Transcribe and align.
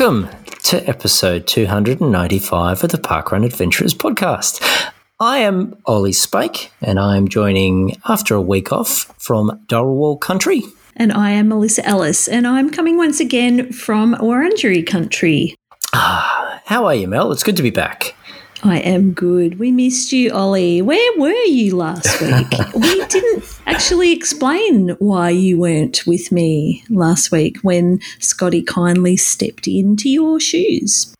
Welcome 0.00 0.30
to 0.62 0.88
episode 0.88 1.46
295 1.46 2.84
of 2.84 2.90
the 2.90 2.96
Parkrun 2.96 3.44
Adventurers 3.44 3.92
podcast. 3.92 4.90
I 5.20 5.40
am 5.40 5.76
Olly 5.84 6.14
Spake, 6.14 6.72
and 6.80 6.98
I 6.98 7.18
am 7.18 7.28
joining 7.28 8.00
after 8.08 8.34
a 8.34 8.40
week 8.40 8.72
off 8.72 9.12
from 9.18 9.62
Dharawal 9.66 10.18
country. 10.18 10.62
And 10.96 11.12
I 11.12 11.32
am 11.32 11.48
Melissa 11.48 11.84
Ellis, 11.84 12.28
and 12.28 12.46
I'm 12.46 12.70
coming 12.70 12.96
once 12.96 13.20
again 13.20 13.72
from 13.74 14.14
Wurundjeri 14.14 14.86
country. 14.86 15.54
Ah, 15.92 16.62
how 16.64 16.86
are 16.86 16.94
you, 16.94 17.06
Mel? 17.06 17.30
It's 17.30 17.42
good 17.42 17.58
to 17.58 17.62
be 17.62 17.68
back. 17.68 18.14
I 18.62 18.78
am 18.78 19.12
good. 19.12 19.58
We 19.58 19.72
missed 19.72 20.12
you, 20.12 20.30
Olly. 20.30 20.82
Where 20.82 21.18
were 21.18 21.44
you 21.44 21.76
last 21.76 22.20
week? 22.20 22.52
we 22.74 23.04
didn't 23.06 23.60
actually 23.66 24.12
explain 24.12 24.90
why 24.98 25.30
you 25.30 25.58
weren't 25.58 26.06
with 26.06 26.30
me 26.30 26.84
last 26.90 27.32
week 27.32 27.58
when 27.62 28.00
Scotty 28.18 28.62
kindly 28.62 29.16
stepped 29.16 29.66
into 29.66 30.10
your 30.10 30.38
shoes. 30.38 31.14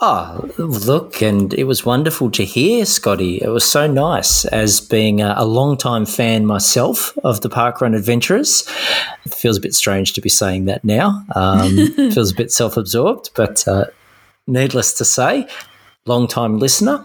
Oh, 0.00 0.50
look, 0.58 1.22
and 1.22 1.54
it 1.54 1.64
was 1.64 1.86
wonderful 1.86 2.28
to 2.32 2.44
hear, 2.44 2.84
Scotty. 2.84 3.36
It 3.40 3.48
was 3.48 3.64
so 3.64 3.86
nice 3.86 4.44
as 4.46 4.80
being 4.80 5.20
a, 5.20 5.34
a 5.36 5.44
long-time 5.44 6.06
fan 6.06 6.44
myself 6.44 7.16
of 7.22 7.40
the 7.42 7.48
Parkrun 7.48 7.94
Adventurers. 7.94 8.68
It 9.24 9.32
feels 9.32 9.56
a 9.56 9.60
bit 9.60 9.74
strange 9.74 10.12
to 10.14 10.20
be 10.20 10.28
saying 10.28 10.64
that 10.64 10.82
now. 10.82 11.24
Um, 11.36 11.86
feels 12.10 12.32
a 12.32 12.34
bit 12.34 12.50
self 12.50 12.76
absorbed, 12.76 13.30
but 13.36 13.66
uh, 13.68 13.84
needless 14.48 14.92
to 14.94 15.04
say, 15.04 15.46
long 16.06 16.28
time 16.28 16.58
listener. 16.58 17.02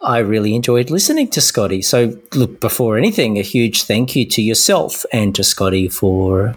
I 0.00 0.18
really 0.18 0.54
enjoyed 0.54 0.90
listening 0.90 1.28
to 1.30 1.40
Scotty. 1.40 1.82
So, 1.82 2.16
look, 2.34 2.60
before 2.60 2.96
anything, 2.96 3.38
a 3.38 3.42
huge 3.42 3.82
thank 3.84 4.14
you 4.14 4.24
to 4.30 4.42
yourself 4.42 5.04
and 5.12 5.34
to 5.34 5.42
Scotty 5.42 5.88
for 5.88 6.56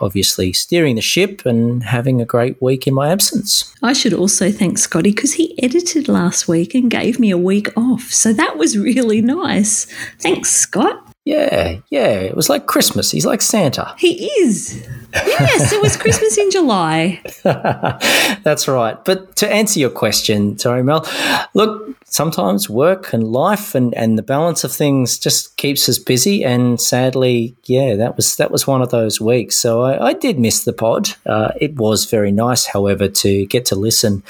obviously 0.00 0.52
steering 0.52 0.94
the 0.94 1.02
ship 1.02 1.44
and 1.44 1.82
having 1.82 2.20
a 2.20 2.24
great 2.24 2.60
week 2.62 2.86
in 2.86 2.94
my 2.94 3.10
absence. 3.10 3.74
I 3.82 3.92
should 3.92 4.14
also 4.14 4.50
thank 4.50 4.78
Scotty 4.78 5.10
because 5.10 5.34
he 5.34 5.62
edited 5.62 6.08
last 6.08 6.48
week 6.48 6.74
and 6.74 6.90
gave 6.90 7.18
me 7.18 7.30
a 7.30 7.36
week 7.36 7.68
off. 7.76 8.04
So 8.04 8.32
that 8.32 8.56
was 8.56 8.78
really 8.78 9.20
nice. 9.20 9.86
Thanks, 10.18 10.50
Scott. 10.50 11.13
Yeah, 11.24 11.78
yeah. 11.88 12.10
It 12.10 12.36
was 12.36 12.50
like 12.50 12.66
Christmas. 12.66 13.10
He's 13.10 13.24
like 13.24 13.40
Santa. 13.40 13.94
He 14.04 14.26
is. 14.42 14.86
Yes, 15.14 15.72
it 15.72 15.80
was 15.80 15.96
Christmas 15.96 16.36
in 16.36 16.50
July. 16.50 17.22
That's 17.42 18.68
right. 18.68 19.02
But 19.04 19.36
to 19.36 19.50
answer 19.50 19.80
your 19.80 19.90
question, 19.90 20.58
sorry, 20.58 20.82
Mel, 20.82 21.06
look, 21.54 21.96
sometimes 22.04 22.68
work 22.68 23.12
and 23.12 23.32
life 23.32 23.74
and, 23.74 23.94
and 23.94 24.18
the 24.18 24.22
balance 24.22 24.64
of 24.64 24.72
things 24.72 25.18
just 25.18 25.56
keeps 25.56 25.88
us 25.88 25.98
busy. 25.98 26.44
And 26.44 26.78
sadly, 26.80 27.56
yeah, 27.64 27.94
that 27.96 28.16
was 28.16 28.36
that 28.36 28.50
was 28.50 28.66
one 28.66 28.82
of 28.82 28.90
those 28.90 29.20
weeks. 29.20 29.56
So 29.56 29.82
I, 29.82 30.08
I 30.08 30.12
did 30.12 30.38
miss 30.38 30.64
the 30.64 30.72
pod. 30.74 31.10
Uh, 31.24 31.52
it 31.58 31.76
was 31.76 32.04
very 32.04 32.32
nice, 32.32 32.66
however, 32.66 33.08
to 33.08 33.46
get 33.46 33.64
to 33.66 33.76
listen 33.76 34.22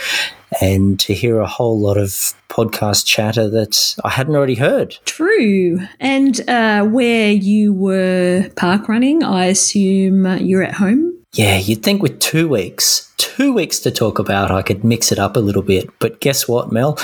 and 0.61 1.01
to 1.01 1.15
hear 1.15 1.41
a 1.41 1.49
whole 1.49 1.81
lot 1.81 1.97
of 1.97 2.35
podcast 2.55 3.05
chatter 3.05 3.49
that 3.51 3.97
I 4.05 4.11
hadn't 4.11 4.37
already 4.37 4.55
heard. 4.55 4.97
True. 5.05 5.81
And 5.99 6.49
uh, 6.49 6.85
where 6.85 7.33
you 7.33 7.73
were 7.73 8.49
park 8.57 8.89
running, 8.89 9.25
I 9.25 9.47
assume 9.47 10.25
you're 10.39 10.63
at 10.63 10.75
home? 10.75 11.13
Yeah, 11.33 11.59
you'd 11.59 11.83
think 11.83 12.01
with 12.01 12.21
two 12.21 12.49
weeks, 12.49 13.13
two 13.17 13.53
weeks 13.53 13.81
to 13.81 13.91
talk 13.91 14.21
about, 14.21 14.53
I 14.53 14.63
could 14.63 14.85
mix 14.85 15.11
it 15.11 15.19
up 15.19 15.35
a 15.35 15.41
little 15.41 15.63
bit. 15.63 15.91
But 15.99 16.21
guess 16.21 16.47
what, 16.47 16.71
Mel? 16.71 16.97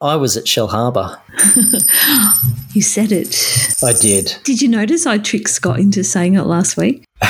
I 0.00 0.16
was 0.16 0.36
at 0.36 0.46
Shellharbour. 0.46 1.16
you 2.74 2.82
said 2.82 3.12
it. 3.12 3.36
I 3.84 3.92
did. 3.92 4.34
Did 4.42 4.60
you 4.60 4.66
notice 4.66 5.06
I 5.06 5.18
tricked 5.18 5.50
Scott 5.50 5.78
into 5.78 6.02
saying 6.02 6.34
it 6.34 6.42
last 6.42 6.76
week? 6.76 7.04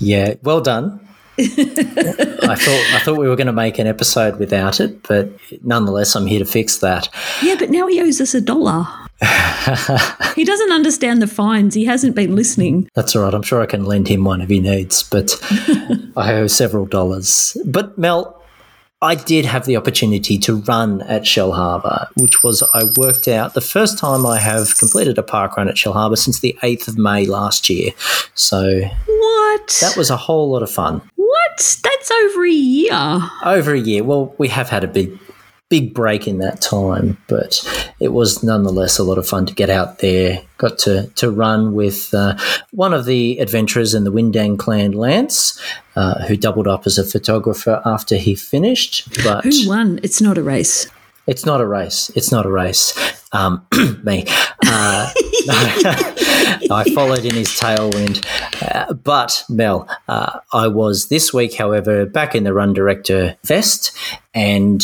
yeah, 0.00 0.34
well 0.42 0.60
done. 0.60 1.07
I 1.38 2.54
thought 2.56 2.84
I 2.94 3.00
thought 3.04 3.18
we 3.18 3.28
were 3.28 3.36
going 3.36 3.46
to 3.46 3.52
make 3.52 3.78
an 3.78 3.86
episode 3.86 4.38
without 4.38 4.80
it, 4.80 5.02
but 5.04 5.30
nonetheless, 5.62 6.14
I'm 6.16 6.26
here 6.26 6.40
to 6.40 6.44
fix 6.44 6.78
that. 6.78 7.08
Yeah, 7.42 7.56
but 7.58 7.70
now 7.70 7.86
he 7.86 8.00
owes 8.00 8.20
us 8.20 8.34
a 8.34 8.40
dollar. 8.40 8.86
he 10.36 10.44
doesn't 10.44 10.72
understand 10.72 11.20
the 11.20 11.26
fines. 11.26 11.74
He 11.74 11.84
hasn't 11.84 12.14
been 12.14 12.36
listening. 12.36 12.88
That's 12.94 13.14
all 13.16 13.22
right. 13.22 13.34
I'm 13.34 13.42
sure 13.42 13.60
I 13.60 13.66
can 13.66 13.84
lend 13.84 14.08
him 14.08 14.24
one 14.24 14.40
if 14.40 14.48
he 14.48 14.60
needs, 14.60 15.02
but 15.02 15.36
I 16.16 16.34
owe 16.34 16.46
several 16.46 16.86
dollars. 16.86 17.56
But 17.64 17.98
Mel, 17.98 18.38
I 19.00 19.14
did 19.14 19.44
have 19.44 19.64
the 19.64 19.76
opportunity 19.76 20.38
to 20.38 20.56
run 20.62 21.02
at 21.02 21.22
Shellharbour, 21.22 22.08
which 22.16 22.42
was 22.42 22.64
I 22.74 22.84
worked 22.96 23.28
out 23.28 23.54
the 23.54 23.60
first 23.60 23.96
time 23.96 24.26
I 24.26 24.38
have 24.38 24.76
completed 24.76 25.18
a 25.18 25.22
park 25.22 25.56
run 25.56 25.68
at 25.68 25.76
Shellharbour 25.76 26.18
since 26.18 26.40
the 26.40 26.56
8th 26.62 26.88
of 26.88 26.98
May 26.98 27.24
last 27.24 27.70
year. 27.70 27.92
So 28.34 28.80
What? 29.06 29.78
That 29.80 29.94
was 29.96 30.10
a 30.10 30.16
whole 30.16 30.50
lot 30.50 30.64
of 30.64 30.70
fun. 30.70 31.00
What? 31.28 31.78
That's 31.82 32.10
over 32.10 32.46
a 32.46 32.50
year. 32.50 33.20
Over 33.44 33.74
a 33.74 33.78
year. 33.78 34.02
Well, 34.02 34.34
we 34.38 34.48
have 34.48 34.70
had 34.70 34.82
a 34.82 34.88
big 34.88 35.18
big 35.68 35.92
break 35.92 36.26
in 36.26 36.38
that 36.38 36.60
time, 36.62 37.18
but 37.26 37.62
it 38.00 38.08
was 38.08 38.42
nonetheless 38.42 38.98
a 38.98 39.04
lot 39.04 39.18
of 39.18 39.28
fun 39.28 39.44
to 39.46 39.54
get 39.54 39.68
out 39.68 39.98
there. 39.98 40.42
Got 40.56 40.78
to, 40.80 41.08
to 41.16 41.30
run 41.30 41.74
with 41.74 42.14
uh, 42.14 42.38
one 42.70 42.94
of 42.94 43.04
the 43.04 43.38
adventurers 43.38 43.94
in 43.94 44.04
the 44.04 44.12
Windang 44.12 44.58
clan, 44.58 44.92
Lance, 44.92 45.60
uh, 45.94 46.24
who 46.26 46.36
doubled 46.36 46.66
up 46.66 46.86
as 46.86 46.96
a 46.96 47.04
photographer 47.04 47.82
after 47.84 48.16
he 48.16 48.34
finished. 48.34 49.22
But 49.22 49.44
who 49.44 49.68
won? 49.68 50.00
It's 50.02 50.22
not 50.22 50.38
a 50.38 50.42
race. 50.42 50.86
It's 51.26 51.44
not 51.44 51.60
a 51.60 51.66
race. 51.66 52.10
It's 52.14 52.32
not 52.32 52.46
a 52.46 52.50
race. 52.50 52.94
Um, 53.32 53.66
me. 54.02 54.24
Uh, 54.66 55.12
I 56.70 56.84
followed 56.94 57.24
in 57.24 57.34
his 57.34 57.48
tailwind. 57.48 58.24
Uh, 58.62 58.92
but, 58.92 59.44
Mel, 59.48 59.88
uh, 60.08 60.40
I 60.52 60.68
was 60.68 61.08
this 61.08 61.32
week, 61.32 61.54
however, 61.54 62.06
back 62.06 62.34
in 62.34 62.44
the 62.44 62.52
Run 62.52 62.72
Director 62.72 63.36
vest, 63.44 63.96
and 64.34 64.82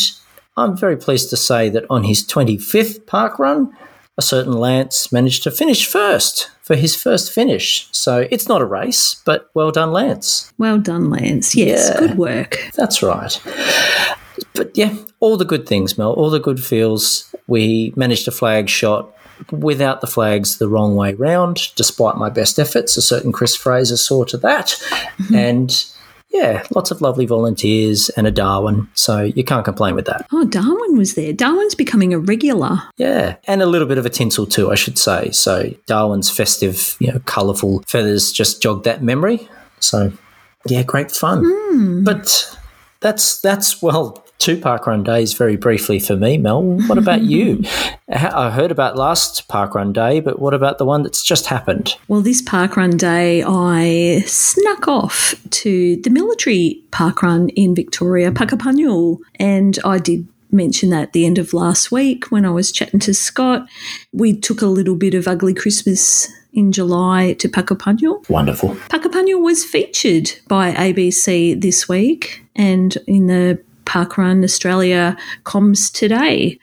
I'm 0.57 0.77
very 0.77 0.97
pleased 0.97 1.29
to 1.31 1.37
say 1.37 1.69
that 1.69 1.85
on 1.89 2.03
his 2.03 2.25
25th 2.25 3.05
park 3.05 3.39
run, 3.39 3.75
a 4.17 4.21
certain 4.21 4.53
Lance 4.53 5.11
managed 5.11 5.43
to 5.43 5.51
finish 5.51 5.85
first 5.85 6.49
for 6.61 6.75
his 6.75 6.95
first 6.95 7.31
finish. 7.31 7.87
So 7.91 8.27
it's 8.31 8.47
not 8.47 8.61
a 8.61 8.65
race, 8.65 9.21
but 9.25 9.49
well 9.53 9.71
done, 9.71 9.91
Lance. 9.91 10.51
Well 10.57 10.79
done, 10.79 11.09
Lance. 11.09 11.55
Yes, 11.55 11.91
yeah, 11.93 11.99
good 11.99 12.17
work. 12.17 12.57
That's 12.75 13.03
right. 13.03 13.39
But 14.53 14.77
yeah, 14.77 14.95
all 15.19 15.37
the 15.37 15.45
good 15.45 15.67
things, 15.67 15.97
Mel, 15.97 16.13
all 16.13 16.29
the 16.29 16.39
good 16.39 16.63
feels. 16.63 17.33
We 17.47 17.93
managed 17.95 18.27
a 18.27 18.31
flag 18.31 18.69
shot 18.69 19.14
without 19.51 20.01
the 20.01 20.07
flags 20.07 20.57
the 20.57 20.69
wrong 20.69 20.95
way 20.95 21.13
round, 21.13 21.75
despite 21.75 22.17
my 22.17 22.29
best 22.29 22.59
efforts. 22.59 22.97
A 22.97 23.01
certain 23.01 23.31
Chris 23.31 23.55
Fraser 23.55 23.97
saw 23.97 24.23
to 24.25 24.37
that. 24.37 24.67
Mm-hmm. 25.17 25.35
And 25.35 25.85
yeah, 26.29 26.63
lots 26.75 26.91
of 26.91 27.01
lovely 27.01 27.25
volunteers 27.25 28.09
and 28.09 28.27
a 28.27 28.31
Darwin. 28.31 28.89
So 28.93 29.23
you 29.23 29.43
can't 29.43 29.63
complain 29.63 29.95
with 29.95 30.05
that. 30.05 30.27
Oh, 30.33 30.45
Darwin 30.45 30.97
was 30.97 31.15
there. 31.15 31.31
Darwin's 31.31 31.75
becoming 31.75 32.13
a 32.13 32.19
regular. 32.19 32.81
Yeah, 32.97 33.37
and 33.45 33.61
a 33.61 33.65
little 33.65 33.87
bit 33.87 33.97
of 33.97 34.05
a 34.05 34.09
tinsel 34.09 34.45
too, 34.45 34.71
I 34.71 34.75
should 34.75 34.97
say. 34.97 35.31
So 35.31 35.73
Darwin's 35.85 36.29
festive, 36.29 36.97
you 36.99 37.11
know, 37.11 37.19
colourful 37.19 37.83
feathers 37.87 38.31
just 38.31 38.61
jogged 38.61 38.83
that 38.83 39.01
memory. 39.01 39.47
So 39.79 40.11
yeah, 40.67 40.83
great 40.83 41.11
fun. 41.11 41.43
Mm. 41.45 42.03
But 42.03 42.57
that's 42.99 43.39
that's 43.39 43.81
well 43.81 44.24
two 44.37 44.57
parkrun 44.57 45.03
days 45.03 45.33
very 45.33 45.55
briefly 45.55 45.99
for 45.99 46.15
me, 46.15 46.37
Mel. 46.37 46.61
What 46.61 46.97
about 46.97 47.21
you? 47.21 47.63
I 48.09 48.51
heard 48.51 48.71
about 48.71 48.97
last 48.97 49.47
parkrun 49.47 49.93
day, 49.93 50.19
but 50.19 50.39
what 50.39 50.53
about 50.53 50.77
the 50.77 50.85
one 50.85 51.03
that's 51.03 51.23
just 51.23 51.47
happened? 51.47 51.95
Well, 52.07 52.21
this 52.21 52.41
parkrun 52.41 52.97
day, 52.97 53.43
I 53.45 54.21
snuck 54.27 54.87
off 54.87 55.35
to 55.49 55.95
the 55.97 56.09
military 56.09 56.81
parkrun 56.91 57.51
in 57.55 57.73
Victoria, 57.73 58.31
Puckapunyal, 58.31 59.19
and 59.39 59.79
I 59.83 59.97
did 59.97 60.27
mention 60.51 60.89
that 60.89 61.01
at 61.01 61.13
the 61.13 61.25
end 61.25 61.37
of 61.37 61.53
last 61.53 61.91
week 61.91 62.31
when 62.31 62.45
I 62.45 62.51
was 62.51 62.71
chatting 62.71 62.99
to 63.01 63.13
Scott. 63.13 63.67
We 64.13 64.37
took 64.37 64.61
a 64.61 64.67
little 64.67 64.95
bit 64.95 65.13
of 65.13 65.27
Ugly 65.27 65.53
Christmas 65.53 66.31
in 66.53 66.71
July 66.71 67.33
to 67.33 67.49
Puckapunyal. 67.49 68.27
Wonderful. 68.29 68.75
Puckapunyal 68.89 69.41
was 69.41 69.65
featured 69.65 70.31
by 70.47 70.71
ABC 70.73 71.59
this 71.59 71.89
week 71.89 72.43
and 72.55 72.97
in 73.07 73.27
the 73.27 73.61
Parkrun 73.85 74.43
Australia 74.43 75.15
comms 75.43 75.91
today. 75.91 76.59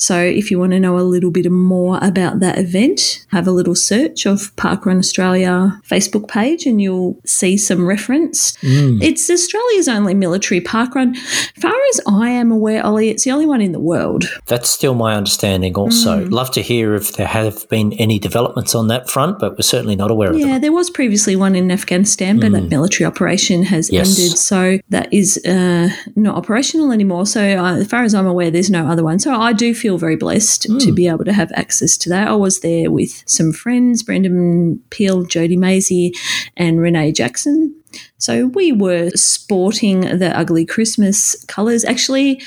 So, 0.00 0.16
if 0.20 0.50
you 0.50 0.60
want 0.60 0.72
to 0.72 0.80
know 0.80 0.96
a 0.96 1.00
little 1.00 1.32
bit 1.32 1.50
more 1.50 1.98
about 2.00 2.38
that 2.38 2.56
event, 2.56 3.26
have 3.32 3.48
a 3.48 3.50
little 3.50 3.74
search 3.74 4.26
of 4.26 4.54
Parkrun 4.54 4.98
Australia 4.98 5.80
Facebook 5.84 6.28
page 6.28 6.66
and 6.66 6.80
you'll 6.80 7.20
see 7.26 7.56
some 7.56 7.84
reference. 7.84 8.52
Mm. 8.58 9.02
It's 9.02 9.28
Australia's 9.28 9.88
only 9.88 10.14
military 10.14 10.60
parkrun. 10.60 11.16
Far 11.60 11.74
as 11.90 12.00
I 12.06 12.30
am 12.30 12.52
aware, 12.52 12.86
Olly, 12.86 13.08
it's 13.08 13.24
the 13.24 13.32
only 13.32 13.46
one 13.46 13.60
in 13.60 13.72
the 13.72 13.80
world. 13.80 14.26
That's 14.46 14.68
still 14.70 14.94
my 14.94 15.14
understanding 15.14 15.74
also. 15.74 16.24
Mm. 16.24 16.30
Love 16.30 16.52
to 16.52 16.62
hear 16.62 16.94
if 16.94 17.14
there 17.14 17.26
have 17.26 17.68
been 17.68 17.92
any 17.94 18.20
developments 18.20 18.76
on 18.76 18.86
that 18.88 19.10
front, 19.10 19.40
but 19.40 19.52
we're 19.52 19.62
certainly 19.62 19.96
not 19.96 20.12
aware 20.12 20.30
of 20.30 20.38
them. 20.38 20.48
Yeah, 20.48 20.58
there 20.60 20.72
was 20.72 20.90
previously 20.90 21.34
one 21.34 21.56
in 21.56 21.72
Afghanistan, 21.72 22.38
but 22.38 22.50
mm. 22.50 22.52
that 22.52 22.68
military 22.68 23.04
operation 23.04 23.64
has 23.64 23.90
yes. 23.90 24.16
ended. 24.16 24.38
So 24.38 24.78
that 24.90 25.12
is 25.12 25.44
uh, 25.44 25.88
not 26.14 26.36
operational 26.36 26.92
anymore. 26.92 27.26
So, 27.26 27.42
uh, 27.42 27.78
as 27.78 27.88
far 27.88 28.04
as 28.04 28.14
I'm 28.14 28.26
aware, 28.26 28.50
there's 28.50 28.70
no 28.70 28.86
other 28.86 29.02
one. 29.02 29.18
So 29.18 29.32
I 29.32 29.52
do 29.52 29.74
feel 29.74 29.87
feel 29.88 29.96
very 29.96 30.16
blessed 30.16 30.68
mm. 30.68 30.84
to 30.84 30.92
be 30.92 31.08
able 31.08 31.24
to 31.24 31.32
have 31.32 31.50
access 31.54 31.96
to 31.96 32.10
that. 32.10 32.28
I 32.28 32.34
was 32.34 32.60
there 32.60 32.90
with 32.90 33.22
some 33.24 33.52
friends, 33.52 34.02
Brendan 34.02 34.82
Peel, 34.90 35.24
Jody 35.24 35.56
Maisie, 35.56 36.12
and 36.58 36.78
Renee 36.78 37.10
Jackson. 37.12 37.74
So 38.18 38.48
we 38.48 38.70
were 38.70 39.08
sporting 39.14 40.18
the 40.18 40.30
ugly 40.36 40.66
Christmas 40.66 41.42
colours. 41.46 41.86
Actually, 41.86 42.42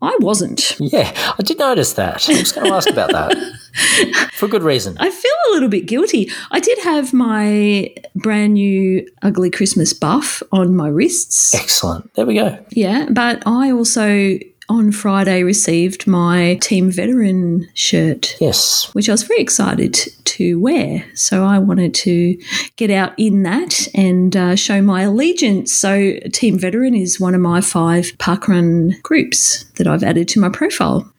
I 0.00 0.16
wasn't. 0.20 0.78
Yeah, 0.78 1.10
I 1.36 1.42
did 1.42 1.58
notice 1.58 1.94
that. 1.94 2.28
I 2.28 2.38
was 2.38 2.52
going 2.52 2.68
to 2.68 2.74
ask 2.74 2.88
about 2.88 3.10
that 3.10 4.30
for 4.34 4.46
good 4.46 4.62
reason. 4.62 4.96
I 5.00 5.10
feel 5.10 5.32
a 5.48 5.52
little 5.52 5.68
bit 5.68 5.86
guilty. 5.86 6.30
I 6.52 6.60
did 6.60 6.78
have 6.84 7.12
my 7.12 7.92
brand 8.14 8.54
new 8.54 9.04
ugly 9.22 9.50
Christmas 9.50 9.92
buff 9.92 10.44
on 10.52 10.76
my 10.76 10.86
wrists. 10.86 11.54
Excellent. 11.54 12.14
There 12.14 12.26
we 12.26 12.34
go. 12.34 12.64
Yeah, 12.70 13.08
but 13.10 13.42
I 13.46 13.72
also 13.72 14.38
on 14.68 14.92
Friday 14.92 15.42
received 15.42 16.06
my 16.06 16.58
Team 16.62 16.90
Veteran 16.90 17.68
shirt. 17.74 18.36
Yes. 18.40 18.92
Which 18.94 19.08
I 19.08 19.12
was 19.12 19.22
very 19.22 19.40
excited 19.40 19.94
to 20.24 20.58
wear. 20.58 21.04
So 21.14 21.44
I 21.44 21.58
wanted 21.58 21.94
to 21.94 22.38
get 22.76 22.90
out 22.90 23.12
in 23.18 23.42
that 23.42 23.88
and 23.94 24.36
uh, 24.36 24.56
show 24.56 24.82
my 24.82 25.02
allegiance. 25.02 25.72
So 25.72 26.14
Team 26.32 26.58
Veteran 26.58 26.94
is 26.94 27.20
one 27.20 27.34
of 27.34 27.40
my 27.40 27.60
five 27.60 28.06
parkrun 28.18 29.00
groups 29.02 29.64
that 29.76 29.86
I've 29.86 30.02
added 30.02 30.28
to 30.28 30.40
my 30.40 30.48
profile. 30.48 31.10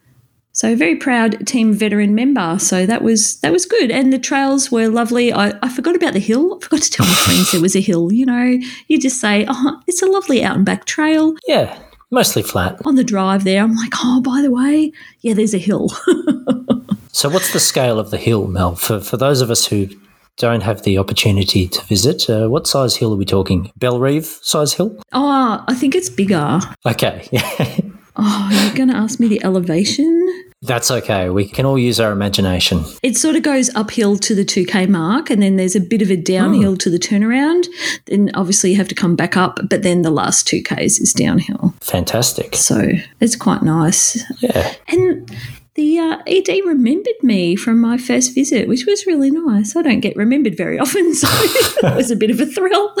So 0.56 0.74
very 0.74 0.96
proud 0.96 1.46
team 1.46 1.74
veteran 1.74 2.14
member. 2.14 2.58
So 2.58 2.86
that 2.86 3.02
was 3.02 3.38
that 3.40 3.52
was 3.52 3.66
good, 3.66 3.90
and 3.90 4.10
the 4.10 4.18
trails 4.18 4.72
were 4.72 4.88
lovely. 4.88 5.30
I, 5.30 5.52
I 5.62 5.68
forgot 5.68 5.94
about 5.94 6.14
the 6.14 6.18
hill. 6.18 6.56
I 6.56 6.64
forgot 6.64 6.80
to 6.80 6.90
tell 6.90 7.04
my 7.04 7.12
friends 7.12 7.52
there 7.52 7.60
was 7.60 7.76
a 7.76 7.80
hill. 7.80 8.10
You 8.10 8.24
know, 8.24 8.58
you 8.88 8.98
just 8.98 9.20
say, 9.20 9.44
"Oh, 9.46 9.82
it's 9.86 10.00
a 10.00 10.06
lovely 10.06 10.42
out 10.42 10.56
and 10.56 10.64
back 10.64 10.86
trail." 10.86 11.34
Yeah, 11.46 11.78
mostly 12.10 12.42
flat. 12.42 12.80
On 12.84 12.94
the 12.94 13.04
drive 13.04 13.44
there, 13.44 13.62
I'm 13.62 13.74
like, 13.74 13.92
"Oh, 14.02 14.20
by 14.20 14.42
the 14.42 14.50
way, 14.50 14.92
yeah, 15.20 15.34
there's 15.34 15.54
a 15.54 15.58
hill." 15.58 15.88
so, 17.12 17.28
what's 17.28 17.52
the 17.52 17.60
scale 17.60 17.98
of 17.98 18.10
the 18.10 18.18
hill, 18.18 18.46
Mel? 18.46 18.76
For 18.76 19.00
for 19.00 19.16
those 19.16 19.40
of 19.40 19.50
us 19.50 19.66
who 19.66 19.88
don't 20.36 20.62
have 20.62 20.82
the 20.82 20.98
opportunity 20.98 21.66
to 21.66 21.84
visit, 21.86 22.28
uh, 22.28 22.48
what 22.48 22.66
size 22.66 22.96
hill 22.96 23.12
are 23.12 23.16
we 23.16 23.24
talking? 23.24 23.72
Bellerive 23.76 24.26
size 24.42 24.74
hill? 24.74 24.98
Oh, 25.12 25.64
I 25.66 25.74
think 25.74 25.94
it's 25.94 26.10
bigger. 26.10 26.60
Okay. 26.84 27.26
oh, 28.16 28.50
you're 28.52 28.74
going 28.74 28.90
to 28.90 28.96
ask 28.96 29.18
me 29.18 29.28
the 29.28 29.42
elevation? 29.44 30.25
That's 30.66 30.90
okay. 30.90 31.30
We 31.30 31.46
can 31.46 31.64
all 31.64 31.78
use 31.78 32.00
our 32.00 32.12
imagination. 32.12 32.84
It 33.02 33.16
sort 33.16 33.36
of 33.36 33.42
goes 33.42 33.74
uphill 33.74 34.16
to 34.18 34.34
the 34.34 34.44
2K 34.44 34.88
mark, 34.88 35.30
and 35.30 35.40
then 35.40 35.56
there's 35.56 35.76
a 35.76 35.80
bit 35.80 36.02
of 36.02 36.10
a 36.10 36.16
downhill 36.16 36.72
oh. 36.72 36.76
to 36.76 36.90
the 36.90 36.98
turnaround. 36.98 37.66
Then 38.06 38.30
obviously 38.34 38.70
you 38.70 38.76
have 38.76 38.88
to 38.88 38.94
come 38.94 39.16
back 39.16 39.36
up, 39.36 39.60
but 39.70 39.82
then 39.82 40.02
the 40.02 40.10
last 40.10 40.46
2Ks 40.48 41.00
is 41.00 41.12
downhill. 41.12 41.74
Fantastic. 41.80 42.56
So 42.56 42.90
it's 43.20 43.36
quite 43.36 43.62
nice. 43.62 44.22
Yeah. 44.42 44.74
And 44.88 45.30
the 45.76 45.98
uh, 45.98 46.18
ED 46.26 46.48
remembered 46.64 47.22
me 47.22 47.54
from 47.54 47.80
my 47.80 47.98
first 47.98 48.34
visit, 48.34 48.66
which 48.66 48.86
was 48.86 49.06
really 49.06 49.30
nice. 49.30 49.76
I 49.76 49.82
don't 49.82 50.00
get 50.00 50.16
remembered 50.16 50.56
very 50.56 50.78
often, 50.78 51.14
so 51.14 51.28
it 51.86 51.94
was 51.94 52.10
a 52.10 52.16
bit 52.16 52.30
of 52.30 52.40
a 52.40 52.46
thrill. 52.46 52.94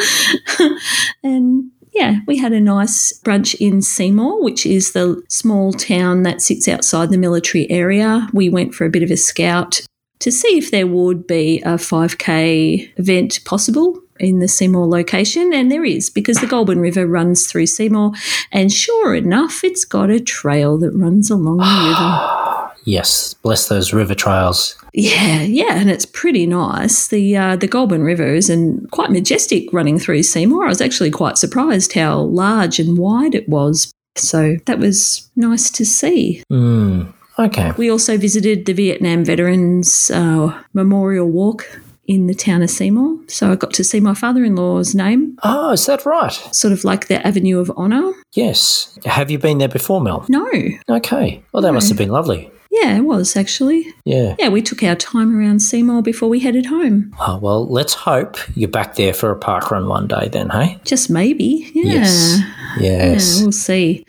and 1.22 1.70
yeah, 1.96 2.20
we 2.26 2.36
had 2.36 2.52
a 2.52 2.60
nice 2.60 3.18
brunch 3.24 3.54
in 3.58 3.80
Seymour, 3.80 4.42
which 4.42 4.66
is 4.66 4.92
the 4.92 5.22
small 5.28 5.72
town 5.72 6.22
that 6.24 6.42
sits 6.42 6.68
outside 6.68 7.10
the 7.10 7.18
military 7.18 7.68
area. 7.70 8.28
We 8.34 8.50
went 8.50 8.74
for 8.74 8.84
a 8.84 8.90
bit 8.90 9.02
of 9.02 9.10
a 9.10 9.16
scout 9.16 9.80
to 10.18 10.30
see 10.30 10.58
if 10.58 10.70
there 10.70 10.86
would 10.86 11.26
be 11.26 11.60
a 11.62 11.74
5K 11.74 12.92
event 12.98 13.40
possible 13.44 14.00
in 14.18 14.40
the 14.40 14.48
Seymour 14.48 14.86
location, 14.86 15.52
and 15.52 15.70
there 15.70 15.84
is 15.84 16.10
because 16.10 16.38
the 16.38 16.46
Goulburn 16.46 16.80
River 16.80 17.06
runs 17.06 17.46
through 17.46 17.66
Seymour, 17.66 18.12
and 18.52 18.72
sure 18.72 19.14
enough, 19.14 19.64
it's 19.64 19.84
got 19.84 20.10
a 20.10 20.20
trail 20.20 20.78
that 20.78 20.92
runs 20.92 21.30
along 21.30 21.58
the 21.58 21.64
river. 21.64 22.65
Yes, 22.86 23.34
bless 23.34 23.68
those 23.68 23.92
river 23.92 24.14
trails. 24.14 24.76
Yeah, 24.94 25.42
yeah, 25.42 25.74
and 25.74 25.90
it's 25.90 26.06
pretty 26.06 26.46
nice. 26.46 27.08
The 27.08 27.36
uh, 27.36 27.56
the 27.56 27.66
Goulburn 27.66 28.02
River 28.02 28.32
is 28.32 28.48
and 28.48 28.88
quite 28.92 29.10
majestic 29.10 29.70
running 29.72 29.98
through 29.98 30.22
Seymour. 30.22 30.64
I 30.64 30.68
was 30.68 30.80
actually 30.80 31.10
quite 31.10 31.36
surprised 31.36 31.92
how 31.92 32.20
large 32.20 32.78
and 32.78 32.96
wide 32.96 33.34
it 33.34 33.48
was. 33.48 33.92
So 34.14 34.56
that 34.66 34.78
was 34.78 35.28
nice 35.34 35.68
to 35.72 35.84
see. 35.84 36.42
Mm, 36.50 37.12
okay. 37.38 37.72
We 37.76 37.90
also 37.90 38.16
visited 38.16 38.66
the 38.66 38.72
Vietnam 38.72 39.24
Veterans 39.24 40.10
uh, 40.10 40.58
Memorial 40.72 41.28
Walk 41.28 41.68
in 42.06 42.28
the 42.28 42.34
town 42.34 42.62
of 42.62 42.70
Seymour. 42.70 43.18
So 43.26 43.50
I 43.50 43.56
got 43.56 43.72
to 43.74 43.84
see 43.84 43.98
my 43.98 44.14
father 44.14 44.44
in 44.44 44.54
law's 44.56 44.94
name. 44.94 45.36
Oh, 45.42 45.72
is 45.72 45.86
that 45.86 46.06
right? 46.06 46.32
Sort 46.52 46.72
of 46.72 46.84
like 46.84 47.08
the 47.08 47.26
Avenue 47.26 47.58
of 47.58 47.70
Honour. 47.72 48.12
Yes. 48.32 48.96
Have 49.04 49.30
you 49.30 49.38
been 49.38 49.58
there 49.58 49.68
before, 49.68 50.00
Mel? 50.00 50.24
No. 50.28 50.48
Okay. 50.88 51.42
Well, 51.52 51.62
that 51.62 51.68
no. 51.68 51.74
must 51.74 51.88
have 51.88 51.98
been 51.98 52.10
lovely. 52.10 52.50
Yeah, 52.82 52.98
it 52.98 53.00
was 53.00 53.36
actually. 53.36 53.94
Yeah. 54.04 54.36
Yeah, 54.38 54.48
we 54.48 54.60
took 54.60 54.82
our 54.82 54.94
time 54.94 55.36
around 55.36 55.60
Seymour 55.60 56.02
before 56.02 56.28
we 56.28 56.40
headed 56.40 56.66
home. 56.66 57.14
Oh, 57.20 57.38
well, 57.38 57.66
let's 57.66 57.94
hope 57.94 58.36
you're 58.54 58.68
back 58.68 58.96
there 58.96 59.14
for 59.14 59.30
a 59.30 59.36
park 59.36 59.70
run 59.70 59.88
one 59.88 60.06
day 60.08 60.28
then, 60.28 60.50
hey? 60.50 60.78
Just 60.84 61.08
maybe. 61.08 61.70
Yeah. 61.74 61.94
Yes. 61.94 62.38
Yes. 62.78 63.36
Yeah, 63.36 63.42
we'll 63.42 63.52
see. 63.52 64.04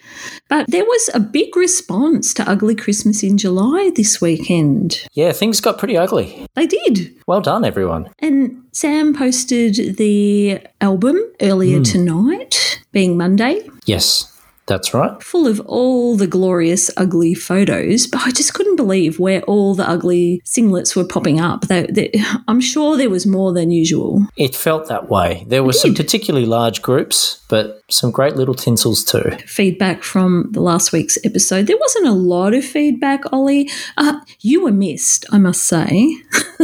But 0.50 0.70
there 0.70 0.84
was 0.84 1.10
a 1.14 1.20
big 1.20 1.56
response 1.56 2.34
to 2.36 2.50
Ugly 2.50 2.76
Christmas 2.76 3.24
in 3.24 3.38
July 3.38 3.92
this 3.96 4.20
weekend. 4.20 5.06
Yeah, 5.14 5.32
things 5.32 5.62
got 5.62 5.78
pretty 5.78 5.98
ugly. 5.98 6.46
They 6.56 6.68
did. 6.68 7.16
Well 7.26 7.42
done, 7.42 7.64
everyone. 7.64 8.10
And 8.20 8.64
Sam 8.74 9.14
posted 9.14 9.98
the 9.98 10.60
album 10.82 11.18
earlier 11.42 11.80
mm. 11.80 11.92
tonight, 11.92 12.82
being 12.92 13.18
Monday. 13.18 13.68
Yes. 13.86 14.34
That's 14.68 14.94
right. 14.94 15.24
Full 15.24 15.48
of 15.48 15.62
all 15.62 16.18
the 16.18 16.28
glorious 16.28 16.92
ugly 16.98 17.34
photos, 17.34 18.06
but 18.06 18.22
I 18.26 18.32
just 18.32 18.54
couldn't 18.54 18.76
believe 18.76 19.18
where 19.18 19.42
all 19.44 19.76
the 19.76 19.90
ugly 19.90 20.42
singlets 20.46 20.94
were 20.94 21.06
popping 21.06 21.40
up. 21.40 21.68
They, 21.68 21.88
they, 21.88 22.12
I'm 22.48 22.60
sure 22.60 22.98
there 22.98 23.10
was 23.10 23.26
more 23.26 23.54
than 23.54 23.72
usual. 23.72 24.28
It 24.36 24.56
felt 24.56 24.90
that 24.90 25.10
way. 25.10 25.46
There 25.48 25.64
were 25.64 25.74
some 25.74 25.96
particularly 25.96 26.46
large 26.46 26.82
groups, 26.82 27.42
but 27.48 27.82
some 27.90 28.12
great 28.12 28.36
little 28.36 28.54
tinsels 28.54 29.06
too. 29.06 29.38
Feedback 29.46 30.04
from 30.04 30.50
the 30.52 30.62
last 30.62 30.92
week's 30.92 31.18
episode. 31.24 31.68
There 31.68 31.78
wasn't 31.80 32.08
a 32.08 32.12
lot 32.12 32.54
of 32.54 32.66
feedback, 32.66 33.22
Olly. 33.32 33.70
Uh, 33.96 34.20
you 34.42 34.64
were 34.64 34.72
missed, 34.72 35.26
I 35.32 35.38
must 35.38 35.64
say. 35.64 36.14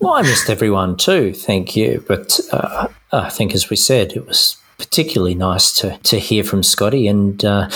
well, 0.00 0.14
I 0.14 0.22
missed 0.22 0.48
everyone 0.48 0.96
too, 0.96 1.32
thank 1.32 1.74
you. 1.74 2.04
But 2.06 2.38
uh, 2.52 2.86
I 3.10 3.30
think, 3.30 3.52
as 3.52 3.68
we 3.68 3.76
said, 3.76 4.12
it 4.12 4.28
was 4.28 4.61
particularly 4.82 5.36
nice 5.36 5.72
to, 5.78 5.96
to 5.98 6.18
hear 6.18 6.42
from 6.42 6.64
Scotty, 6.64 7.06
and 7.06 7.44
uh, 7.44 7.68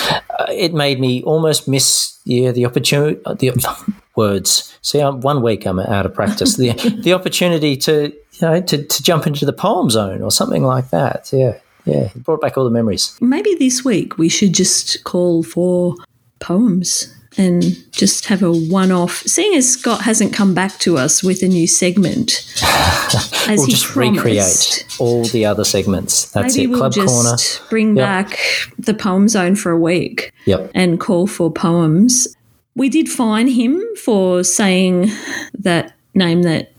it 0.49 0.75
made 0.75 0.99
me 0.99 1.23
almost 1.23 1.69
miss 1.69 2.19
yeah 2.25 2.51
the 2.51 2.67
opportunity 2.67 3.21
the 3.25 3.95
words. 4.17 4.77
See, 4.83 4.99
I'm, 4.99 5.21
one 5.21 5.41
week 5.41 5.67
I'm 5.67 5.79
out 5.79 6.05
of 6.05 6.15
practice. 6.15 6.57
the 6.57 6.73
the 7.03 7.13
opportunity 7.13 7.77
to 7.77 8.13
you 8.33 8.41
know 8.43 8.61
to, 8.61 8.83
to 8.83 9.03
jump 9.03 9.27
into 9.29 9.47
the 9.47 9.53
poem 9.53 9.89
zone 9.89 10.21
or 10.21 10.33
something 10.33 10.65
like 10.65 10.91
that. 10.91 11.31
Yeah, 11.33 11.59
yeah, 11.85 12.11
it 12.15 12.25
brought 12.25 12.41
back 12.41 12.59
all 12.59 12.65
the 12.65 12.71
memories. 12.71 13.17
Maybe 13.21 13.55
this 13.55 13.85
week 13.85 14.19
we 14.19 14.29
should 14.29 14.53
just 14.53 15.05
call 15.05 15.45
for 15.45 15.95
poems 16.41 17.16
and 17.39 17.63
just 17.93 18.27
have 18.27 18.43
a 18.43 18.51
one 18.51 18.91
off. 18.91 19.19
Seeing 19.27 19.55
as 19.55 19.71
Scott 19.71 20.03
hasn't 20.03 20.33
come 20.33 20.55
back 20.55 20.79
to 20.81 20.97
us 20.97 21.23
with 21.23 21.43
a 21.43 21.49
new 21.49 21.67
segment, 21.67 22.53
as 22.63 23.59
we'll 23.59 23.67
he 23.67 23.73
just 23.73 23.87
promised, 23.87 24.25
recreate 24.25 24.87
all 24.99 25.25
the 25.27 25.45
other 25.45 25.65
segments. 25.65 26.31
That's 26.33 26.57
maybe 26.57 26.65
it. 26.65 26.71
We'll 26.71 26.79
Club 26.81 26.93
just 26.93 27.15
corner. 27.15 27.37
Bring 27.71 27.97
yep. 27.97 28.05
back 28.05 28.39
the 28.79 28.95
poem 28.95 29.29
zone 29.29 29.57
for 29.57 29.71
a 29.71 29.79
week. 29.79 30.33
Yep. 30.47 30.71
And 30.75 31.01
call 31.01 31.27
for 31.27 31.51
poems. 31.53 32.29
We 32.75 32.89
did 32.89 33.09
fine 33.09 33.49
him 33.49 33.83
for 33.97 34.45
saying 34.45 35.11
that 35.59 35.95
name 36.15 36.43
that 36.43 36.73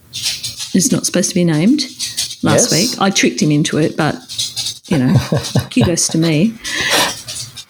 is 0.73 0.91
not 0.91 1.05
supposed 1.05 1.29
to 1.29 1.35
be 1.35 1.43
named 1.43 1.81
last 2.43 2.71
yes. 2.71 2.71
week. 2.71 3.01
I 3.01 3.09
tricked 3.09 3.41
him 3.41 3.51
into 3.51 3.77
it, 3.77 3.97
but 3.97 4.15
you 4.87 4.97
know, 4.97 5.15
kudos 5.71 6.07
to 6.09 6.17
me. 6.17 6.53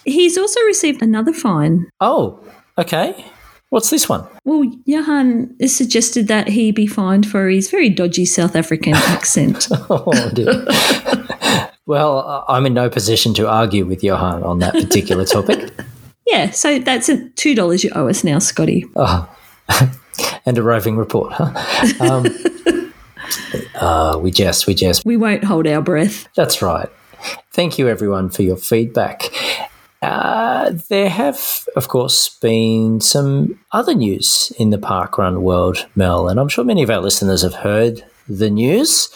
He's 0.05 0.37
also 0.37 0.61
received 0.61 1.01
another 1.01 1.33
fine. 1.33 1.89
Oh, 1.99 2.39
Okay. 2.77 3.25
What's 3.69 3.89
this 3.89 4.07
one? 4.07 4.25
Well, 4.45 4.63
Johan 4.85 5.53
suggested 5.67 6.27
that 6.29 6.47
he 6.47 6.71
be 6.71 6.87
fined 6.87 7.27
for 7.27 7.49
his 7.49 7.69
very 7.69 7.89
dodgy 7.89 8.25
South 8.25 8.55
African 8.55 8.93
accent. 8.95 9.67
oh, 9.89 10.29
dear. 10.33 10.65
well, 11.85 12.45
I'm 12.47 12.65
in 12.65 12.73
no 12.73 12.89
position 12.89 13.33
to 13.35 13.47
argue 13.49 13.85
with 13.85 14.03
Johan 14.03 14.43
on 14.43 14.59
that 14.59 14.73
particular 14.73 15.25
topic. 15.35 15.69
yeah, 16.25 16.51
so 16.51 16.79
that's 16.79 17.09
a 17.09 17.17
$2 17.17 17.83
you 17.83 17.91
owe 17.93 18.07
us 18.07 18.23
now, 18.23 18.39
Scotty. 18.39 18.85
Oh, 18.95 19.27
and 20.45 20.57
a 20.57 20.63
roving 20.63 20.95
report, 20.95 21.33
huh? 21.33 21.51
Um, 21.99 22.25
uh, 23.75 24.17
we 24.21 24.31
jest, 24.31 24.65
we 24.65 24.73
jest. 24.75 25.05
We 25.05 25.17
won't 25.17 25.43
hold 25.43 25.67
our 25.67 25.81
breath. 25.81 26.29
That's 26.35 26.61
right. 26.61 26.89
Thank 27.51 27.77
you, 27.77 27.89
everyone, 27.89 28.29
for 28.29 28.43
your 28.43 28.55
feedback. 28.55 29.23
Uh, 30.01 30.71
there 30.89 31.09
have, 31.09 31.67
of 31.75 31.87
course, 31.87 32.29
been 32.29 33.01
some 33.01 33.59
other 33.71 33.95
news 33.95 34.51
in 34.59 34.69
the 34.69 34.77
parkrun 34.77 35.41
world, 35.41 35.87
Mel, 35.95 36.27
and 36.27 36.39
I'm 36.39 36.49
sure 36.49 36.63
many 36.63 36.83
of 36.83 36.89
our 36.89 37.01
listeners 37.01 37.41
have 37.41 37.55
heard 37.55 38.03
the 38.27 38.49
news. 38.49 39.09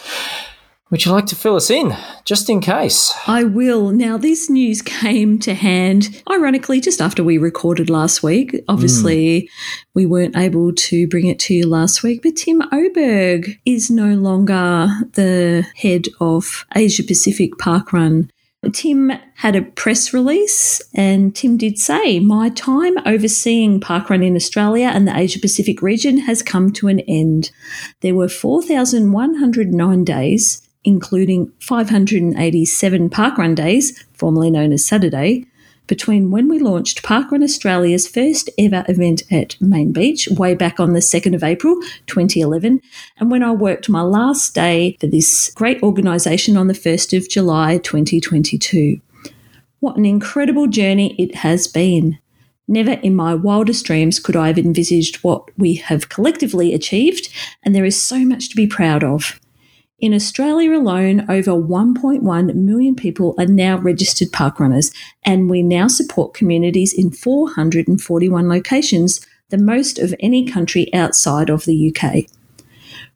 Would 0.90 1.06
you 1.06 1.12
like 1.12 1.24
to 1.26 1.36
fill 1.36 1.56
us 1.56 1.70
in, 1.70 1.96
just 2.26 2.50
in 2.50 2.60
case? 2.60 3.14
I 3.26 3.44
will. 3.44 3.92
Now, 3.92 4.18
this 4.18 4.50
news 4.50 4.82
came 4.82 5.38
to 5.38 5.54
hand, 5.54 6.22
ironically, 6.30 6.82
just 6.82 7.00
after 7.00 7.24
we 7.24 7.38
recorded 7.38 7.88
last 7.88 8.22
week. 8.22 8.62
Obviously, 8.68 9.42
mm. 9.42 9.48
we 9.94 10.04
weren't 10.04 10.36
able 10.36 10.70
to 10.74 11.08
bring 11.08 11.28
it 11.28 11.38
to 11.38 11.54
you 11.54 11.66
last 11.66 12.02
week, 12.02 12.22
but 12.22 12.36
Tim 12.36 12.60
Oberg 12.70 13.58
is 13.64 13.88
no 13.88 14.14
longer 14.16 14.88
the 15.14 15.66
head 15.76 16.08
of 16.20 16.66
Asia 16.76 17.04
Pacific 17.04 17.52
Parkrun. 17.52 18.28
Tim 18.70 19.10
had 19.34 19.56
a 19.56 19.62
press 19.62 20.12
release, 20.12 20.80
and 20.94 21.34
Tim 21.34 21.56
did 21.56 21.78
say, 21.78 22.20
My 22.20 22.48
time 22.50 22.94
overseeing 23.04 23.80
parkrun 23.80 24.24
in 24.24 24.36
Australia 24.36 24.86
and 24.86 25.06
the 25.06 25.18
Asia 25.18 25.40
Pacific 25.40 25.82
region 25.82 26.18
has 26.18 26.42
come 26.42 26.72
to 26.74 26.86
an 26.86 27.00
end. 27.00 27.50
There 28.02 28.14
were 28.14 28.28
4,109 28.28 30.04
days, 30.04 30.62
including 30.84 31.50
587 31.58 33.10
parkrun 33.10 33.56
days, 33.56 34.00
formerly 34.14 34.50
known 34.50 34.72
as 34.72 34.84
Saturday, 34.84 35.46
between 35.86 36.30
when 36.30 36.48
we 36.48 36.58
launched 36.58 37.02
Parkrun 37.02 37.42
Australia's 37.42 38.08
first 38.08 38.48
ever 38.58 38.84
event 38.88 39.22
at 39.30 39.60
Main 39.60 39.92
Beach 39.92 40.28
way 40.28 40.54
back 40.54 40.80
on 40.80 40.92
the 40.92 41.00
2nd 41.00 41.34
of 41.34 41.42
April 41.42 41.76
2011 42.06 42.80
and 43.18 43.30
when 43.30 43.42
I 43.42 43.50
worked 43.52 43.88
my 43.88 44.02
last 44.02 44.54
day 44.54 44.96
for 45.00 45.06
this 45.06 45.52
great 45.54 45.82
organisation 45.82 46.56
on 46.56 46.68
the 46.68 46.74
1st 46.74 47.16
of 47.16 47.28
July 47.28 47.78
2022. 47.78 49.00
What 49.80 49.96
an 49.96 50.06
incredible 50.06 50.68
journey 50.68 51.16
it 51.18 51.34
has 51.36 51.66
been. 51.66 52.18
Never 52.68 52.92
in 52.92 53.16
my 53.16 53.34
wildest 53.34 53.84
dreams 53.84 54.20
could 54.20 54.36
I 54.36 54.46
have 54.46 54.58
envisaged 54.58 55.16
what 55.16 55.48
we 55.58 55.74
have 55.74 56.08
collectively 56.08 56.72
achieved, 56.72 57.28
and 57.64 57.74
there 57.74 57.84
is 57.84 58.00
so 58.00 58.20
much 58.20 58.48
to 58.48 58.56
be 58.56 58.66
proud 58.66 59.02
of. 59.02 59.40
In 60.02 60.14
Australia 60.14 60.76
alone, 60.76 61.24
over 61.30 61.52
1.1 61.52 62.54
million 62.56 62.96
people 62.96 63.36
are 63.38 63.46
now 63.46 63.78
registered 63.78 64.32
parkrunners, 64.32 64.92
and 65.24 65.48
we 65.48 65.62
now 65.62 65.86
support 65.86 66.34
communities 66.34 66.92
in 66.92 67.12
441 67.12 68.48
locations, 68.48 69.24
the 69.50 69.58
most 69.58 70.00
of 70.00 70.12
any 70.18 70.44
country 70.44 70.92
outside 70.92 71.48
of 71.48 71.66
the 71.66 71.94
UK. 71.94 72.24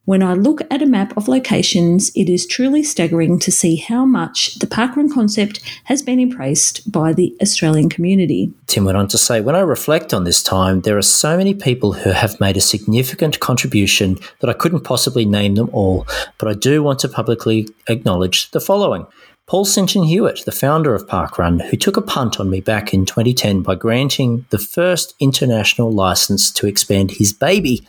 When 0.06 0.22
I 0.22 0.34
look 0.34 0.60
at 0.70 0.82
a 0.82 0.86
map 0.86 1.16
of 1.16 1.26
locations, 1.26 2.12
it 2.14 2.28
is 2.28 2.46
truly 2.46 2.84
staggering 2.84 3.40
to 3.40 3.50
see 3.50 3.74
how 3.74 4.04
much 4.04 4.54
the 4.60 4.66
parkrun 4.68 5.12
concept 5.12 5.60
has 5.82 6.00
been 6.00 6.20
embraced 6.20 6.92
by 6.92 7.12
the 7.12 7.36
Australian 7.42 7.88
community. 7.88 8.52
Tim 8.68 8.84
went 8.84 8.96
on 8.96 9.08
to 9.08 9.18
say, 9.18 9.40
When 9.40 9.56
I 9.56 9.62
reflect 9.62 10.14
on 10.14 10.22
this 10.22 10.44
time, 10.44 10.82
there 10.82 10.96
are 10.96 11.02
so 11.02 11.36
many 11.36 11.54
people 11.54 11.92
who 11.94 12.10
have 12.10 12.40
made 12.40 12.56
a 12.56 12.60
significant 12.60 13.40
contribution 13.40 14.16
that 14.38 14.48
I 14.48 14.52
couldn't 14.52 14.84
possibly 14.84 15.24
name 15.24 15.56
them 15.56 15.70
all, 15.72 16.06
but 16.38 16.48
I 16.48 16.54
do 16.54 16.84
want 16.84 17.00
to 17.00 17.08
publicly 17.08 17.68
acknowledge 17.88 18.52
the 18.52 18.60
following. 18.60 19.08
Paul 19.46 19.64
Sinton 19.64 20.04
Hewitt, 20.04 20.44
the 20.44 20.52
founder 20.52 20.94
of 20.94 21.08
Parkrun, 21.08 21.68
who 21.68 21.76
took 21.76 21.96
a 21.96 22.00
punt 22.00 22.38
on 22.38 22.48
me 22.48 22.60
back 22.60 22.94
in 22.94 23.06
2010 23.06 23.62
by 23.62 23.74
granting 23.74 24.46
the 24.50 24.58
first 24.58 25.16
international 25.18 25.90
license 25.90 26.52
to 26.52 26.68
expand 26.68 27.10
his 27.10 27.32
baby 27.32 27.84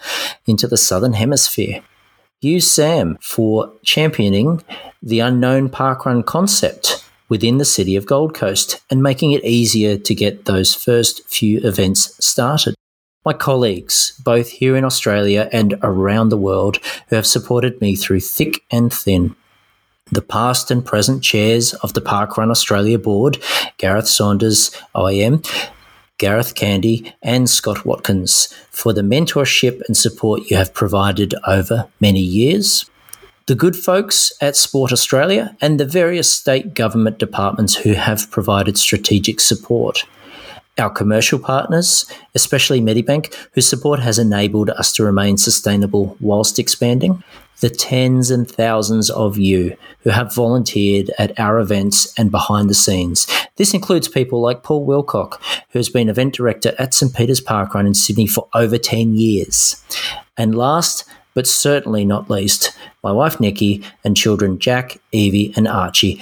into 0.48 0.68
the 0.68 0.78
Southern 0.78 1.14
Hemisphere. 1.14 1.84
Use 2.42 2.70
Sam 2.70 3.18
for 3.20 3.74
championing 3.84 4.64
the 5.02 5.22
unknown 5.22 5.70
parkrun 5.70 6.24
concept 6.24 7.04
within 7.30 7.58
the 7.58 7.66
city 7.66 7.96
of 7.96 8.06
Gold 8.06 8.36
Coast 8.36 8.80
and 8.92 9.02
making 9.02 9.32
it 9.32 9.44
easier 9.44 9.98
to 9.98 10.14
get 10.14 10.46
those 10.46 10.76
first 10.76 11.28
few 11.28 11.60
events 11.62 12.16
started. 12.24 12.76
My 13.26 13.34
colleagues, 13.34 14.22
both 14.24 14.50
here 14.50 14.78
in 14.78 14.86
Australia 14.86 15.50
and 15.52 15.80
around 15.82 16.30
the 16.30 16.38
world, 16.38 16.78
who 17.10 17.16
have 17.16 17.26
supported 17.26 17.82
me 17.82 17.96
through 17.96 18.20
thick 18.20 18.62
and 18.70 18.94
thin. 18.94 19.36
The 20.12 20.22
past 20.22 20.70
and 20.70 20.86
present 20.86 21.24
chairs 21.24 21.74
of 21.74 21.96
the 21.96 22.02
Parkrun 22.02 22.52
Australia 22.52 23.00
board, 23.00 23.40
Gareth 23.80 24.08
Saunders, 24.08 24.70
OAM, 24.94 25.44
Gareth 26.18 26.56
Candy, 26.56 27.14
and 27.22 27.50
Scott 27.50 27.86
Watkins 27.86 28.54
for 28.72 28.92
the 28.92 29.02
mentorship 29.02 29.82
and 29.88 29.96
support 29.96 30.50
you 30.50 30.58
have 30.58 30.74
provided 30.74 31.36
over 31.46 31.88
many 32.00 32.20
years. 32.20 32.90
The 33.46 33.56
good 33.56 33.76
folks 33.76 34.34
at 34.42 34.56
Sport 34.56 34.92
Australia 34.92 35.56
and 35.62 35.80
the 35.80 35.86
various 35.86 36.32
state 36.32 36.74
government 36.74 37.20
departments 37.20 37.76
who 37.76 37.94
have 37.94 38.32
provided 38.32 38.78
strategic 38.78 39.40
support. 39.40 40.06
Our 40.78 40.90
commercial 40.90 41.40
partners, 41.40 42.06
especially 42.36 42.82
Medibank, 42.82 43.34
whose 43.54 43.68
support 43.68 44.00
has 44.00 44.20
enabled 44.20 44.70
us 44.72 44.92
to 44.94 45.04
remain 45.04 45.38
sustainable 45.38 46.18
whilst 46.20 46.60
expanding 46.60 47.24
the 47.60 47.70
tens 47.70 48.30
and 48.30 48.50
thousands 48.50 49.10
of 49.10 49.38
you 49.38 49.76
who 50.02 50.10
have 50.12 50.34
volunteered 50.34 51.10
at 51.18 51.38
our 51.40 51.60
events 51.60 52.14
and 52.18 52.30
behind 52.32 52.70
the 52.70 52.76
scenes. 52.76 53.28
This 53.56 53.74
includes 53.74 54.08
people 54.08 54.42
like 54.42 54.64
Paul 54.64 54.86
Wilcock, 54.86 55.42
who 55.70 55.80
has 55.80 55.90
been 55.90 56.10
event 56.10 56.36
director 56.36 56.74
at 56.78 56.94
St. 56.94 57.16
Peter's 57.16 57.42
Parkrun 57.42 57.88
in 57.88 57.94
Sydney 57.94 58.28
for 58.28 58.48
over 58.54 58.78
10 58.78 59.16
years. 59.16 59.84
And 60.38 60.56
last, 60.56 61.04
but 61.34 61.48
certainly 61.48 62.06
not 62.06 62.30
least, 62.30 62.78
my 63.04 63.12
wife 63.12 63.40
Nikki 63.40 63.84
and 64.04 64.16
children 64.16 64.60
Jack, 64.60 65.00
Evie, 65.12 65.54
and 65.56 65.68
Archie, 65.68 66.22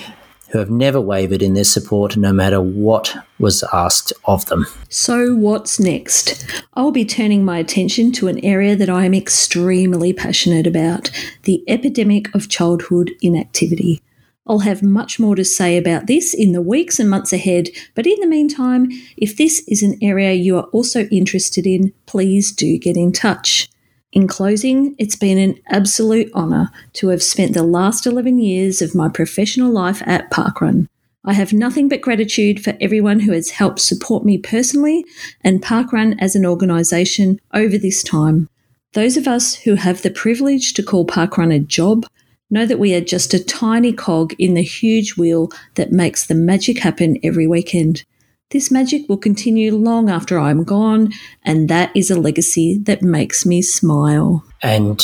who 0.49 0.59
have 0.59 0.69
never 0.69 1.01
wavered 1.01 1.41
in 1.41 1.53
their 1.53 1.63
support 1.63 2.17
no 2.17 2.31
matter 2.31 2.61
what 2.61 3.15
was 3.39 3.63
asked 3.73 4.13
of 4.25 4.45
them. 4.45 4.65
So, 4.89 5.35
what's 5.35 5.79
next? 5.79 6.45
I'll 6.73 6.91
be 6.91 7.05
turning 7.05 7.43
my 7.43 7.57
attention 7.57 8.11
to 8.13 8.27
an 8.27 8.43
area 8.43 8.75
that 8.75 8.89
I 8.89 9.05
am 9.05 9.13
extremely 9.13 10.13
passionate 10.13 10.67
about 10.67 11.09
the 11.43 11.63
epidemic 11.67 12.33
of 12.35 12.49
childhood 12.49 13.11
inactivity. 13.21 14.01
I'll 14.47 14.59
have 14.59 14.83
much 14.83 15.19
more 15.19 15.35
to 15.35 15.43
say 15.43 15.75
about 15.75 16.05
this 16.05 16.33
in 16.33 16.51
the 16.51 16.61
weeks 16.61 16.99
and 16.99 17.09
months 17.09 17.33
ahead, 17.33 17.69
but 17.95 18.05
in 18.05 18.19
the 18.19 18.27
meantime, 18.27 18.89
if 19.17 19.35
this 19.35 19.63
is 19.67 19.81
an 19.81 19.97
area 20.03 20.33
you 20.33 20.57
are 20.57 20.65
also 20.65 21.05
interested 21.05 21.65
in, 21.65 21.93
please 22.05 22.51
do 22.51 22.77
get 22.77 22.95
in 22.95 23.11
touch. 23.11 23.67
In 24.15 24.29
closing, 24.29 24.95
it's 24.97 25.17
been 25.17 25.37
an 25.37 25.59
absolute 25.67 26.31
honour 26.33 26.71
to 26.93 27.09
have 27.09 27.21
spent 27.21 27.53
the 27.53 27.63
last 27.63 28.07
11 28.07 28.39
years 28.39 28.81
of 28.81 28.95
my 28.95 29.09
professional 29.09 29.69
life 29.69 30.01
at 30.05 30.31
Parkrun. 30.31 30.87
I 31.25 31.33
have 31.33 31.51
nothing 31.51 31.89
but 31.89 31.99
gratitude 31.99 32.63
for 32.63 32.77
everyone 32.79 33.19
who 33.19 33.33
has 33.33 33.49
helped 33.49 33.81
support 33.81 34.23
me 34.23 34.37
personally 34.37 35.03
and 35.41 35.61
Parkrun 35.61 36.15
as 36.17 36.33
an 36.33 36.45
organisation 36.45 37.41
over 37.53 37.77
this 37.77 38.03
time. 38.03 38.47
Those 38.93 39.17
of 39.17 39.27
us 39.27 39.55
who 39.55 39.75
have 39.75 40.01
the 40.01 40.11
privilege 40.11 40.73
to 40.75 40.83
call 40.83 41.05
Parkrun 41.05 41.53
a 41.53 41.59
job 41.59 42.05
know 42.49 42.65
that 42.65 42.79
we 42.79 42.95
are 42.95 43.01
just 43.01 43.33
a 43.33 43.43
tiny 43.43 43.91
cog 43.91 44.33
in 44.39 44.53
the 44.53 44.63
huge 44.63 45.17
wheel 45.17 45.51
that 45.73 45.91
makes 45.91 46.25
the 46.25 46.35
magic 46.35 46.79
happen 46.79 47.19
every 47.21 47.47
weekend. 47.47 48.05
This 48.51 48.69
magic 48.69 49.09
will 49.09 49.17
continue 49.17 49.75
long 49.75 50.07
after 50.07 50.37
I'm 50.37 50.63
gone, 50.63 51.11
and 51.43 51.67
that 51.69 51.91
is 51.95 52.11
a 52.11 52.19
legacy 52.19 52.77
that 52.83 53.01
makes 53.01 53.43
me 53.43 53.63
smile. 53.63 54.45
And 54.61 55.03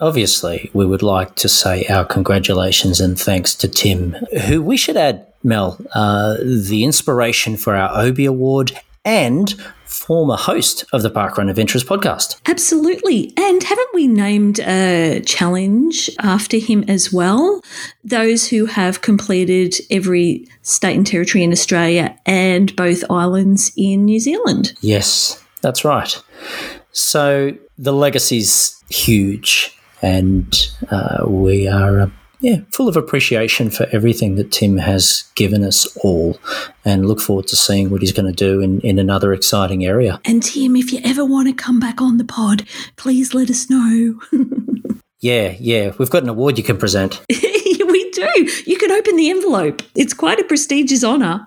obviously, 0.00 0.70
we 0.74 0.84
would 0.84 1.02
like 1.02 1.34
to 1.36 1.48
say 1.48 1.86
our 1.86 2.04
congratulations 2.04 3.00
and 3.00 3.18
thanks 3.18 3.54
to 3.56 3.68
Tim, 3.68 4.12
who 4.46 4.60
we 4.60 4.76
should 4.76 4.98
add, 4.98 5.26
Mel, 5.42 5.78
uh, 5.94 6.36
the 6.42 6.84
inspiration 6.84 7.56
for 7.56 7.74
our 7.74 7.90
Obie 7.98 8.26
Award 8.26 8.72
and 9.02 9.54
former 10.04 10.36
host 10.36 10.84
of 10.92 11.02
the 11.02 11.10
Parkrun 11.10 11.48
Adventures 11.48 11.82
podcast. 11.82 12.38
Absolutely. 12.46 13.32
And 13.38 13.62
haven't 13.62 13.94
we 13.94 14.06
named 14.06 14.60
a 14.60 15.22
challenge 15.24 16.10
after 16.20 16.58
him 16.58 16.84
as 16.88 17.12
well? 17.12 17.62
Those 18.04 18.48
who 18.48 18.66
have 18.66 19.00
completed 19.00 19.74
every 19.90 20.46
state 20.62 20.96
and 20.96 21.06
territory 21.06 21.42
in 21.42 21.52
Australia 21.52 22.18
and 22.26 22.74
both 22.76 23.02
islands 23.10 23.72
in 23.76 24.04
New 24.04 24.20
Zealand. 24.20 24.74
Yes, 24.80 25.42
that's 25.62 25.84
right. 25.84 26.22
So 26.92 27.52
the 27.78 27.92
legacy's 27.92 28.82
huge, 28.90 29.76
and 30.02 30.54
uh, 30.90 31.24
we 31.26 31.66
are. 31.66 32.12
Yeah, 32.44 32.58
full 32.72 32.88
of 32.88 32.96
appreciation 32.98 33.70
for 33.70 33.86
everything 33.90 34.34
that 34.34 34.52
Tim 34.52 34.76
has 34.76 35.24
given 35.34 35.64
us 35.64 35.86
all 36.02 36.36
and 36.84 37.08
look 37.08 37.18
forward 37.18 37.46
to 37.46 37.56
seeing 37.56 37.88
what 37.88 38.02
he's 38.02 38.12
going 38.12 38.30
to 38.30 38.36
do 38.36 38.60
in, 38.60 38.82
in 38.82 38.98
another 38.98 39.32
exciting 39.32 39.86
area. 39.86 40.20
And 40.26 40.42
Tim, 40.42 40.76
if 40.76 40.92
you 40.92 41.00
ever 41.02 41.24
want 41.24 41.48
to 41.48 41.54
come 41.54 41.80
back 41.80 42.02
on 42.02 42.18
the 42.18 42.24
pod, 42.24 42.68
please 42.96 43.32
let 43.32 43.48
us 43.48 43.70
know. 43.70 44.20
yeah, 45.20 45.54
yeah. 45.58 45.92
We've 45.96 46.10
got 46.10 46.22
an 46.22 46.28
award 46.28 46.58
you 46.58 46.64
can 46.64 46.76
present. 46.76 47.22
we 47.30 48.10
do. 48.10 48.50
You 48.66 48.76
can 48.76 48.90
open 48.90 49.16
the 49.16 49.30
envelope. 49.30 49.80
It's 49.94 50.12
quite 50.12 50.38
a 50.38 50.44
prestigious 50.44 51.02
honour. 51.02 51.46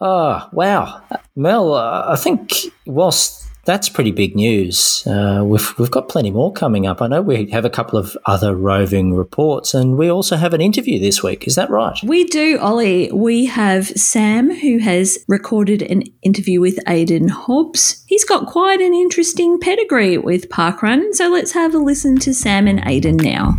oh, 0.00 0.48
wow. 0.52 1.00
Mel, 1.36 1.74
uh, 1.74 2.06
I 2.08 2.16
think 2.16 2.54
whilst 2.86 3.39
that's 3.64 3.88
pretty 3.88 4.10
big 4.10 4.34
news. 4.34 5.06
Uh, 5.06 5.42
we've 5.44 5.78
we've 5.78 5.90
got 5.90 6.08
plenty 6.08 6.30
more 6.30 6.52
coming 6.52 6.86
up. 6.86 7.02
I 7.02 7.08
know 7.08 7.22
we 7.22 7.50
have 7.50 7.64
a 7.64 7.70
couple 7.70 7.98
of 7.98 8.16
other 8.26 8.54
roving 8.54 9.14
reports, 9.14 9.74
and 9.74 9.96
we 9.96 10.10
also 10.10 10.36
have 10.36 10.54
an 10.54 10.60
interview 10.60 10.98
this 10.98 11.22
week. 11.22 11.46
Is 11.46 11.54
that 11.54 11.70
right? 11.70 11.98
We 12.02 12.24
do, 12.24 12.58
Olly. 12.58 13.10
We 13.12 13.46
have 13.46 13.88
Sam 13.88 14.50
who 14.50 14.78
has 14.78 15.24
recorded 15.28 15.82
an 15.82 16.02
interview 16.22 16.60
with 16.60 16.78
Aidan 16.88 17.28
Hobbs. 17.28 18.04
He's 18.06 18.24
got 18.24 18.46
quite 18.46 18.80
an 18.80 18.94
interesting 18.94 19.60
pedigree 19.60 20.18
with 20.18 20.48
parkrun, 20.48 21.14
so 21.14 21.28
let's 21.28 21.52
have 21.52 21.74
a 21.74 21.78
listen 21.78 22.18
to 22.20 22.34
Sam 22.34 22.66
and 22.66 22.82
Aidan 22.86 23.16
now. 23.16 23.58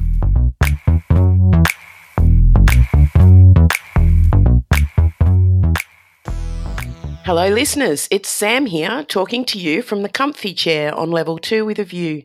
Hello, 7.33 7.47
listeners. 7.47 8.09
It's 8.11 8.27
Sam 8.27 8.65
here 8.65 9.05
talking 9.05 9.45
to 9.45 9.57
you 9.57 9.81
from 9.83 10.01
the 10.01 10.09
comfy 10.09 10.53
chair 10.53 10.93
on 10.93 11.11
level 11.11 11.37
two 11.37 11.63
with 11.63 11.79
a 11.79 11.85
view. 11.85 12.23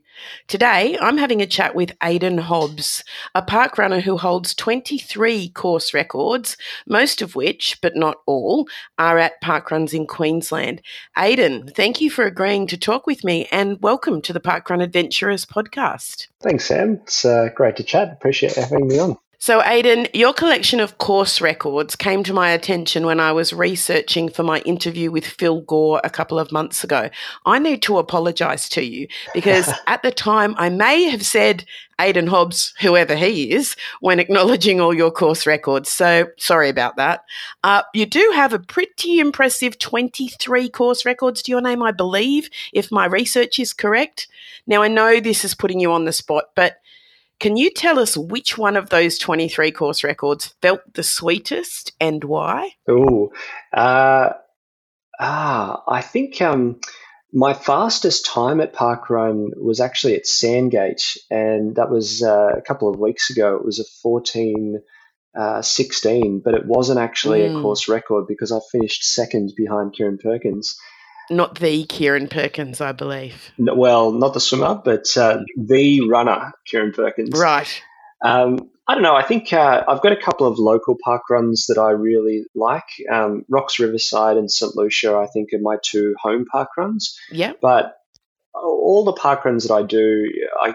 Today, 0.49 0.99
I'm 1.01 1.17
having 1.17 1.41
a 1.41 1.47
chat 1.47 1.77
with 1.77 1.97
Aidan 2.03 2.39
Hobbs, 2.39 3.05
a 3.33 3.41
park 3.41 3.79
runner 3.79 4.01
who 4.01 4.17
holds 4.17 4.53
23 4.53 5.51
course 5.51 5.95
records, 5.95 6.57
most 6.89 7.23
of 7.23 7.37
which, 7.37 7.79
but 7.81 7.95
not 7.95 8.17
all, 8.27 8.67
are 8.99 9.17
at 9.17 9.41
park 9.41 9.71
runs 9.71 9.95
in 9.95 10.09
Queensland. 10.09 10.83
Aidan, 11.17 11.69
thank 11.69 12.01
you 12.01 12.11
for 12.11 12.25
agreeing 12.25 12.67
to 12.67 12.77
talk 12.77 13.07
with 13.07 13.23
me 13.23 13.47
and 13.53 13.81
welcome 13.81 14.21
to 14.23 14.33
the 14.33 14.41
Park 14.41 14.69
Run 14.71 14.81
Adventurers 14.81 15.45
podcast. 15.45 16.27
Thanks, 16.41 16.65
Sam. 16.65 16.95
It's 17.05 17.25
uh, 17.25 17.51
great 17.55 17.77
to 17.77 17.85
chat. 17.85 18.13
Appreciate 18.13 18.57
having 18.57 18.89
me 18.89 18.99
on. 18.99 19.17
So, 19.39 19.63
Aidan, 19.63 20.09
your 20.15 20.33
collection 20.33 20.81
of 20.81 20.97
course 20.99 21.41
records 21.41 21.95
came 21.95 22.23
to 22.25 22.33
my 22.33 22.51
attention 22.51 23.05
when 23.05 23.21
I 23.21 23.33
was 23.33 23.53
researching 23.53 24.31
for 24.31 24.43
my 24.43 24.61
interview 24.61 25.11
with 25.11 25.27
Phil 25.27 25.61
Gore 25.61 26.01
a 26.03 26.11
couple 26.11 26.39
of 26.39 26.53
months 26.53 26.83
ago. 26.83 27.11
I 27.45 27.59
need 27.59 27.83
to 27.83 27.99
apologise 27.99 28.69
to 28.71 28.83
you 28.83 29.09
because 29.35 29.71
at 29.87 30.03
the 30.03 30.11
time 30.11 30.55
I 30.57 30.71
may 30.71 31.05
have 31.05 31.25
said 31.25 31.67
Aidan 32.01 32.29
Hobbs, 32.29 32.73
whoever 32.81 33.15
he 33.15 33.53
is, 33.53 33.77
when 34.01 34.19
acknowledging 34.19 34.81
all 34.81 34.95
your 34.95 35.11
course 35.11 35.47
records. 35.47 35.91
So, 35.91 36.29
sorry 36.39 36.71
about 36.71 36.97
that. 36.97 37.25
Uh, 37.63 37.83
you 37.93 38.07
do 38.07 38.33
have 38.35 38.55
a 38.55 38.59
pretty 38.59 39.19
impressive 39.19 39.79
23 39.79 40.71
course 40.71 41.05
records 41.05 41.43
to 41.43 41.53
your 41.53 41.61
name, 41.61 41.83
I 41.83 41.93
believe, 41.93 42.49
if 42.73 42.91
my 42.91 43.05
research 43.05 43.59
is 43.59 43.75
correct. 43.75 44.29
Now, 44.67 44.83
I 44.83 44.89
know 44.89 45.21
this 45.21 45.45
is 45.45 45.55
putting 45.55 45.79
you 45.79 45.93
on 45.93 46.07
the 46.07 46.13
spot, 46.13 46.47
but 46.55 46.81
can 47.39 47.57
you 47.57 47.71
tell 47.71 47.99
us 47.99 48.17
which 48.17 48.57
one 48.57 48.77
of 48.77 48.89
those 48.89 49.19
23 49.19 49.71
course 49.73 50.03
records 50.03 50.55
felt 50.63 50.81
the 50.95 51.03
sweetest 51.03 51.93
and 52.01 52.25
why? 52.25 52.71
Oh, 52.89 53.33
uh, 53.73 54.31
ah, 55.21 55.83
I 55.87 56.01
think 56.01 56.41
um, 56.41 56.81
my 57.33 57.53
fastest 57.53 58.27
time 58.27 58.61
at 58.61 58.73
Park 58.73 59.09
Parkrun 59.09 59.51
was 59.57 59.81
actually 59.81 60.15
at 60.15 60.27
Sandgate, 60.27 61.17
and 61.31 61.77
that 61.77 61.91
was 61.91 62.23
uh, 62.23 62.53
a 62.57 62.63
couple 62.63 62.89
of 62.89 62.99
weeks 62.99 63.31
ago. 63.31 63.57
It 63.57 63.65
was 63.65 63.81
a 63.81 63.85
14. 64.03 64.81
Uh, 65.39 65.61
16, 65.61 66.41
but 66.43 66.55
it 66.55 66.65
wasn't 66.65 66.99
actually 66.99 67.41
mm. 67.41 67.59
a 67.59 67.61
course 67.61 67.89
record 67.89 68.27
because 68.27 68.51
I 68.53 68.59
finished 68.73 69.05
second 69.05 69.53
behind 69.55 69.93
Kieran 69.93 70.17
Perkins 70.17 70.79
not 71.31 71.59
the 71.59 71.85
Kieran 71.85 72.29
Perkins, 72.29 72.81
I 72.81 72.93
believe. 72.93 73.53
No, 73.59 73.75
well, 73.75 74.13
not 74.13 74.35
the 74.35 74.41
swimmer, 74.41 74.81
but 74.85 75.17
uh, 75.17 75.41
the 75.57 76.09
runner, 76.09 76.53
Kieran 76.67 76.93
Perkins. 76.93 77.39
Right. 77.39 77.83
Um, 78.25 78.71
I 78.89 78.95
don't 78.95 79.03
know. 79.03 79.17
I 79.17 79.23
think 79.23 79.53
uh, 79.53 79.83
I've 79.89 80.01
got 80.01 80.13
a 80.13 80.17
couple 80.17 80.47
of 80.47 80.59
local 80.59 80.97
park 81.03 81.23
runs 81.29 81.67
that 81.67 81.79
I 81.79 81.91
really 81.91 82.45
like. 82.55 82.85
Um, 83.11 83.45
Rocks 83.49 83.81
Riverside 83.81 84.37
and 84.37 84.51
St. 84.51 84.77
Lucia, 84.77 85.17
I 85.17 85.27
think, 85.27 85.53
are 85.53 85.59
my 85.61 85.77
two 85.83 86.15
home 86.21 86.45
park 86.45 86.69
runs. 86.77 87.19
Yeah. 87.31 87.53
But 87.61 87.97
all 88.55 89.05
the 89.05 89.13
park 89.13 89.45
runs 89.45 89.67
that 89.67 89.75
I 89.75 89.83
do, 89.83 90.31
I, 90.61 90.69
I 90.69 90.75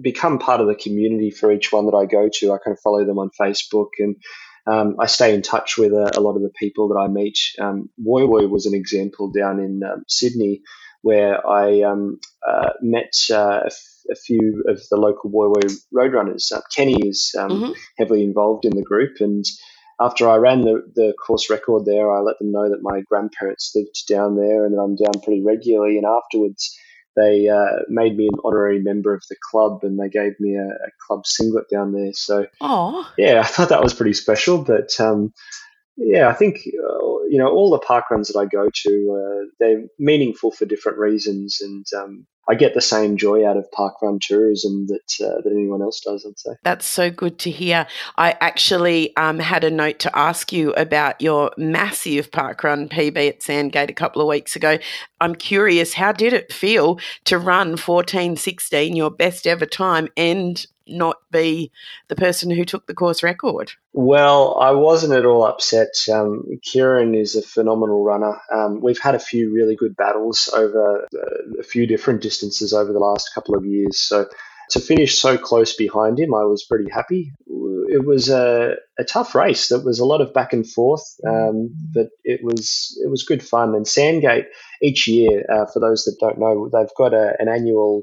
become 0.00 0.38
part 0.38 0.60
of 0.60 0.68
the 0.68 0.74
community 0.74 1.30
for 1.30 1.52
each 1.52 1.70
one 1.70 1.84
that 1.86 1.94
I 1.94 2.06
go 2.06 2.30
to. 2.32 2.52
I 2.52 2.58
kind 2.58 2.74
of 2.74 2.80
follow 2.80 3.04
them 3.04 3.18
on 3.18 3.30
Facebook 3.38 3.90
and 3.98 4.16
um, 4.70 4.96
I 5.00 5.06
stay 5.06 5.34
in 5.34 5.42
touch 5.42 5.78
with 5.78 5.92
a, 5.92 6.12
a, 6.16 6.20
lot 6.20 6.36
of 6.36 6.42
the 6.42 6.52
people 6.58 6.88
that 6.88 6.98
I 6.98 7.08
meet. 7.08 7.38
Um, 7.58 7.88
Woy 7.98 8.28
Woy 8.28 8.48
was 8.48 8.66
an 8.66 8.74
example 8.74 9.30
down 9.30 9.60
in 9.60 9.82
um, 9.82 10.04
Sydney 10.08 10.62
where 11.02 11.46
I 11.46 11.82
um, 11.82 12.20
uh, 12.46 12.70
met 12.82 13.14
uh, 13.30 13.60
a, 13.62 13.66
f- 13.66 14.02
a 14.10 14.16
few 14.16 14.64
of 14.68 14.80
the 14.90 14.96
local 14.96 15.30
Woy 15.30 15.54
Woy 15.54 15.74
roadrunners. 15.94 16.52
Uh, 16.52 16.60
Kenny 16.74 17.08
is 17.08 17.34
um, 17.38 17.50
mm-hmm. 17.50 17.72
heavily 17.96 18.24
involved 18.24 18.64
in 18.64 18.76
the 18.76 18.82
group, 18.82 19.20
and 19.20 19.44
after 20.00 20.28
I 20.28 20.36
ran 20.36 20.60
the, 20.60 20.82
the 20.94 21.14
course 21.14 21.50
record 21.50 21.84
there, 21.84 22.12
I 22.12 22.20
let 22.20 22.38
them 22.38 22.52
know 22.52 22.68
that 22.68 22.82
my 22.82 23.00
grandparents 23.08 23.72
lived 23.74 24.06
down 24.08 24.36
there 24.36 24.64
and 24.64 24.74
that 24.74 24.80
I'm 24.80 24.96
down 24.96 25.22
pretty 25.22 25.42
regularly. 25.42 25.96
And 25.96 26.06
afterwards, 26.06 26.76
they 27.18 27.48
uh, 27.48 27.82
made 27.88 28.16
me 28.16 28.28
an 28.30 28.38
honorary 28.44 28.80
member 28.80 29.12
of 29.14 29.22
the 29.28 29.36
club 29.50 29.80
and 29.82 29.98
they 29.98 30.08
gave 30.08 30.38
me 30.40 30.56
a, 30.56 30.66
a 30.66 30.90
club 31.06 31.26
singlet 31.26 31.64
down 31.70 31.92
there. 31.92 32.12
So, 32.12 32.46
Aww. 32.62 33.06
yeah, 33.16 33.40
I 33.40 33.46
thought 33.46 33.70
that 33.70 33.82
was 33.82 33.94
pretty 33.94 34.14
special. 34.14 34.62
But 34.62 34.98
um, 35.00 35.32
yeah, 35.96 36.28
I 36.28 36.34
think 36.34 36.58
uh, 36.58 37.04
you 37.28 37.38
know 37.38 37.48
all 37.48 37.70
the 37.70 37.78
park 37.78 38.04
runs 38.10 38.28
that 38.28 38.38
I 38.38 38.46
go 38.46 38.68
to, 38.72 39.42
uh, 39.42 39.46
they're 39.58 39.84
meaningful 39.98 40.52
for 40.52 40.64
different 40.64 40.98
reasons, 40.98 41.58
and 41.60 41.84
um, 41.96 42.26
I 42.48 42.54
get 42.54 42.74
the 42.74 42.80
same 42.80 43.16
joy 43.16 43.46
out 43.46 43.56
of 43.56 43.70
parkrun 43.70 44.20
tourism 44.20 44.86
that 44.86 45.20
uh, 45.20 45.42
that 45.42 45.52
anyone 45.52 45.82
else 45.82 46.00
does. 46.00 46.24
I'd 46.26 46.38
say 46.38 46.52
that's 46.62 46.86
so 46.86 47.10
good 47.10 47.38
to 47.40 47.50
hear. 47.50 47.86
I 48.16 48.36
actually 48.40 49.14
um, 49.16 49.38
had 49.38 49.64
a 49.64 49.70
note 49.70 49.98
to 50.00 50.18
ask 50.18 50.52
you 50.52 50.72
about 50.72 51.20
your 51.20 51.52
massive 51.58 52.30
parkrun 52.30 52.88
PB 52.88 53.28
at 53.28 53.42
Sandgate 53.42 53.90
a 53.90 53.94
couple 53.94 54.22
of 54.22 54.28
weeks 54.28 54.56
ago. 54.56 54.78
I'm 55.20 55.34
curious, 55.34 55.94
how 55.94 56.12
did 56.12 56.32
it 56.32 56.52
feel 56.52 56.98
to 57.24 57.38
run 57.38 57.76
14:16, 57.76 58.96
your 58.96 59.10
best 59.10 59.46
ever 59.46 59.66
time, 59.66 60.08
and 60.16 60.66
not 60.88 61.16
be 61.30 61.70
the 62.08 62.16
person 62.16 62.50
who 62.50 62.64
took 62.64 62.86
the 62.86 62.94
course 62.94 63.22
record? 63.22 63.72
Well, 63.92 64.58
I 64.60 64.72
wasn't 64.72 65.14
at 65.14 65.26
all 65.26 65.44
upset. 65.44 65.94
Um, 66.12 66.44
Kieren 66.66 67.16
is 67.16 67.36
a 67.36 67.42
phenomenal 67.42 68.04
runner. 68.04 68.40
Um, 68.52 68.80
we've 68.80 69.00
had 69.00 69.14
a 69.14 69.20
few 69.20 69.52
really 69.52 69.76
good 69.76 69.96
battles 69.96 70.48
over 70.54 71.06
uh, 71.14 71.60
a 71.60 71.62
few 71.62 71.86
different 71.86 72.22
distances 72.22 72.72
over 72.72 72.92
the 72.92 72.98
last 72.98 73.30
couple 73.34 73.56
of 73.56 73.64
years. 73.64 73.98
So 73.98 74.26
to 74.70 74.80
finish 74.80 75.18
so 75.18 75.38
close 75.38 75.74
behind 75.74 76.18
him, 76.18 76.34
I 76.34 76.44
was 76.44 76.64
pretty 76.64 76.90
happy. 76.90 77.32
It 77.90 78.04
was 78.04 78.28
a, 78.28 78.74
a 78.98 79.04
tough 79.04 79.34
race. 79.34 79.68
There 79.68 79.80
was 79.80 79.98
a 79.98 80.04
lot 80.04 80.20
of 80.20 80.34
back 80.34 80.52
and 80.52 80.68
forth, 80.68 81.02
um, 81.26 81.70
but 81.94 82.08
it 82.22 82.40
was 82.42 82.98
it 83.02 83.10
was 83.10 83.24
good 83.24 83.42
fun. 83.42 83.74
And 83.74 83.88
Sandgate 83.88 84.44
each 84.82 85.08
year, 85.08 85.44
uh, 85.50 85.64
for 85.72 85.80
those 85.80 86.04
that 86.04 86.18
don't 86.20 86.38
know, 86.38 86.68
they've 86.70 86.94
got 86.98 87.14
a, 87.14 87.32
an 87.38 87.48
annual 87.48 88.02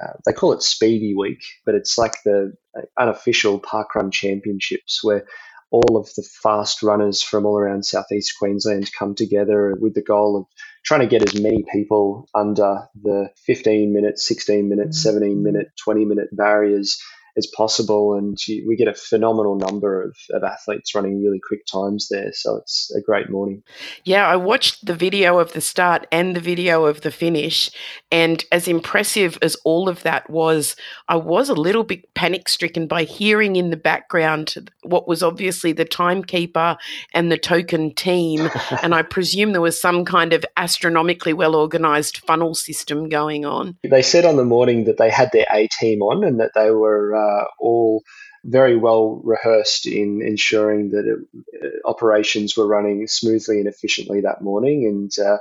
uh, 0.00 0.12
they 0.26 0.32
call 0.32 0.52
it 0.52 0.62
Speedy 0.62 1.14
Week, 1.14 1.42
but 1.64 1.74
it's 1.74 1.98
like 1.98 2.14
the 2.24 2.52
unofficial 2.98 3.60
parkrun 3.60 4.12
championships 4.12 5.02
where 5.02 5.26
all 5.70 5.96
of 5.98 6.08
the 6.16 6.26
fast 6.42 6.82
runners 6.82 7.22
from 7.22 7.44
all 7.44 7.58
around 7.58 7.84
southeast 7.84 8.34
Queensland 8.38 8.90
come 8.98 9.14
together 9.14 9.74
with 9.78 9.94
the 9.94 10.02
goal 10.02 10.36
of 10.38 10.46
trying 10.84 11.00
to 11.00 11.06
get 11.06 11.22
as 11.22 11.38
many 11.38 11.64
people 11.72 12.26
under 12.34 12.88
the 13.02 13.28
15 13.44 13.92
minute, 13.92 14.18
16 14.18 14.68
minute, 14.68 14.94
17 14.94 15.42
minute, 15.42 15.68
20 15.84 16.04
minute 16.06 16.28
barriers 16.32 16.98
as 17.38 17.46
possible. 17.46 18.14
And 18.14 18.36
we 18.66 18.76
get 18.76 18.88
a 18.88 18.94
phenomenal 18.94 19.54
number 19.54 20.02
of, 20.02 20.16
of 20.30 20.42
athletes 20.42 20.94
running 20.94 21.22
really 21.22 21.40
quick 21.40 21.64
times 21.64 22.08
there. 22.10 22.32
So 22.34 22.56
it's 22.56 22.92
a 22.94 23.00
great 23.00 23.30
morning. 23.30 23.62
Yeah, 24.04 24.26
I 24.26 24.36
watched 24.36 24.84
the 24.84 24.94
video 24.94 25.38
of 25.38 25.52
the 25.52 25.60
start 25.60 26.06
and 26.12 26.36
the 26.36 26.40
video 26.40 26.84
of 26.84 27.00
the 27.02 27.10
finish. 27.10 27.70
And 28.10 28.44
as 28.52 28.68
impressive 28.68 29.38
as 29.40 29.56
all 29.64 29.88
of 29.88 30.02
that 30.02 30.28
was, 30.28 30.76
I 31.08 31.16
was 31.16 31.48
a 31.48 31.54
little 31.54 31.84
bit 31.84 32.12
panic 32.14 32.48
stricken 32.48 32.86
by 32.86 33.04
hearing 33.04 33.56
in 33.56 33.70
the 33.70 33.76
background 33.76 34.54
what 34.82 35.06
was 35.06 35.22
obviously 35.22 35.72
the 35.72 35.84
timekeeper 35.84 36.76
and 37.14 37.30
the 37.30 37.38
token 37.38 37.94
team. 37.94 38.50
and 38.82 38.94
I 38.94 39.02
presume 39.02 39.52
there 39.52 39.60
was 39.60 39.80
some 39.80 40.04
kind 40.04 40.32
of 40.32 40.44
astronomically 40.56 41.32
well 41.32 41.54
organized 41.54 42.18
funnel 42.18 42.54
system 42.54 43.08
going 43.08 43.44
on. 43.44 43.76
They 43.84 44.02
said 44.02 44.24
on 44.24 44.36
the 44.36 44.44
morning 44.44 44.84
that 44.84 44.98
they 44.98 45.10
had 45.10 45.30
their 45.32 45.46
A 45.52 45.68
team 45.68 46.02
on 46.02 46.24
and 46.24 46.40
that 46.40 46.52
they 46.54 46.70
were. 46.72 47.14
Uh, 47.14 47.27
uh, 47.28 47.44
all 47.60 48.02
very 48.44 48.76
well 48.76 49.20
rehearsed 49.24 49.86
in 49.86 50.22
ensuring 50.22 50.90
that 50.90 51.04
it, 51.06 51.72
operations 51.84 52.56
were 52.56 52.66
running 52.66 53.06
smoothly 53.06 53.58
and 53.58 53.68
efficiently 53.68 54.20
that 54.20 54.42
morning. 54.42 54.86
And 54.86 55.26
uh, 55.26 55.38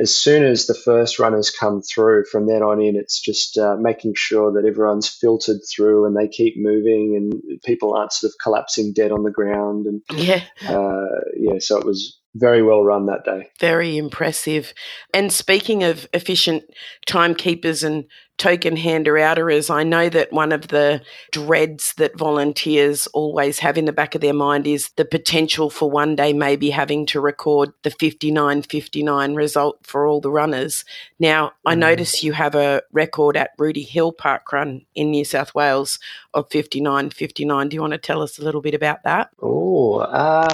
as 0.00 0.14
soon 0.14 0.44
as 0.44 0.66
the 0.66 0.74
first 0.74 1.18
runners 1.18 1.50
come 1.50 1.82
through, 1.82 2.24
from 2.30 2.46
then 2.46 2.62
on 2.62 2.80
in, 2.80 2.96
it's 2.96 3.20
just 3.20 3.58
uh, 3.58 3.76
making 3.78 4.14
sure 4.16 4.52
that 4.52 4.66
everyone's 4.66 5.08
filtered 5.08 5.60
through 5.70 6.06
and 6.06 6.16
they 6.16 6.28
keep 6.28 6.54
moving 6.56 7.14
and 7.16 7.60
people 7.62 7.94
aren't 7.94 8.12
sort 8.12 8.30
of 8.30 8.36
collapsing 8.42 8.92
dead 8.94 9.12
on 9.12 9.24
the 9.24 9.30
ground. 9.30 9.86
And 9.86 10.02
yeah, 10.14 10.42
uh, 10.66 11.20
yeah, 11.36 11.58
so 11.58 11.78
it 11.78 11.84
was 11.86 12.18
very 12.34 12.62
well 12.62 12.82
run 12.82 13.06
that 13.06 13.24
day. 13.24 13.50
Very 13.60 13.96
impressive. 13.96 14.72
And 15.12 15.32
speaking 15.32 15.82
of 15.82 16.08
efficient 16.14 16.64
timekeepers 17.06 17.82
and 17.82 18.04
token 18.38 18.76
hander 18.76 19.14
outerers, 19.14 19.72
I 19.72 19.82
know 19.82 20.08
that 20.08 20.32
one 20.32 20.50
of 20.50 20.68
the 20.68 21.02
dreads 21.30 21.92
that 21.98 22.18
volunteers 22.18 23.06
always 23.08 23.58
have 23.58 23.76
in 23.76 23.84
the 23.84 23.92
back 23.92 24.14
of 24.14 24.22
their 24.22 24.32
mind 24.32 24.66
is 24.66 24.90
the 24.96 25.04
potential 25.04 25.68
for 25.68 25.90
one 25.90 26.16
day 26.16 26.32
maybe 26.32 26.70
having 26.70 27.04
to 27.06 27.20
record 27.20 27.72
the 27.82 27.90
59 27.90 28.62
59 28.62 29.34
result 29.34 29.78
for 29.86 30.06
all 30.06 30.20
the 30.20 30.30
runners. 30.30 30.84
Now, 31.18 31.52
I 31.66 31.74
mm. 31.74 31.80
notice 31.80 32.22
you 32.22 32.32
have 32.32 32.54
a 32.54 32.82
record 32.92 33.36
at 33.36 33.50
Rudy 33.58 33.82
Hill 33.82 34.12
Park 34.12 34.50
Run 34.52 34.86
in 34.94 35.10
New 35.10 35.24
South 35.24 35.54
Wales 35.54 35.98
of 36.32 36.50
59 36.50 37.10
59. 37.10 37.68
Do 37.68 37.74
you 37.74 37.80
want 37.82 37.92
to 37.92 37.98
tell 37.98 38.22
us 38.22 38.38
a 38.38 38.42
little 38.42 38.62
bit 38.62 38.74
about 38.74 39.02
that? 39.04 39.30
Oh, 39.40 39.98
uh, 39.98 40.48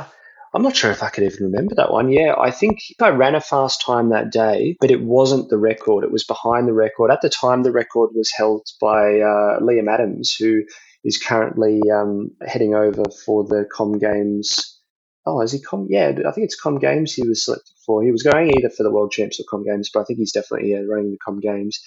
I'm 0.54 0.62
not 0.62 0.76
sure 0.76 0.90
if 0.90 1.02
I 1.02 1.10
could 1.10 1.24
even 1.24 1.44
remember 1.44 1.74
that 1.74 1.92
one. 1.92 2.10
Yeah, 2.10 2.34
I 2.38 2.50
think 2.50 2.78
I 3.00 3.10
ran 3.10 3.34
a 3.34 3.40
fast 3.40 3.82
time 3.84 4.10
that 4.10 4.32
day, 4.32 4.76
but 4.80 4.90
it 4.90 5.02
wasn't 5.02 5.50
the 5.50 5.58
record. 5.58 6.04
It 6.04 6.12
was 6.12 6.24
behind 6.24 6.66
the 6.66 6.72
record. 6.72 7.10
At 7.10 7.20
the 7.20 7.28
time, 7.28 7.62
the 7.62 7.72
record 7.72 8.10
was 8.14 8.32
held 8.34 8.66
by 8.80 9.20
uh, 9.20 9.60
Liam 9.60 9.92
Adams, 9.92 10.34
who 10.34 10.62
is 11.04 11.18
currently 11.18 11.80
um, 11.90 12.30
heading 12.46 12.74
over 12.74 13.04
for 13.24 13.44
the 13.44 13.66
Com 13.70 13.98
Games. 13.98 14.80
Oh, 15.26 15.42
is 15.42 15.52
he 15.52 15.60
Com? 15.60 15.86
Yeah, 15.90 16.12
I 16.26 16.32
think 16.32 16.46
it's 16.46 16.60
Com 16.60 16.78
Games 16.78 17.12
he 17.12 17.28
was 17.28 17.44
selected 17.44 17.74
for. 17.84 18.02
He 18.02 18.10
was 18.10 18.22
going 18.22 18.50
either 18.56 18.70
for 18.70 18.82
the 18.82 18.90
World 18.90 19.12
Champs 19.12 19.38
or 19.38 19.44
Com 19.50 19.64
Games, 19.64 19.90
but 19.92 20.00
I 20.00 20.04
think 20.04 20.18
he's 20.18 20.32
definitely 20.32 20.70
yeah, 20.70 20.80
running 20.88 21.10
the 21.10 21.18
Com 21.24 21.40
Games. 21.40 21.78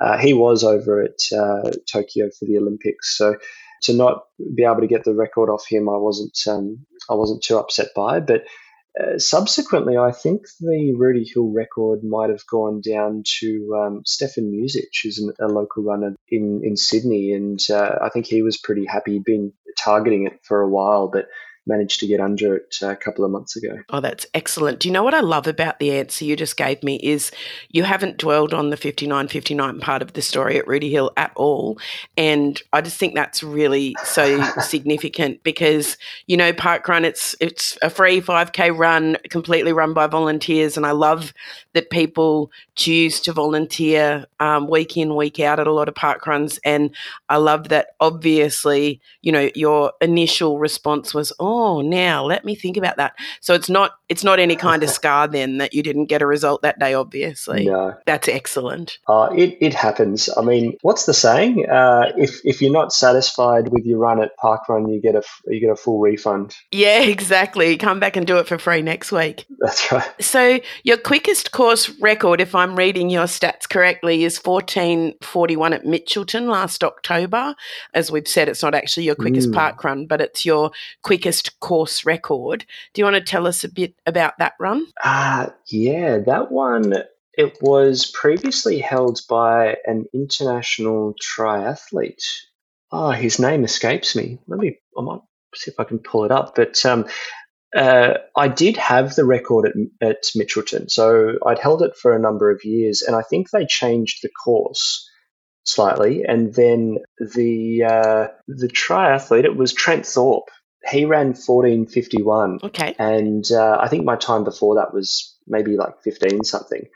Uh, 0.00 0.18
he 0.18 0.34
was 0.34 0.64
over 0.64 1.02
at 1.02 1.18
uh, 1.36 1.70
Tokyo 1.90 2.28
for 2.38 2.44
the 2.44 2.58
Olympics, 2.58 3.16
so 3.16 3.36
to 3.82 3.94
not 3.94 4.24
be 4.54 4.64
able 4.64 4.80
to 4.80 4.86
get 4.86 5.04
the 5.04 5.14
record 5.14 5.50
off 5.50 5.66
him, 5.68 5.88
I 5.88 5.96
wasn't 5.96 6.38
um, 6.48 6.86
I 7.10 7.14
wasn't 7.14 7.42
too 7.42 7.58
upset 7.58 7.88
by. 7.94 8.20
But 8.20 8.44
uh, 9.00 9.18
subsequently, 9.18 9.96
I 9.96 10.12
think 10.12 10.42
the 10.60 10.94
Rudy 10.96 11.24
Hill 11.24 11.50
record 11.50 12.04
might 12.04 12.30
have 12.30 12.46
gone 12.50 12.80
down 12.80 13.22
to 13.40 13.74
um, 13.80 14.02
Stefan 14.04 14.50
Music, 14.50 14.88
who's 15.02 15.18
an, 15.18 15.32
a 15.40 15.46
local 15.46 15.82
runner 15.82 16.14
in, 16.28 16.60
in 16.62 16.76
Sydney. 16.76 17.32
And 17.32 17.58
uh, 17.70 17.98
I 18.02 18.10
think 18.10 18.26
he 18.26 18.42
was 18.42 18.58
pretty 18.58 18.84
happy, 18.84 19.18
been 19.18 19.52
targeting 19.78 20.26
it 20.26 20.40
for 20.42 20.60
a 20.60 20.68
while, 20.68 21.08
but 21.08 21.26
managed 21.66 22.00
to 22.00 22.06
get 22.06 22.20
under 22.20 22.56
it 22.56 22.76
uh, 22.82 22.88
a 22.88 22.96
couple 22.96 23.24
of 23.24 23.30
months 23.30 23.56
ago. 23.56 23.78
Oh, 23.90 24.00
that's 24.00 24.26
excellent. 24.34 24.80
Do 24.80 24.88
you 24.88 24.92
know 24.92 25.04
what 25.04 25.14
I 25.14 25.20
love 25.20 25.46
about 25.46 25.78
the 25.78 25.92
answer 25.92 26.24
you 26.24 26.36
just 26.36 26.56
gave 26.56 26.82
me 26.82 26.96
is 26.96 27.30
you 27.70 27.84
haven't 27.84 28.18
dwelled 28.18 28.52
on 28.52 28.70
the 28.70 28.76
59 28.76 29.28
59 29.28 29.80
part 29.80 30.02
of 30.02 30.14
the 30.14 30.22
story 30.22 30.58
at 30.58 30.66
Rudy 30.66 30.90
Hill 30.90 31.12
at 31.16 31.32
all. 31.36 31.78
And 32.16 32.60
I 32.72 32.80
just 32.80 32.98
think 32.98 33.14
that's 33.14 33.42
really 33.42 33.94
so 34.04 34.42
significant 34.60 35.42
because, 35.42 35.96
you 36.26 36.36
know, 36.36 36.52
Parkrun, 36.52 37.04
it's 37.04 37.36
it's 37.40 37.78
a 37.82 37.90
free 37.90 38.20
5K 38.20 38.76
run, 38.76 39.16
completely 39.30 39.72
run 39.72 39.94
by 39.94 40.06
volunteers. 40.06 40.76
And 40.76 40.84
I 40.84 40.92
love 40.92 41.32
that 41.74 41.81
people 41.92 42.50
choose 42.74 43.20
to 43.20 43.32
volunteer 43.32 44.26
um, 44.40 44.66
week 44.66 44.96
in, 44.96 45.14
week 45.14 45.38
out 45.38 45.60
at 45.60 45.66
a 45.66 45.72
lot 45.72 45.88
of 45.88 45.94
park 45.94 46.26
runs. 46.26 46.58
And 46.64 46.90
I 47.28 47.36
love 47.36 47.68
that 47.68 47.88
obviously, 48.00 49.00
you 49.20 49.30
know, 49.30 49.50
your 49.54 49.92
initial 50.00 50.58
response 50.58 51.14
was, 51.14 51.32
oh, 51.38 51.82
now 51.82 52.24
let 52.24 52.44
me 52.44 52.54
think 52.54 52.76
about 52.76 52.96
that. 52.96 53.14
So 53.40 53.54
it's 53.54 53.68
not 53.68 53.92
it's 54.08 54.24
not 54.24 54.38
any 54.38 54.56
kind 54.56 54.82
of 54.82 54.90
scar 54.98 55.28
then 55.28 55.58
that 55.58 55.74
you 55.74 55.82
didn't 55.82 56.06
get 56.06 56.22
a 56.22 56.26
result 56.26 56.62
that 56.62 56.78
day. 56.78 56.94
Obviously, 56.94 57.66
no, 57.66 57.94
that's 58.06 58.28
excellent. 58.28 58.98
Uh, 59.06 59.28
it 59.36 59.56
it 59.60 59.74
happens. 59.74 60.28
I 60.36 60.42
mean, 60.42 60.76
what's 60.82 61.06
the 61.06 61.14
saying? 61.14 61.68
Uh, 61.68 62.12
if 62.16 62.40
if 62.44 62.60
you're 62.62 62.72
not 62.72 62.92
satisfied 62.92 63.68
with 63.68 63.84
your 63.84 63.98
run 63.98 64.22
at 64.22 64.36
Park 64.36 64.68
Run, 64.68 64.88
you 64.88 65.00
get 65.00 65.14
a 65.14 65.22
you 65.46 65.60
get 65.60 65.70
a 65.70 65.76
full 65.76 66.00
refund. 66.00 66.56
Yeah, 66.70 67.02
exactly. 67.02 67.76
Come 67.76 68.00
back 68.00 68.16
and 68.16 68.26
do 68.26 68.38
it 68.38 68.48
for 68.48 68.58
free 68.58 68.82
next 68.82 69.12
week. 69.12 69.44
That's 69.60 69.92
right. 69.92 70.10
So 70.20 70.60
your 70.82 70.96
quickest 70.96 71.52
course 71.52 71.81
record, 72.00 72.40
if 72.40 72.54
I'm 72.54 72.76
reading 72.76 73.10
your 73.10 73.24
stats 73.24 73.68
correctly, 73.68 74.24
is 74.24 74.38
14:41 74.38 75.72
at 75.72 75.84
Mitchelton 75.84 76.48
last 76.48 76.82
October. 76.82 77.54
As 77.94 78.10
we've 78.10 78.28
said, 78.28 78.48
it's 78.48 78.62
not 78.62 78.74
actually 78.74 79.04
your 79.04 79.14
quickest 79.14 79.50
mm. 79.50 79.54
park 79.54 79.82
run, 79.84 80.06
but 80.06 80.20
it's 80.20 80.44
your 80.44 80.70
quickest 81.02 81.58
course 81.60 82.04
record. 82.04 82.64
Do 82.92 83.00
you 83.00 83.04
want 83.04 83.16
to 83.16 83.22
tell 83.22 83.46
us 83.46 83.64
a 83.64 83.68
bit 83.68 83.94
about 84.06 84.38
that 84.38 84.54
run? 84.58 84.86
Uh, 85.02 85.48
yeah, 85.68 86.18
that 86.18 86.50
one. 86.50 86.94
It 87.34 87.56
was 87.62 88.10
previously 88.10 88.78
held 88.78 89.20
by 89.28 89.76
an 89.86 90.04
international 90.12 91.14
triathlete. 91.14 92.24
Oh, 92.90 93.10
his 93.10 93.38
name 93.38 93.64
escapes 93.64 94.14
me. 94.14 94.38
Let 94.46 94.60
me. 94.60 94.78
I 94.98 95.02
might 95.02 95.20
see 95.54 95.70
if 95.70 95.80
I 95.80 95.84
can 95.84 95.98
pull 95.98 96.24
it 96.24 96.30
up. 96.30 96.54
But 96.54 96.84
um, 96.84 97.06
uh, 97.76 98.14
I 98.36 98.48
did 98.48 98.76
have 98.76 99.14
the 99.14 99.24
record 99.24 99.66
at, 99.68 100.06
at 100.08 100.22
Mitchelton, 100.36 100.90
so 100.90 101.38
I'd 101.46 101.58
held 101.58 101.82
it 101.82 101.96
for 101.96 102.14
a 102.14 102.20
number 102.20 102.50
of 102.50 102.64
years, 102.64 103.02
and 103.02 103.16
I 103.16 103.22
think 103.22 103.50
they 103.50 103.66
changed 103.66 104.18
the 104.22 104.30
course 104.44 105.08
slightly, 105.64 106.24
and 106.24 106.54
then 106.54 106.98
the 107.18 107.84
uh, 107.84 108.28
the 108.48 108.68
triathlete 108.68 109.44
it 109.44 109.56
was 109.56 109.72
Trent 109.72 110.06
Thorpe 110.06 110.50
he 110.88 111.04
ran 111.04 111.28
1451. 111.28 112.60
Okay. 112.64 112.94
And 112.98 113.44
uh, 113.50 113.78
I 113.80 113.88
think 113.88 114.04
my 114.04 114.16
time 114.16 114.44
before 114.44 114.76
that 114.76 114.92
was 114.92 115.36
maybe 115.46 115.76
like 115.76 116.02
15 116.02 116.44
something. 116.44 116.88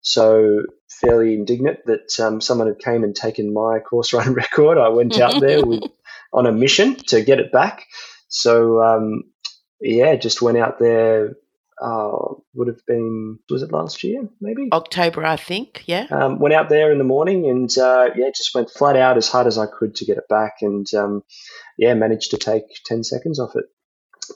So 0.00 0.62
fairly 0.88 1.34
indignant 1.34 1.80
that 1.86 2.20
um, 2.20 2.40
someone 2.40 2.68
had 2.68 2.78
came 2.78 3.04
and 3.04 3.14
taken 3.14 3.52
my 3.52 3.80
course 3.80 4.12
run 4.12 4.34
record. 4.34 4.78
I 4.78 4.88
went 4.88 5.18
out 5.18 5.40
there 5.40 5.64
with, 5.64 5.82
on 6.32 6.46
a 6.46 6.52
mission 6.52 6.96
to 7.08 7.22
get 7.22 7.38
it 7.38 7.52
back. 7.52 7.84
So 8.28 8.82
um, 8.82 9.22
yeah, 9.84 10.16
just 10.16 10.42
went 10.42 10.58
out 10.58 10.78
there. 10.78 11.36
Uh, 11.82 12.34
would 12.54 12.68
have 12.68 12.86
been 12.86 13.36
was 13.50 13.62
it 13.62 13.72
last 13.72 14.04
year 14.04 14.28
maybe 14.40 14.68
October 14.72 15.24
I 15.24 15.34
think 15.34 15.82
yeah 15.86 16.06
um, 16.12 16.38
went 16.38 16.54
out 16.54 16.68
there 16.68 16.92
in 16.92 16.98
the 16.98 17.04
morning 17.04 17.50
and 17.50 17.68
uh, 17.76 18.10
yeah 18.14 18.28
just 18.28 18.54
went 18.54 18.70
flat 18.70 18.94
out 18.94 19.16
as 19.16 19.28
hard 19.28 19.48
as 19.48 19.58
I 19.58 19.66
could 19.66 19.96
to 19.96 20.04
get 20.04 20.16
it 20.16 20.28
back 20.28 20.58
and 20.62 20.86
um, 20.94 21.24
yeah, 21.76 21.94
managed 21.94 22.30
to 22.30 22.38
take 22.38 22.64
10 22.86 23.04
seconds 23.04 23.38
off 23.38 23.56
it. 23.56 23.64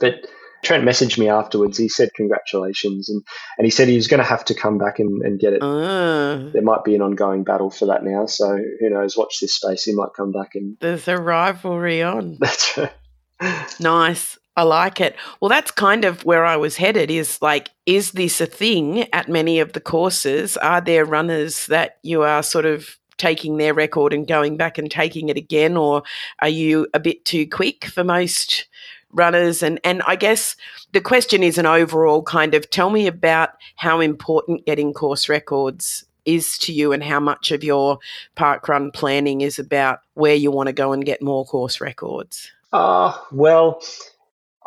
But 0.00 0.26
Trent 0.62 0.84
messaged 0.84 1.18
me 1.18 1.28
afterwards. 1.28 1.78
He 1.78 1.88
said 1.88 2.10
congratulations, 2.14 3.08
and, 3.08 3.22
and 3.56 3.64
he 3.64 3.70
said 3.70 3.88
he 3.88 3.96
was 3.96 4.08
going 4.08 4.18
to 4.18 4.28
have 4.28 4.44
to 4.46 4.54
come 4.54 4.76
back 4.76 4.98
and, 4.98 5.22
and 5.22 5.38
get 5.38 5.52
it. 5.52 5.62
Uh, 5.62 6.50
there 6.52 6.62
might 6.62 6.84
be 6.84 6.94
an 6.94 7.02
ongoing 7.02 7.44
battle 7.44 7.70
for 7.70 7.86
that 7.86 8.04
now, 8.04 8.26
so 8.26 8.58
who 8.80 8.90
knows? 8.90 9.16
Watch 9.16 9.38
this 9.40 9.54
space. 9.54 9.84
He 9.84 9.94
might 9.94 10.10
come 10.16 10.32
back 10.32 10.50
and. 10.54 10.76
There's 10.80 11.06
a 11.08 11.16
rivalry 11.16 12.02
on. 12.02 12.38
That's 12.40 12.76
right. 12.76 13.80
nice. 13.80 14.37
I 14.58 14.62
like 14.62 15.00
it. 15.00 15.14
Well, 15.40 15.48
that's 15.48 15.70
kind 15.70 16.04
of 16.04 16.24
where 16.24 16.44
I 16.44 16.56
was 16.56 16.76
headed 16.76 17.12
is 17.12 17.40
like, 17.40 17.70
is 17.86 18.10
this 18.10 18.40
a 18.40 18.46
thing 18.46 19.06
at 19.12 19.28
many 19.28 19.60
of 19.60 19.72
the 19.72 19.80
courses? 19.80 20.56
Are 20.56 20.80
there 20.80 21.04
runners 21.04 21.66
that 21.66 21.98
you 22.02 22.22
are 22.22 22.42
sort 22.42 22.66
of 22.66 22.98
taking 23.18 23.58
their 23.58 23.72
record 23.72 24.12
and 24.12 24.26
going 24.26 24.56
back 24.56 24.76
and 24.76 24.90
taking 24.90 25.28
it 25.28 25.36
again, 25.36 25.76
or 25.76 26.02
are 26.40 26.48
you 26.48 26.88
a 26.92 26.98
bit 26.98 27.24
too 27.24 27.46
quick 27.48 27.84
for 27.84 28.02
most 28.02 28.66
runners? 29.12 29.62
And 29.62 29.78
and 29.84 30.02
I 30.08 30.16
guess 30.16 30.56
the 30.90 31.00
question 31.00 31.44
is 31.44 31.56
an 31.56 31.66
overall 31.66 32.24
kind 32.24 32.52
of 32.54 32.68
tell 32.68 32.90
me 32.90 33.06
about 33.06 33.50
how 33.76 34.00
important 34.00 34.66
getting 34.66 34.92
course 34.92 35.28
records 35.28 36.04
is 36.24 36.58
to 36.58 36.72
you 36.72 36.92
and 36.92 37.04
how 37.04 37.20
much 37.20 37.52
of 37.52 37.62
your 37.62 38.00
park 38.34 38.68
run 38.68 38.90
planning 38.90 39.40
is 39.40 39.60
about 39.60 40.00
where 40.14 40.34
you 40.34 40.50
want 40.50 40.66
to 40.66 40.72
go 40.72 40.92
and 40.92 41.04
get 41.04 41.22
more 41.22 41.44
course 41.44 41.80
records. 41.80 42.50
Uh, 42.72 43.16
well, 43.30 43.80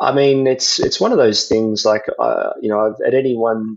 I 0.02 0.12
mean, 0.12 0.46
it's 0.48 0.80
it's 0.80 1.00
one 1.00 1.12
of 1.12 1.18
those 1.18 1.46
things. 1.46 1.84
Like, 1.84 2.04
uh, 2.18 2.50
you 2.60 2.68
know, 2.68 2.94
at 3.06 3.14
any 3.14 3.36
one 3.36 3.76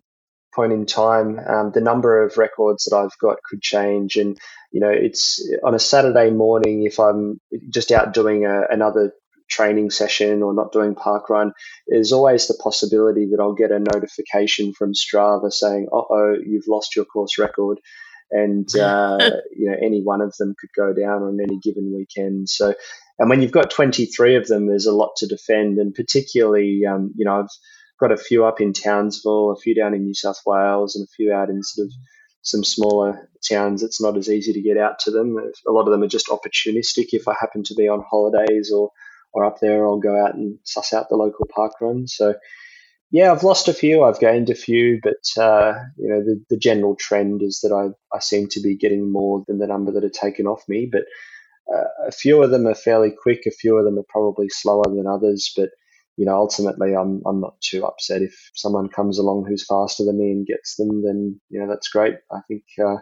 point 0.56 0.74
in 0.74 0.86
time, 0.88 1.40
um, 1.48 1.72
the 1.72 1.82
number 1.82 2.24
of 2.24 2.38
records 2.38 2.86
that 2.86 2.96
I've 2.96 3.18
got 3.22 3.38
could 3.48 3.62
change, 3.62 4.16
and 4.16 4.38
you 4.72 4.80
know, 4.82 4.90
it's 4.90 5.40
on 5.64 5.76
a 5.76 5.80
Saturday 5.80 6.32
morning 6.32 6.84
if 6.84 7.00
I'm 7.00 7.40
just 7.70 7.92
out 7.92 8.14
doing 8.14 8.46
a, 8.46 8.64
another 8.72 9.14
training 9.50 9.92
session 9.92 10.42
or 10.42 10.54
not 10.54 10.72
doing 10.72 10.96
park 10.96 11.30
run, 11.30 11.54
there's 11.88 12.12
always 12.12 12.48
the 12.48 12.60
possibility 12.62 13.28
that 13.30 13.40
I'll 13.40 13.54
get 13.54 13.72
a 13.72 13.80
notification 13.80 14.74
from 14.74 14.94
Strava 14.94 15.54
saying, 15.54 15.88
"Uh 15.94 16.02
oh, 16.10 16.36
you've 16.44 16.68
lost 16.68 16.96
your 16.96 17.06
course 17.06 17.38
record," 17.38 17.80
and 18.32 18.68
uh, 18.80 19.30
you 19.56 19.70
know, 19.70 19.78
any 19.80 20.02
one 20.02 20.22
of 20.22 20.36
them 20.38 20.56
could 20.60 20.72
go 20.76 20.92
down 20.94 21.22
on 21.22 21.40
any 21.40 21.60
given 21.64 21.94
weekend. 21.96 22.50
So, 22.50 22.74
and 23.20 23.30
when 23.30 23.42
you've 23.42 23.52
got 23.52 23.72
23 23.72 24.36
of 24.36 24.48
them, 24.48 24.68
there's 24.68 24.86
a 24.86 24.96
lot 24.96 25.16
to 25.18 25.28
defend, 25.28 25.78
and 25.78 25.94
particularly, 25.94 26.84
um, 26.86 27.14
you 27.16 27.26
know, 27.26 27.40
I've 27.40 27.50
got 28.00 28.12
a 28.12 28.18
few 28.18 28.46
up 28.46 28.60
in 28.60 28.74
Townsville, 28.74 29.52
a 29.52 29.56
few 29.56 29.74
down 29.74 29.94
in 29.94 30.04
New 30.04 30.14
South 30.14 30.42
Wales, 30.46 30.96
and 30.96 31.06
a 31.06 31.12
few 31.16 31.34
out 31.34 31.50
in 31.50 31.64
sort 31.64 31.86
of 31.88 31.94
some 32.42 32.64
smaller 32.64 33.30
towns, 33.50 33.84
it's 33.84 34.02
not 34.02 34.18
as 34.18 34.30
easy 34.30 34.54
to 34.54 34.62
get 34.62 34.78
out 34.78 35.00
to 35.00 35.12
them. 35.12 35.38
A 35.68 35.72
lot 35.72 35.88
of 35.88 35.92
them 35.92 36.04
are 36.04 36.08
just 36.08 36.28
opportunistic. 36.28 37.08
If 37.12 37.28
I 37.28 37.34
happen 37.40 37.64
to 37.64 37.74
be 37.74 37.88
on 37.88 38.04
holidays 38.08 38.72
or, 38.72 38.92
or 39.34 39.46
up 39.46 39.60
there, 39.60 39.86
I'll 39.86 40.00
go 40.00 40.24
out 40.24 40.36
and 40.36 40.60
suss 40.64 40.94
out 40.94 41.10
the 41.10 41.16
local 41.16 41.48
park 41.54 41.74
run. 41.82 42.08
So, 42.08 42.36
yeah, 43.10 43.32
I've 43.32 43.44
lost 43.44 43.68
a 43.68 43.74
few, 43.74 44.04
I've 44.04 44.20
gained 44.20 44.50
a 44.50 44.56
few, 44.56 45.00
but 45.02 45.42
uh, 45.42 45.74
you 45.98 46.10
know 46.10 46.24
a 52.08 52.12
few 52.12 52.42
of 52.44 52.52
them 52.52 52.68
are 52.68 52.76
fairly 52.76 53.12
quick, 53.12 53.42
a 53.46 53.52
few 53.52 53.78
of 53.78 53.86
them 53.86 53.98
are 53.98 54.06
probably 54.10 54.50
slower 54.50 54.84
than 54.86 55.08
others. 55.08 55.52
But 55.56 55.70
you 56.18 56.26
know, 56.26 56.36
ultimately, 56.36 56.94
I'm 56.96 57.22
I'm 57.26 57.42
not 57.42 57.60
too 57.62 57.86
upset 57.86 58.22
if 58.22 58.52
someone 58.54 58.88
comes 58.90 59.20
along 59.20 59.46
who's 59.48 59.66
faster 59.66 60.06
than 60.06 60.18
me 60.20 60.32
and 60.32 60.48
gets 60.48 60.76
them. 60.76 61.04
Then 61.04 61.40
you 61.50 61.60
know 61.60 61.68
that's 61.68 61.90
great. 61.90 62.16
I 62.32 62.40
think 62.48 62.64
uh, 62.84 62.98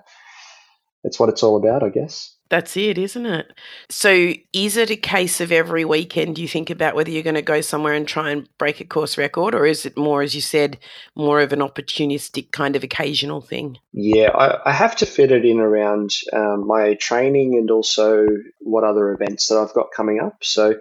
that's 1.04 1.20
what 1.20 1.30
it's 1.30 1.44
all 1.44 1.58
about, 1.58 1.84
I 1.84 1.90
guess. 1.90 2.36
That's 2.50 2.78
it, 2.78 2.98
isn't 2.98 3.26
it? 3.26 3.52
So, 3.90 4.34
is 4.54 4.78
it 4.78 4.92
a 4.92 4.96
case 4.96 5.42
of 5.42 5.52
every 5.52 5.86
weekend 5.86 6.38
you 6.38 6.48
think 6.48 6.70
about 6.70 6.96
whether 6.96 7.10
you're 7.10 7.24
going 7.24 7.34
to 7.34 7.42
go 7.42 7.62
somewhere 7.62 7.94
and 7.94 8.08
try 8.08 8.30
and 8.30 8.48
break 8.58 8.80
a 8.80 8.86
course 8.86 9.18
record, 9.18 9.56
or 9.56 9.66
is 9.66 9.86
it 9.86 9.98
more, 9.98 10.22
as 10.22 10.36
you 10.36 10.42
said, 10.42 10.78
more 11.16 11.42
of 11.42 11.52
an 11.52 11.60
opportunistic 11.60 12.52
kind 12.52 12.76
of 12.76 12.84
occasional 12.84 13.42
thing? 13.42 13.78
Yeah, 13.92 14.30
I, 14.30 14.70
I 14.70 14.72
have 14.72 14.96
to 14.98 15.06
fit 15.06 15.32
it 15.32 15.46
in 15.46 15.60
around 15.60 16.12
um, 16.32 16.68
my 16.68 16.94
training 16.94 17.56
and 17.58 17.72
also 17.72 18.28
what 18.60 18.84
other 18.84 19.12
events 19.12 19.48
that 19.48 19.58
I've 19.58 19.74
got 19.74 19.88
coming 19.96 20.20
up. 20.20 20.38
So, 20.44 20.76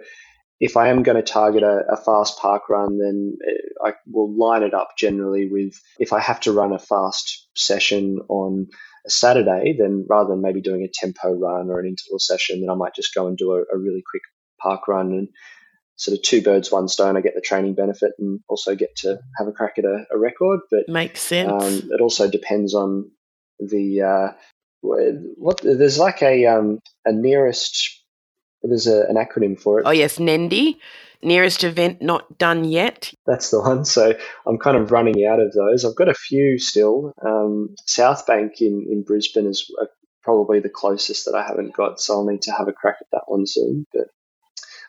if 0.59 0.77
I 0.77 0.89
am 0.89 1.03
going 1.03 1.17
to 1.17 1.23
target 1.23 1.63
a, 1.63 1.83
a, 1.91 1.97
fast 1.97 2.37
park 2.39 2.69
run, 2.69 2.99
then 2.99 3.37
I 3.83 3.93
will 4.05 4.31
line 4.37 4.63
it 4.63 4.73
up 4.73 4.91
generally 4.97 5.49
with 5.51 5.81
if 5.99 6.13
I 6.13 6.19
have 6.19 6.39
to 6.41 6.53
run 6.53 6.71
a 6.71 6.79
fast 6.79 7.47
session 7.55 8.19
on 8.29 8.67
a 9.05 9.09
Saturday, 9.09 9.75
then 9.77 10.05
rather 10.09 10.29
than 10.29 10.41
maybe 10.41 10.61
doing 10.61 10.83
a 10.83 10.91
tempo 10.93 11.33
run 11.33 11.69
or 11.69 11.79
an 11.79 11.87
interval 11.87 12.19
session, 12.19 12.61
then 12.61 12.69
I 12.69 12.75
might 12.75 12.95
just 12.95 13.13
go 13.13 13.27
and 13.27 13.37
do 13.37 13.51
a, 13.53 13.61
a 13.73 13.77
really 13.77 14.03
quick 14.09 14.23
park 14.61 14.87
run. 14.87 15.07
And 15.07 15.27
sort 15.95 16.17
of 16.17 16.23
two 16.23 16.41
birds, 16.41 16.71
one 16.71 16.87
stone. 16.87 17.17
I 17.17 17.21
get 17.21 17.35
the 17.35 17.41
training 17.41 17.75
benefit 17.75 18.11
and 18.19 18.39
also 18.47 18.75
get 18.75 18.95
to 18.97 19.19
have 19.37 19.47
a 19.47 19.51
crack 19.51 19.75
at 19.77 19.85
a, 19.85 20.05
a 20.11 20.17
record. 20.17 20.61
But 20.71 20.89
makes 20.89 21.21
sense. 21.21 21.51
Um, 21.51 21.89
it 21.91 22.01
also 22.01 22.29
depends 22.29 22.73
on 22.73 23.11
the 23.59 24.01
uh, 24.01 24.27
what. 24.81 25.61
There's 25.61 25.99
like 25.99 26.21
a 26.21 26.45
um, 26.47 26.79
a 27.05 27.11
nearest. 27.11 28.01
There's 28.61 28.87
a, 28.87 29.05
an 29.07 29.15
acronym 29.15 29.59
for 29.59 29.79
it. 29.79 29.85
Oh 29.85 29.91
yes, 29.91 30.17
NENDI. 30.17 30.77
Nearest 31.23 31.63
event 31.63 32.01
not 32.01 32.37
done 32.37 32.63
yet. 32.63 33.13
That's 33.25 33.49
the 33.51 33.61
one. 33.61 33.85
So 33.85 34.13
I'm 34.45 34.57
kind 34.57 34.77
of 34.77 34.91
running 34.91 35.25
out 35.25 35.39
of 35.39 35.53
those. 35.53 35.85
I've 35.85 35.95
got 35.95 36.09
a 36.09 36.13
few 36.13 36.59
still. 36.59 37.13
Um, 37.25 37.75
South 37.85 38.25
Bank 38.25 38.61
in, 38.61 38.87
in 38.89 39.03
Brisbane 39.03 39.47
is 39.47 39.71
uh, 39.81 39.85
probably 40.23 40.59
the 40.59 40.69
closest 40.69 41.25
that 41.25 41.35
I 41.35 41.43
haven't 41.43 41.73
got, 41.73 41.99
so 41.99 42.15
I'll 42.15 42.25
need 42.25 42.41
to 42.43 42.51
have 42.51 42.67
a 42.67 42.73
crack 42.73 42.97
at 43.01 43.07
that 43.11 43.23
one 43.27 43.45
soon. 43.45 43.85
But 43.93 44.07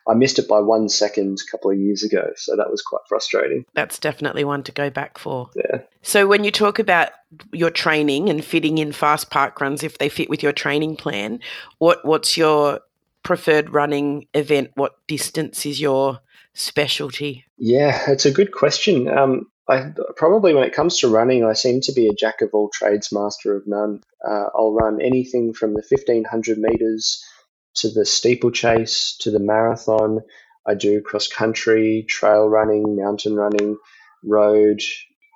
I 0.06 0.14
missed 0.14 0.38
it 0.38 0.48
by 0.48 0.60
one 0.60 0.88
second 0.88 1.40
a 1.46 1.50
couple 1.50 1.70
of 1.70 1.78
years 1.78 2.02
ago, 2.02 2.30
so 2.36 2.56
that 2.56 2.70
was 2.70 2.82
quite 2.82 3.02
frustrating. 3.08 3.64
That's 3.74 3.98
definitely 3.98 4.44
one 4.44 4.62
to 4.64 4.72
go 4.72 4.90
back 4.90 5.18
for. 5.18 5.50
Yeah. 5.56 5.80
So 6.02 6.26
when 6.26 6.44
you 6.44 6.50
talk 6.50 6.78
about 6.78 7.10
your 7.52 7.70
training 7.70 8.28
and 8.28 8.44
fitting 8.44 8.78
in 8.78 8.92
fast 8.92 9.30
park 9.30 9.60
runs 9.60 9.82
if 9.82 9.98
they 9.98 10.08
fit 10.08 10.28
with 10.28 10.42
your 10.42 10.52
training 10.52 10.96
plan, 10.96 11.40
what 11.78 12.04
what's 12.04 12.36
your 12.36 12.80
preferred 13.24 13.70
running 13.70 14.26
event? 14.34 14.70
What 14.76 14.92
distance 15.08 15.66
is 15.66 15.80
your 15.80 16.20
specialty? 16.52 17.44
Yeah, 17.58 18.10
it's 18.10 18.26
a 18.26 18.30
good 18.30 18.52
question. 18.52 19.08
Um, 19.08 19.46
I 19.68 19.92
probably 20.16 20.54
when 20.54 20.64
it 20.64 20.74
comes 20.74 20.98
to 20.98 21.08
running, 21.08 21.44
I 21.44 21.54
seem 21.54 21.80
to 21.80 21.92
be 21.92 22.06
a 22.06 22.14
jack 22.14 22.42
of 22.42 22.50
all 22.52 22.70
trades, 22.72 23.10
master 23.10 23.56
of 23.56 23.64
none. 23.66 24.02
Uh, 24.24 24.46
I'll 24.54 24.72
run 24.72 25.00
anything 25.00 25.54
from 25.54 25.74
the 25.74 25.82
fifteen 25.82 26.24
hundred 26.24 26.58
meters 26.58 27.24
to 27.76 27.90
the 27.90 28.04
steeplechase 28.04 29.16
to 29.20 29.30
the 29.30 29.40
marathon. 29.40 30.20
I 30.66 30.74
do 30.74 31.02
cross 31.02 31.28
country, 31.28 32.06
trail 32.08 32.48
running, 32.48 32.96
mountain 32.96 33.34
running, 33.34 33.76
road, 34.22 34.80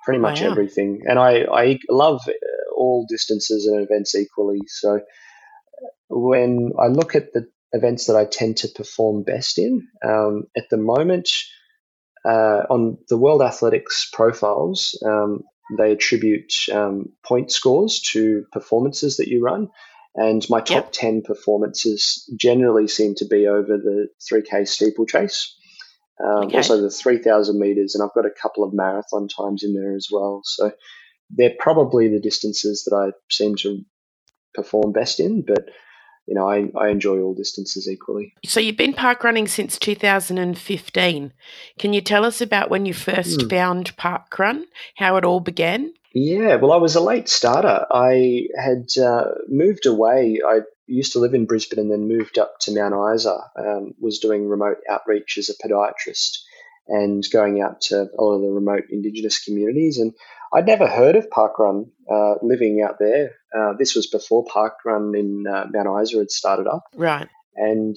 pretty 0.05 0.19
much 0.19 0.41
wow. 0.41 0.51
everything. 0.51 1.01
And 1.05 1.19
I, 1.19 1.43
I 1.51 1.79
love 1.89 2.21
uh, 2.27 2.31
all 2.75 3.05
distances 3.09 3.67
and 3.67 3.81
events 3.81 4.15
equally. 4.15 4.61
So 4.67 5.01
when 6.07 6.71
I 6.79 6.87
look 6.87 7.15
at 7.15 7.33
the 7.33 7.47
events 7.71 8.07
that 8.07 8.15
I 8.15 8.25
tend 8.25 8.57
to 8.57 8.67
perform 8.67 9.23
best 9.23 9.57
in, 9.57 9.87
um, 10.03 10.43
at 10.57 10.69
the 10.69 10.77
moment, 10.77 11.29
uh, 12.25 12.63
on 12.69 12.97
the 13.07 13.17
World 13.17 13.41
Athletics 13.41 14.09
profiles, 14.11 15.01
um, 15.05 15.43
they 15.77 15.91
attribute 15.91 16.53
um, 16.73 17.13
point 17.23 17.51
scores 17.51 18.01
to 18.11 18.45
performances 18.51 19.17
that 19.17 19.27
you 19.27 19.41
run. 19.43 19.69
And 20.15 20.45
my 20.49 20.59
top 20.59 20.85
yep. 20.85 20.91
10 20.91 21.21
performances 21.21 22.29
generally 22.37 22.87
seem 22.87 23.15
to 23.15 23.25
be 23.25 23.47
over 23.47 23.77
the 23.77 24.07
3K 24.29 24.67
steeplechase, 24.67 25.55
um, 26.21 26.47
okay. 26.47 26.57
also 26.57 26.81
the 26.81 26.89
3,000 26.89 27.59
meters, 27.59 27.95
and 27.95 28.03
I've 28.03 28.15
got 28.15 28.25
a 28.25 28.41
couple 28.41 28.63
of 28.63 28.73
marathon 28.73 29.27
times 29.27 29.63
in 29.63 29.73
there 29.73 29.95
as 29.95 30.07
well. 30.11 30.41
So 30.43 30.71
they're 31.29 31.53
probably 31.57 32.09
the 32.09 32.19
distances 32.19 32.83
that 32.85 32.95
I 32.95 33.11
seem 33.31 33.55
to 33.57 33.85
perform 34.53 34.91
best 34.91 35.19
in, 35.19 35.43
but 35.45 35.69
you 36.29 36.35
know, 36.35 36.47
I, 36.47 36.69
I 36.79 36.89
enjoy 36.89 37.19
all 37.19 37.33
distances 37.33 37.89
equally. 37.89 38.35
So 38.45 38.59
you've 38.59 38.77
been 38.77 38.93
park 38.93 39.23
running 39.23 39.47
since 39.47 39.79
2015. 39.79 41.33
Can 41.79 41.93
you 41.93 42.01
tell 42.01 42.23
us 42.23 42.39
about 42.39 42.69
when 42.69 42.85
you 42.85 42.93
first 42.93 43.39
mm. 43.39 43.49
found 43.49 43.97
park 43.97 44.37
run, 44.37 44.65
how 44.95 45.17
it 45.17 45.25
all 45.25 45.39
began? 45.39 45.91
Yeah, 46.13 46.55
well, 46.57 46.71
I 46.71 46.75
was 46.77 46.95
a 46.95 47.01
late 47.01 47.29
starter. 47.29 47.83
I 47.91 48.43
had 48.55 48.89
uh, 49.01 49.25
moved 49.47 49.87
away. 49.87 50.39
I 50.47 50.59
used 50.85 51.13
to 51.13 51.19
live 51.19 51.33
in 51.33 51.47
Brisbane 51.47 51.79
and 51.79 51.91
then 51.91 52.07
moved 52.07 52.37
up 52.37 52.59
to 52.61 52.75
Mount 52.75 53.15
Isa. 53.15 53.39
Um, 53.57 53.95
was 53.99 54.19
doing 54.19 54.47
remote 54.47 54.77
outreach 54.87 55.39
as 55.39 55.49
a 55.49 55.67
podiatrist 55.67 56.37
and 56.87 57.23
going 57.33 57.59
out 57.59 57.81
to 57.81 58.07
a 58.17 58.21
lot 58.23 58.35
of 58.35 58.41
the 58.41 58.49
remote 58.49 58.83
Indigenous 58.91 59.43
communities. 59.43 59.97
And 59.97 60.13
I'd 60.53 60.67
never 60.67 60.87
heard 60.87 61.15
of 61.15 61.29
Parkrun 61.29 61.89
uh, 62.11 62.35
living 62.41 62.85
out 62.87 62.97
there. 62.99 63.31
Uh, 63.55 63.73
this 63.77 63.95
was 63.95 64.07
before 64.07 64.45
Parkrun 64.45 65.17
in 65.17 65.45
uh, 65.47 65.65
Mount 65.71 66.03
Isa 66.03 66.19
had 66.19 66.31
started 66.31 66.67
up. 66.67 66.83
Right. 66.95 67.27
And 67.55 67.95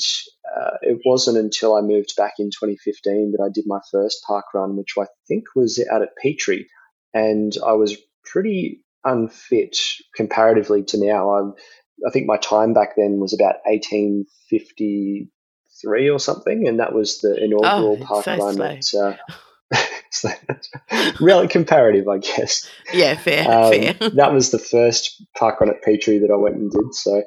uh, 0.57 0.77
it 0.83 1.01
wasn't 1.05 1.39
until 1.39 1.75
I 1.75 1.83
moved 1.83 2.15
back 2.17 2.35
in 2.39 2.47
2015 2.47 3.33
that 3.33 3.45
I 3.45 3.51
did 3.53 3.65
my 3.67 3.81
first 3.91 4.23
park 4.27 4.47
run, 4.55 4.77
which 4.77 4.95
I 4.99 5.05
think 5.29 5.45
was 5.55 5.85
out 5.91 6.03
at 6.03 6.17
Petrie 6.21 6.69
and 7.15 7.57
I 7.65 7.73
was 7.73 7.97
pretty 8.25 8.85
unfit 9.05 9.77
comparatively 10.15 10.83
to 10.85 10.99
now. 10.99 11.31
I, 11.31 11.41
I 12.07 12.11
think 12.11 12.27
my 12.27 12.39
time 12.39 12.75
back 12.75 12.97
then 12.97 13.21
was 13.21 13.35
about 13.35 13.57
1853 13.65 16.11
or 16.11 16.19
something, 16.19 16.67
and 16.67 16.81
that 16.81 16.95
was 16.95 17.21
the 17.21 17.37
inaugural 17.43 17.99
oh, 18.01 18.05
park 18.05 18.25
so 18.25 18.33
at. 18.33 18.41
Uh, 20.25 20.29
so 20.91 21.13
really 21.21 21.49
comparative, 21.49 22.09
I 22.09 22.19
guess. 22.19 22.69
Yeah, 22.93 23.17
fair, 23.17 23.51
um, 23.51 23.73
fair. 23.73 23.93
that 24.15 24.33
was 24.33 24.51
the 24.51 24.59
first 24.59 25.23
park 25.37 25.61
run 25.61 25.71
at 25.71 25.83
Petrie 25.83 26.19
that 26.19 26.31
I 26.31 26.37
went 26.37 26.57
and 26.57 26.71
did. 26.71 26.95
So, 26.95 27.23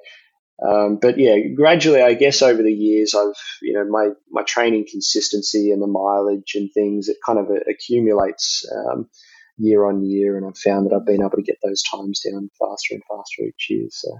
um, 0.67 0.97
but 1.01 1.17
yeah, 1.17 1.37
gradually, 1.55 2.01
I 2.01 2.13
guess 2.13 2.41
over 2.41 2.61
the 2.61 2.73
years, 2.73 3.13
I've 3.13 3.35
you 3.61 3.73
know 3.73 3.85
my 3.85 4.09
my 4.29 4.43
training 4.43 4.87
consistency 4.89 5.71
and 5.71 5.81
the 5.81 5.87
mileage 5.87 6.53
and 6.55 6.71
things 6.73 7.09
it 7.09 7.17
kind 7.25 7.39
of 7.39 7.47
accumulates. 7.69 8.65
Um, 8.71 9.09
year 9.57 9.85
on 9.85 10.03
year, 10.03 10.35
and 10.35 10.45
I've 10.45 10.57
found 10.57 10.85
that 10.85 10.93
I've 10.93 11.05
been 11.05 11.21
able 11.21 11.37
to 11.37 11.41
get 11.41 11.55
those 11.63 11.81
times 11.83 12.19
down 12.19 12.49
faster 12.59 12.93
and 12.93 13.01
faster 13.09 13.43
each 13.43 13.67
year. 13.69 13.87
So 13.89 14.19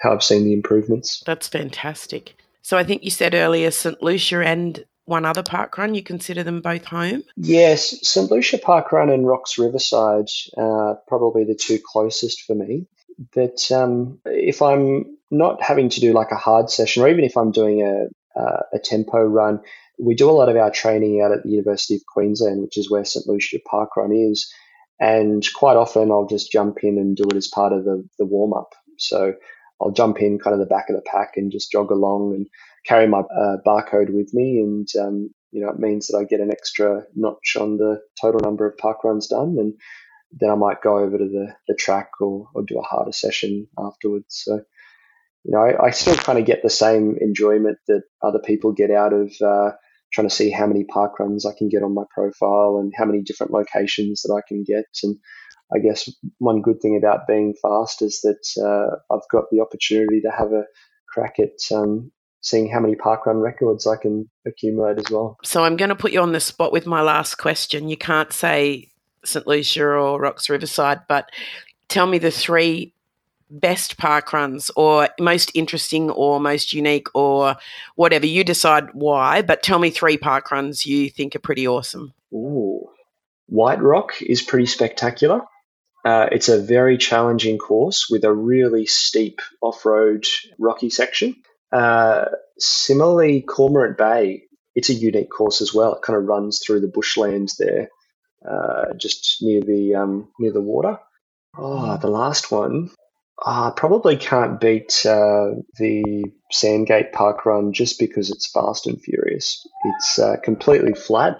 how 0.00 0.12
I've 0.12 0.22
seen 0.22 0.44
the 0.44 0.52
improvements. 0.52 1.22
That's 1.26 1.48
fantastic. 1.48 2.36
So 2.62 2.76
I 2.76 2.84
think 2.84 3.04
you 3.04 3.10
said 3.10 3.34
earlier 3.34 3.70
St 3.70 4.02
Lucia 4.02 4.42
and 4.42 4.84
one 5.06 5.24
other 5.24 5.42
park 5.42 5.78
run. 5.78 5.94
You 5.94 6.02
consider 6.02 6.42
them 6.42 6.60
both 6.60 6.84
home? 6.84 7.22
Yes, 7.36 8.06
St 8.06 8.30
Lucia 8.30 8.58
Park 8.58 8.92
Run 8.92 9.08
and 9.08 9.26
Rocks 9.26 9.58
Riverside 9.58 10.28
are 10.56 10.98
probably 11.08 11.44
the 11.44 11.54
two 11.54 11.78
closest 11.82 12.42
for 12.42 12.54
me. 12.54 12.86
But 13.34 13.70
um, 13.72 14.18
if 14.26 14.60
I'm 14.60 15.16
not 15.30 15.62
having 15.62 15.88
to 15.90 16.00
do 16.00 16.12
like 16.12 16.32
a 16.32 16.36
hard 16.36 16.70
session, 16.70 17.02
or 17.02 17.08
even 17.08 17.24
if 17.24 17.36
I'm 17.36 17.50
doing 17.50 17.82
a, 17.82 18.38
uh, 18.38 18.62
a 18.74 18.78
tempo 18.78 19.24
run, 19.24 19.60
we 19.98 20.14
do 20.14 20.28
a 20.28 20.32
lot 20.32 20.50
of 20.50 20.56
our 20.56 20.70
training 20.70 21.22
out 21.22 21.32
at 21.32 21.42
the 21.42 21.50
University 21.50 21.94
of 21.94 22.04
Queensland, 22.06 22.60
which 22.60 22.76
is 22.76 22.90
where 22.90 23.04
St 23.04 23.26
Lucia 23.26 23.58
Park 23.64 23.96
Run 23.96 24.12
is. 24.12 24.52
And 25.00 25.46
quite 25.54 25.76
often 25.76 26.10
I'll 26.10 26.26
just 26.26 26.52
jump 26.52 26.78
in 26.82 26.98
and 26.98 27.16
do 27.16 27.24
it 27.24 27.36
as 27.36 27.48
part 27.48 27.72
of 27.72 27.84
the, 27.84 28.06
the 28.18 28.26
warm 28.26 28.52
up. 28.52 28.74
So 28.98 29.34
I'll 29.80 29.92
jump 29.92 30.20
in 30.20 30.38
kind 30.38 30.54
of 30.54 30.60
the 30.60 30.66
back 30.66 30.88
of 30.88 30.96
the 30.96 31.02
pack 31.02 31.32
and 31.36 31.52
just 31.52 31.70
jog 31.70 31.90
along 31.90 32.34
and 32.34 32.46
carry 32.86 33.06
my 33.06 33.20
uh, 33.20 33.56
barcode 33.66 34.12
with 34.12 34.32
me. 34.32 34.60
And, 34.60 34.88
um, 35.00 35.30
you 35.50 35.62
know, 35.62 35.70
it 35.70 35.78
means 35.78 36.06
that 36.06 36.18
I 36.18 36.24
get 36.24 36.40
an 36.40 36.50
extra 36.50 37.02
notch 37.14 37.56
on 37.58 37.78
the 37.78 38.00
total 38.20 38.40
number 38.40 38.66
of 38.66 38.78
park 38.78 39.04
runs 39.04 39.28
done. 39.28 39.56
And 39.58 39.74
then 40.32 40.50
I 40.50 40.54
might 40.54 40.82
go 40.82 40.98
over 40.98 41.18
to 41.18 41.24
the, 41.24 41.54
the 41.68 41.74
track 41.74 42.10
or, 42.20 42.48
or 42.54 42.62
do 42.62 42.78
a 42.78 42.82
harder 42.82 43.12
session 43.12 43.66
afterwards. 43.78 44.42
So, 44.44 44.60
you 45.44 45.52
know, 45.52 45.60
I, 45.60 45.86
I 45.86 45.90
still 45.90 46.16
kind 46.16 46.38
of 46.38 46.44
get 46.44 46.62
the 46.62 46.70
same 46.70 47.16
enjoyment 47.20 47.78
that 47.88 48.02
other 48.22 48.40
people 48.40 48.72
get 48.72 48.90
out 48.90 49.12
of 49.12 49.32
uh, 49.44 49.72
trying 50.12 50.28
to 50.28 50.34
see 50.34 50.50
how 50.50 50.66
many 50.66 50.84
park 50.84 51.18
runs 51.18 51.46
I 51.46 51.52
can 51.56 51.68
get 51.68 51.82
on 51.82 51.94
my 51.94 52.04
profile 52.14 52.78
and 52.80 52.92
how 52.96 53.04
many 53.04 53.22
different 53.22 53.52
locations 53.52 54.22
that 54.22 54.34
I 54.34 54.42
can 54.46 54.64
get. 54.64 54.86
And 55.02 55.16
I 55.74 55.78
guess 55.78 56.08
one 56.38 56.62
good 56.62 56.80
thing 56.80 56.96
about 56.96 57.26
being 57.26 57.54
fast 57.60 58.02
is 58.02 58.20
that 58.22 58.62
uh, 58.62 59.14
I've 59.14 59.28
got 59.30 59.44
the 59.50 59.60
opportunity 59.60 60.20
to 60.22 60.30
have 60.30 60.52
a 60.52 60.64
crack 61.08 61.36
at 61.38 61.76
um, 61.76 62.12
seeing 62.40 62.70
how 62.70 62.80
many 62.80 62.94
parkrun 62.94 63.42
records 63.42 63.86
I 63.86 63.96
can 63.96 64.28
accumulate 64.46 64.98
as 64.98 65.10
well. 65.10 65.36
So 65.42 65.64
I'm 65.64 65.76
going 65.76 65.88
to 65.88 65.96
put 65.96 66.12
you 66.12 66.20
on 66.20 66.32
the 66.32 66.40
spot 66.40 66.72
with 66.72 66.86
my 66.86 67.02
last 67.02 67.36
question. 67.36 67.88
You 67.88 67.96
can't 67.96 68.32
say 68.32 68.90
St. 69.24 69.46
Lucia 69.46 69.84
or 69.84 70.20
Rocks 70.20 70.48
Riverside, 70.48 71.00
but 71.08 71.30
tell 71.88 72.06
me 72.06 72.18
the 72.18 72.30
three 72.30 72.92
best 73.50 73.96
park 73.96 74.32
runs 74.32 74.70
or 74.76 75.08
most 75.20 75.52
interesting 75.54 76.10
or 76.10 76.40
most 76.40 76.72
unique 76.72 77.08
or 77.14 77.56
whatever. 77.94 78.26
You 78.26 78.44
decide 78.44 78.88
why, 78.92 79.42
but 79.42 79.62
tell 79.62 79.78
me 79.78 79.90
three 79.90 80.16
park 80.16 80.50
runs 80.50 80.86
you 80.86 81.10
think 81.10 81.36
are 81.36 81.40
pretty 81.40 81.66
awesome. 81.66 82.12
Ooh. 82.32 82.88
White 83.46 83.80
Rock 83.80 84.20
is 84.22 84.42
pretty 84.42 84.66
spectacular. 84.66 85.42
Uh, 86.04 86.28
it's 86.30 86.48
a 86.48 86.60
very 86.60 86.98
challenging 86.98 87.58
course 87.58 88.06
with 88.08 88.24
a 88.24 88.32
really 88.32 88.86
steep 88.86 89.40
off 89.60 89.84
road 89.84 90.24
rocky 90.58 90.90
section. 90.90 91.34
Uh, 91.72 92.26
similarly, 92.58 93.42
Cormorant 93.42 93.98
Bay, 93.98 94.42
it's 94.74 94.90
a 94.90 94.94
unique 94.94 95.30
course 95.30 95.60
as 95.60 95.74
well. 95.74 95.94
It 95.94 96.02
kind 96.02 96.18
of 96.18 96.26
runs 96.26 96.60
through 96.60 96.80
the 96.80 96.88
bushlands 96.88 97.56
there, 97.58 97.88
uh, 98.48 98.94
just 98.96 99.38
near 99.42 99.60
the 99.60 99.94
um, 99.94 100.28
near 100.38 100.52
the 100.52 100.60
water. 100.60 100.98
Oh, 101.58 101.96
the 101.96 102.08
last 102.08 102.52
one, 102.52 102.90
I 103.44 103.72
probably 103.74 104.16
can't 104.16 104.60
beat 104.60 105.04
uh, 105.06 105.52
the 105.78 106.24
Sandgate 106.52 107.12
Park 107.12 107.46
Run 107.46 107.72
just 107.72 107.98
because 107.98 108.30
it's 108.30 108.50
fast 108.50 108.86
and 108.86 109.00
furious. 109.00 109.66
It's 109.84 110.18
uh, 110.18 110.36
completely 110.42 110.94
flat, 110.94 111.38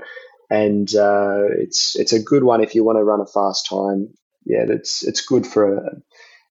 and 0.51 0.89
uh, 0.95 1.45
it's 1.59 1.97
it's 1.97 2.13
a 2.13 2.23
good 2.23 2.45
one 2.45 2.63
if 2.63 2.75
you 2.75 2.85
want 2.85 2.99
to 2.99 3.05
run 3.05 3.21
a 3.21 3.27
fast 3.27 3.69
time. 3.69 4.15
Yeah, 4.45 4.67
it's 4.69 5.07
it's 5.07 5.25
good 5.25 5.47
for 5.47 5.77
a, 5.77 5.91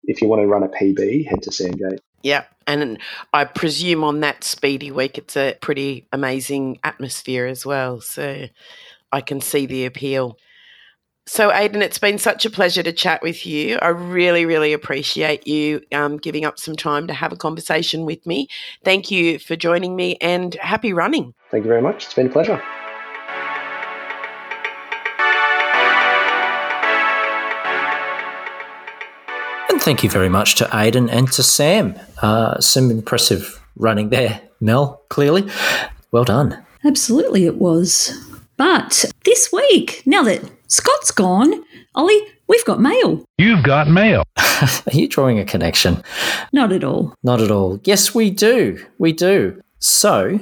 if 0.04 0.22
you 0.22 0.28
want 0.28 0.42
to 0.42 0.48
run 0.48 0.64
a 0.64 0.68
PB, 0.68 1.28
head 1.28 1.44
to 1.44 1.52
Sandgate. 1.52 2.02
Yeah. 2.26 2.46
And 2.66 2.98
I 3.34 3.46
presume 3.46 4.04
on 4.04 4.22
that 4.22 4.44
speedy 4.44 4.90
week, 4.90 5.20
it's 5.20 5.38
a 5.38 5.56
pretty 5.62 6.08
amazing 6.12 6.80
atmosphere 6.84 7.46
as 7.46 7.68
well. 7.68 8.02
So 8.02 8.48
I 9.12 9.22
can 9.22 9.42
see 9.42 9.68
the 9.68 9.86
appeal. 9.86 10.40
So, 11.28 11.54
Aidan, 11.54 11.84
it's 11.84 12.00
been 12.00 12.18
such 12.18 12.44
a 12.44 12.50
pleasure 12.50 12.82
to 12.82 12.92
chat 12.92 13.22
with 13.22 13.46
you. 13.46 13.78
I 13.80 13.90
really, 13.90 14.46
really 14.46 14.74
appreciate 14.74 15.46
you 15.46 15.82
um, 15.92 16.18
giving 16.18 16.46
up 16.46 16.60
some 16.60 16.76
time 16.76 17.06
to 17.08 17.14
have 17.14 17.32
a 17.32 17.36
conversation 17.36 18.06
with 18.06 18.26
me. 18.26 18.48
Thank 18.84 19.12
you 19.12 19.38
for 19.38 19.56
joining 19.56 19.96
me 19.96 20.18
and 20.20 20.56
happy 20.56 20.94
running. 20.94 21.36
Thank 21.52 21.66
you 21.66 21.70
very 21.70 21.82
much. 21.82 22.06
It's 22.06 22.14
been 22.16 22.28
a 22.28 22.32
pleasure. 22.32 22.60
Thank 29.86 30.04
you 30.04 30.10
very 30.10 30.30
much 30.30 30.56
to 30.56 30.70
Aidan 30.74 31.12
and 31.12 31.32
to 31.34 31.44
Sam. 31.44 31.94
Uh, 32.20 32.60
some 32.60 32.90
impressive 32.90 33.62
running 33.76 34.10
there, 34.10 34.42
Mel, 34.60 35.04
clearly. 35.10 35.48
Well 36.12 36.24
done. 36.24 36.66
Absolutely, 36.84 37.46
it 37.46 37.58
was. 37.58 38.12
But 38.58 39.06
this 39.26 39.52
week, 39.54 40.02
now 40.08 40.24
that 40.24 40.42
Scott's 40.70 41.12
gone, 41.12 41.64
Olly, 41.94 42.20
we've 42.48 42.66
got 42.66 42.82
mail. 42.82 43.24
You've 43.38 43.62
got 43.62 43.88
mail. 43.88 44.24
Are 44.38 44.92
you 44.92 45.08
drawing 45.08 45.38
a 45.38 45.46
connection? 45.46 46.02
Not 46.52 46.72
at 46.72 46.84
all. 46.84 47.14
Not 47.22 47.40
at 47.40 47.52
all. 47.52 47.80
Yes, 47.84 48.16
we 48.16 48.32
do. 48.32 48.84
We 48.98 49.14
do. 49.14 49.62
So, 49.78 50.40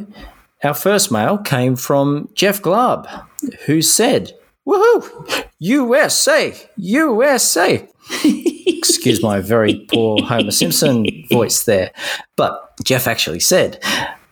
our 0.64 0.74
first 0.74 1.12
mail 1.12 1.38
came 1.38 1.76
from 1.76 2.30
Jeff 2.34 2.62
Glub, 2.62 3.10
who 3.66 3.82
said, 3.82 4.32
Woohoo! 4.66 5.44
USA! 5.60 6.56
USA! 6.78 7.90
Excuse 8.24 9.22
my 9.22 9.40
very 9.40 9.86
poor 9.92 10.22
Homer 10.22 10.52
Simpson 10.52 11.06
voice 11.30 11.64
there. 11.66 11.92
But 12.36 12.74
Jeff 12.84 13.08
actually 13.08 13.40
said, 13.40 13.80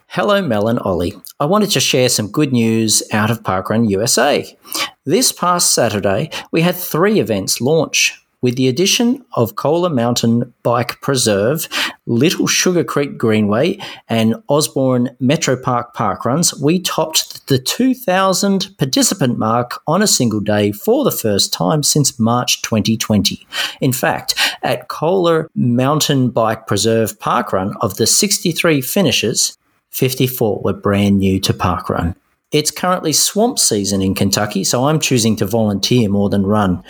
Hello, 0.07 0.41
Mel 0.41 0.67
and 0.67 0.79
Olly. 0.83 1.13
I 1.39 1.45
wanted 1.45 1.71
to 1.71 1.79
share 1.79 2.09
some 2.09 2.31
good 2.31 2.51
news 2.51 3.01
out 3.13 3.31
of 3.31 3.43
Parkrun 3.43 3.89
USA. 3.89 4.57
This 5.05 5.31
past 5.31 5.73
Saturday, 5.73 6.29
we 6.51 6.61
had 6.61 6.75
three 6.75 7.19
events 7.19 7.61
launch. 7.61 8.20
With 8.41 8.55
the 8.55 8.67
addition 8.67 9.23
of 9.33 9.55
Kohler 9.55 9.91
Mountain 9.91 10.51
Bike 10.63 10.99
Preserve, 11.01 11.69
Little 12.07 12.47
Sugar 12.47 12.83
Creek 12.83 13.15
Greenway, 13.15 13.77
and 14.09 14.35
Osborne 14.49 15.15
Metro 15.19 15.55
Park 15.55 15.95
Parkruns, 15.95 16.59
we 16.59 16.79
topped 16.79 17.47
the 17.47 17.59
2,000 17.59 18.75
participant 18.79 19.37
mark 19.37 19.79
on 19.85 20.01
a 20.01 20.07
single 20.07 20.39
day 20.39 20.71
for 20.71 21.03
the 21.03 21.11
first 21.11 21.53
time 21.53 21.83
since 21.83 22.19
March 22.19 22.63
2020. 22.63 23.45
In 23.79 23.93
fact, 23.93 24.33
at 24.63 24.87
Kohler 24.87 25.47
Mountain 25.53 26.31
Bike 26.31 26.65
Preserve 26.65 27.19
Parkrun, 27.19 27.75
of 27.81 27.97
the 27.97 28.07
63 28.07 28.81
finishes, 28.81 29.55
54 29.91 30.61
were 30.63 30.73
brand 30.73 31.19
new 31.19 31.39
to 31.41 31.53
parkrun. 31.53 32.15
It's 32.51 32.69
currently 32.71 33.13
swamp 33.13 33.59
season 33.59 34.01
in 34.01 34.13
Kentucky, 34.13 34.65
so 34.65 34.85
I'm 34.85 34.99
choosing 34.99 35.37
to 35.37 35.45
volunteer 35.45 36.09
more 36.09 36.29
than 36.29 36.45
run. 36.45 36.83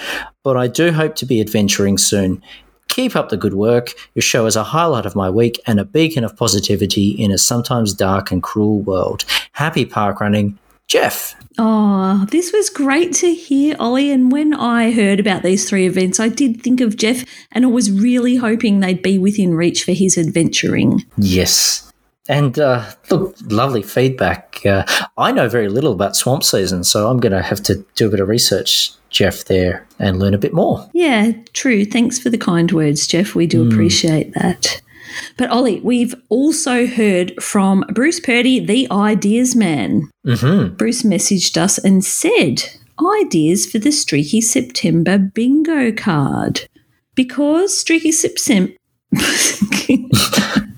But 0.44 0.58
I 0.58 0.68
do 0.68 0.92
hope 0.92 1.16
to 1.18 1.26
be 1.26 1.40
adventuring 1.40 2.00
soon. 2.00 2.42
Keep 2.88 3.16
up 3.16 3.30
the 3.30 3.38
good 3.38 3.54
work. 3.54 3.94
Your 4.16 4.24
show 4.24 4.48
is 4.48 4.56
a 4.56 4.64
highlight 4.64 5.06
of 5.06 5.16
my 5.16 5.30
week 5.30 5.62
and 5.68 5.80
a 5.80 5.86
beacon 5.86 6.24
of 6.24 6.36
positivity 6.36 7.12
in 7.12 7.32
a 7.32 7.38
sometimes 7.38 7.94
dark 7.94 8.32
and 8.32 8.42
cruel 8.42 8.82
world. 8.82 9.24
Happy 9.52 9.86
park 9.86 10.20
running, 10.20 10.58
Jeff. 10.88 11.36
Oh, 11.58 12.26
this 12.32 12.52
was 12.52 12.70
great 12.70 13.14
to 13.16 13.34
hear, 13.34 13.76
Olly. 13.80 14.10
And 14.10 14.32
when 14.32 14.54
I 14.54 14.92
heard 14.92 15.20
about 15.20 15.44
these 15.44 15.70
three 15.70 15.86
events, 15.86 16.20
I 16.20 16.28
did 16.28 16.62
think 16.64 16.82
of 16.82 16.98
Jeff 16.98 17.24
and 17.52 17.66
I 17.66 17.68
was 17.68 17.92
really 17.92 18.38
hoping 18.38 18.80
they'd 18.80 19.02
be 19.02 19.20
within 19.20 19.54
reach 19.54 19.84
for 19.84 19.92
his 19.92 20.18
adventuring. 20.18 21.06
Yes. 21.18 21.91
And 22.30 22.58
uh, 22.60 22.86
look, 23.10 23.36
lovely 23.46 23.82
feedback. 23.82 24.64
Uh, 24.66 24.86
I 25.18 25.32
know 25.32 25.50
very 25.50 25.70
little 25.70 25.94
about 25.94 26.16
swamp 26.16 26.44
season, 26.44 26.84
so 26.84 27.10
I'm 27.10 27.20
going 27.20 27.32
to 27.32 27.42
have 27.42 27.64
to 27.64 27.86
do 27.96 28.08
a 28.08 28.12
bit 28.12 28.20
of 28.20 28.28
research, 28.28 28.92
Jeff, 29.10 29.46
there 29.46 29.88
and 30.00 30.20
learn 30.20 30.34
a 30.34 30.38
bit 30.38 30.54
more. 30.54 30.88
Yeah, 30.94 31.32
true. 31.54 31.84
Thanks 31.84 32.20
for 32.20 32.30
the 32.30 32.38
kind 32.38 32.72
words, 32.72 33.08
Jeff. 33.08 33.34
We 33.34 33.48
do 33.48 33.68
appreciate 33.68 34.34
that. 34.36 34.82
But 35.38 35.52
Olly, 35.52 35.82
we've 35.82 36.16
also 36.30 36.88
heard 36.88 37.34
from 37.42 37.84
Bruce 37.90 38.20
Purdy, 38.20 38.60
the 38.64 38.88
ideas 38.92 39.56
man. 39.56 40.10
Mm-hmm. 40.26 40.76
Bruce 40.76 41.04
messaged 41.04 41.58
us 41.58 41.78
and 41.78 42.04
said, 42.06 42.64
Ideas 43.22 43.70
for 43.70 43.80
the 43.80 43.92
Streaky 43.92 44.42
September 44.42 45.18
bingo 45.18 45.92
card. 45.92 46.68
Because 47.16 47.78
Streaky 47.78 48.12
September. 48.12 48.74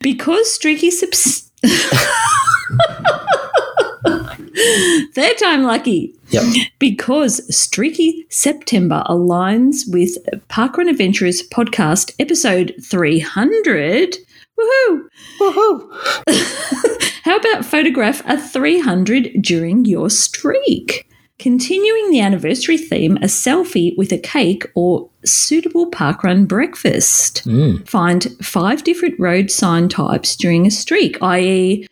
because 0.00 0.50
Streaky 0.50 0.90
Sept. 0.90 1.44
Third 5.14 5.38
time 5.38 5.62
lucky. 5.62 6.14
Yep. 6.30 6.44
Because 6.78 7.40
Streaky 7.54 8.26
September 8.28 9.02
aligns 9.06 9.90
with 9.90 10.18
Parkrun 10.48 10.88
Adventurers 10.88 11.42
podcast 11.48 12.12
episode 12.18 12.74
300. 12.82 14.16
Woohoo! 14.58 15.08
Woohoo! 15.40 17.10
How 17.24 17.36
about 17.36 17.64
photograph 17.64 18.22
a 18.26 18.38
300 18.38 19.40
during 19.40 19.84
your 19.84 20.10
streak? 20.10 21.07
Continuing 21.38 22.10
the 22.10 22.20
anniversary 22.20 22.76
theme, 22.76 23.16
a 23.18 23.26
selfie 23.26 23.96
with 23.96 24.10
a 24.10 24.18
cake 24.18 24.66
or 24.74 25.08
suitable 25.24 25.88
parkrun 25.88 26.48
breakfast. 26.48 27.44
Mm. 27.46 27.88
Find 27.88 28.26
five 28.42 28.82
different 28.82 29.14
road 29.20 29.50
sign 29.50 29.88
types 29.88 30.34
during 30.34 30.66
a 30.66 30.70
streak, 30.70 31.16
i.e., 31.22 31.86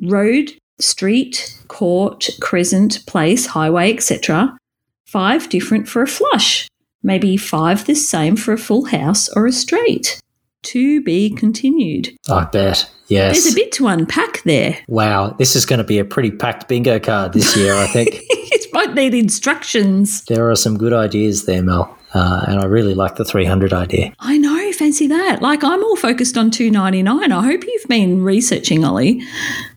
road, 0.00 0.52
street, 0.78 1.58
court, 1.66 2.28
crescent, 2.40 3.04
place, 3.06 3.46
highway, 3.46 3.92
etc. 3.92 4.56
Five 5.04 5.48
different 5.48 5.88
for 5.88 6.02
a 6.02 6.06
flush. 6.06 6.68
Maybe 7.02 7.36
five 7.36 7.84
the 7.86 7.96
same 7.96 8.36
for 8.36 8.52
a 8.52 8.58
full 8.58 8.84
house 8.84 9.28
or 9.30 9.46
a 9.46 9.52
straight. 9.52 10.20
To 10.62 11.02
be 11.02 11.30
continued. 11.30 12.10
I 12.30 12.44
bet. 12.44 12.88
Yes. 13.08 13.42
There's 13.42 13.52
a 13.52 13.56
bit 13.56 13.72
to 13.72 13.88
unpack 13.88 14.44
there. 14.44 14.78
wow. 14.86 15.30
This 15.30 15.56
is 15.56 15.66
going 15.66 15.78
to 15.78 15.84
be 15.84 15.98
a 15.98 16.04
pretty 16.04 16.30
packed 16.30 16.68
bingo 16.68 17.00
card 17.00 17.32
this 17.32 17.56
year, 17.56 17.74
I 17.74 17.88
think. 17.88 18.20
might 18.72 18.94
need 18.94 19.14
instructions. 19.14 20.24
there 20.24 20.50
are 20.50 20.56
some 20.56 20.76
good 20.76 20.92
ideas 20.92 21.46
there, 21.46 21.62
Mel. 21.62 21.96
Uh, 22.14 22.44
and 22.46 22.60
I 22.60 22.66
really 22.66 22.94
like 22.94 23.16
the 23.16 23.24
300 23.24 23.72
idea. 23.72 24.12
I 24.18 24.36
know, 24.36 24.70
fancy 24.72 25.06
that. 25.06 25.40
Like 25.40 25.64
I'm 25.64 25.82
all 25.82 25.96
focused 25.96 26.36
on 26.36 26.50
299. 26.50 27.32
I 27.32 27.42
hope 27.42 27.64
you've 27.66 27.88
been 27.88 28.22
researching, 28.22 28.84
Olly. 28.84 29.22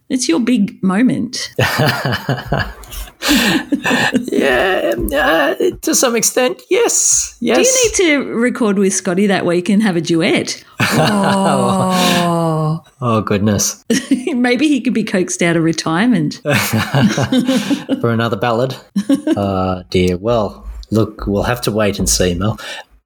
It's 0.09 0.27
your 0.27 0.39
big 0.39 0.81
moment. 0.83 1.53
yeah, 4.31 4.93
uh, 5.13 5.55
to 5.81 5.95
some 5.95 6.15
extent, 6.15 6.61
yes. 6.69 7.35
Yes. 7.39 7.57
Do 7.57 7.63
you 7.63 7.83
need 7.83 7.93
to 7.95 8.17
record 8.33 8.77
with 8.77 8.93
Scotty 8.93 9.25
that 9.27 9.45
week 9.45 9.69
and 9.69 9.81
have 9.81 9.95
a 9.95 10.01
duet? 10.01 10.63
Oh. 10.79 12.83
oh, 13.01 13.21
goodness. 13.21 13.83
Maybe 14.27 14.67
he 14.67 14.81
could 14.81 14.93
be 14.93 15.03
coaxed 15.03 15.41
out 15.41 15.57
of 15.57 15.63
retirement. 15.63 16.41
For 18.01 18.11
another 18.11 18.37
ballad. 18.37 18.75
Oh, 19.09 19.83
dear. 19.89 20.17
Well, 20.17 20.67
look, 20.91 21.25
we'll 21.25 21.43
have 21.43 21.61
to 21.61 21.71
wait 21.71 21.97
and 21.97 22.09
see, 22.09 22.35
Mel. 22.35 22.59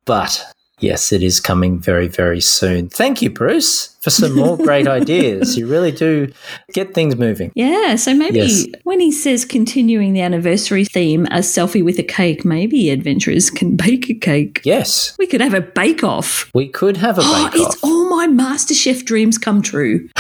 But 0.06 0.44
yes, 0.80 1.12
it 1.12 1.22
is 1.24 1.40
coming 1.40 1.80
very, 1.80 2.08
very 2.08 2.42
soon. 2.42 2.90
Thank 2.90 3.22
you, 3.22 3.30
Bruce, 3.30 3.96
for 4.00 4.10
some 4.10 4.36
more 4.36 4.58
great 4.58 4.88
ideas. 5.00 5.58
You 5.58 5.68
really 5.68 5.92
do 5.92 6.32
get 6.74 6.94
things 6.94 7.16
moving. 7.16 7.52
Yeah, 7.56 7.96
so 7.96 8.14
maybe 8.14 8.40
Yes. 8.40 8.66
when 8.84 9.00
he 9.00 9.12
says 9.12 9.46
continuing 9.46 10.14
the 10.14 10.22
anniversary 10.22 10.86
theme, 10.86 11.26
a 11.28 11.40
selfie 11.40 11.84
with 11.84 12.00
a 12.00 12.04
cake, 12.04 12.44
maybe 12.46 12.90
adventurers 12.90 13.50
can 13.50 13.76
bake 13.86 14.10
a 14.10 14.14
cake. 14.14 14.62
Yes, 14.64 15.16
We 15.20 15.28
could 15.28 15.42
have 15.42 15.54
a 15.54 15.62
bake 15.62 16.04
off. 16.04 16.50
we 16.54 16.68
could 16.68 16.98
have 16.98 17.18
a 17.18 17.22
Oh, 17.24 17.50
bake 17.52 17.62
it's 17.62 17.84
all 17.84 18.10
my 18.10 18.28
MasterChef 18.28 19.06
dreams 19.06 19.38
come 19.38 19.62
true. 19.62 20.10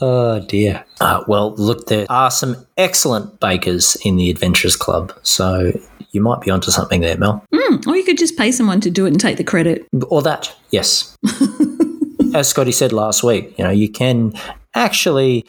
Oh 0.00 0.38
dear. 0.46 0.84
Uh, 1.00 1.24
well, 1.26 1.54
look, 1.56 1.86
there 1.88 2.06
are 2.08 2.30
some 2.30 2.64
excellent 2.76 3.40
bakers 3.40 3.96
in 4.04 4.14
the 4.16 4.30
Adventurers 4.30 4.76
Club, 4.76 5.12
so 5.24 5.72
you 6.10 6.20
might 6.20 6.40
be 6.40 6.50
onto 6.50 6.70
something 6.70 7.00
there, 7.00 7.16
Mel. 7.18 7.44
Mm, 7.52 7.86
or 7.86 7.96
you 7.96 8.04
could 8.04 8.18
just 8.18 8.36
pay 8.36 8.50
someone 8.52 8.80
to 8.80 8.90
do 8.90 9.04
it 9.06 9.10
and 9.10 9.20
take 9.20 9.36
the 9.36 9.44
credit. 9.44 9.86
Or 10.08 10.22
that, 10.22 10.54
yes. 10.70 11.16
As 12.34 12.48
Scotty 12.48 12.72
said 12.72 12.92
last 12.92 13.22
week, 13.22 13.54
you 13.58 13.64
know, 13.64 13.70
you 13.70 13.88
can 13.88 14.32
actually 14.74 15.44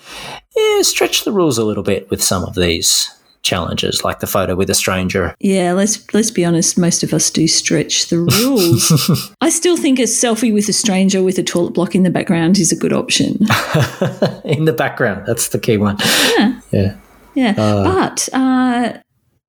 yeah, 0.55 0.81
stretch 0.81 1.23
the 1.25 1.31
rules 1.31 1.57
a 1.57 1.63
little 1.65 1.83
bit 1.83 2.09
with 2.09 2.23
some 2.23 2.43
of 2.43 2.55
these 2.55 3.09
challenges, 3.41 4.03
like 4.03 4.19
the 4.19 4.27
photo 4.27 4.55
with 4.55 4.69
a 4.69 4.73
stranger. 4.73 5.33
Yeah, 5.39 5.73
let's 5.73 6.13
let's 6.13 6.31
be 6.31 6.43
honest. 6.45 6.77
Most 6.77 7.03
of 7.03 7.13
us 7.13 7.29
do 7.29 7.47
stretch 7.47 8.07
the 8.09 8.19
rules. 8.19 9.31
I 9.41 9.49
still 9.49 9.77
think 9.77 9.99
a 9.99 10.03
selfie 10.03 10.53
with 10.53 10.67
a 10.69 10.73
stranger 10.73 11.21
with 11.23 11.37
a 11.37 11.43
toilet 11.43 11.73
block 11.73 11.95
in 11.95 12.03
the 12.03 12.09
background 12.09 12.59
is 12.59 12.71
a 12.71 12.75
good 12.75 12.93
option. 12.93 13.37
in 14.45 14.65
the 14.65 14.75
background. 14.75 15.25
That's 15.25 15.49
the 15.49 15.59
key 15.59 15.77
one. 15.77 15.97
Yeah, 16.37 16.61
Yeah. 16.71 16.95
yeah. 17.35 17.53
but 17.55 18.29
uh, 18.33 18.93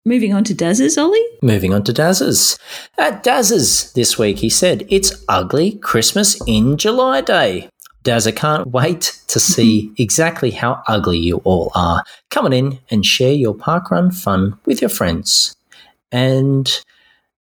Moving 0.07 0.32
on 0.32 0.44
to 0.44 0.55
Daz's, 0.55 0.96
Olly. 0.96 1.22
Moving 1.42 1.74
on 1.74 1.84
to 1.84 1.92
Daz's. 1.92 2.59
At 2.96 3.22
Daz's 3.22 3.92
this 3.92 4.18
week, 4.18 4.38
he 4.38 4.48
said, 4.48 4.86
It's 4.88 5.24
ugly 5.28 5.72
Christmas 5.72 6.40
in 6.46 6.78
July 6.78 7.20
Day. 7.20 7.68
Dazza 8.03 8.34
can't 8.34 8.68
wait 8.68 9.20
to 9.28 9.38
see 9.38 9.92
exactly 9.98 10.53
how 10.53 10.82
ugly 10.88 11.18
you 11.18 11.42
all 11.44 11.70
are. 11.74 12.03
Come 12.30 12.46
on 12.46 12.55
in 12.55 12.78
and 12.90 13.05
share 13.05 13.34
your 13.34 13.55
parkrun 13.55 14.14
fun 14.14 14.59
with 14.64 14.80
your 14.80 14.88
friends. 14.88 15.55
And 16.11 16.82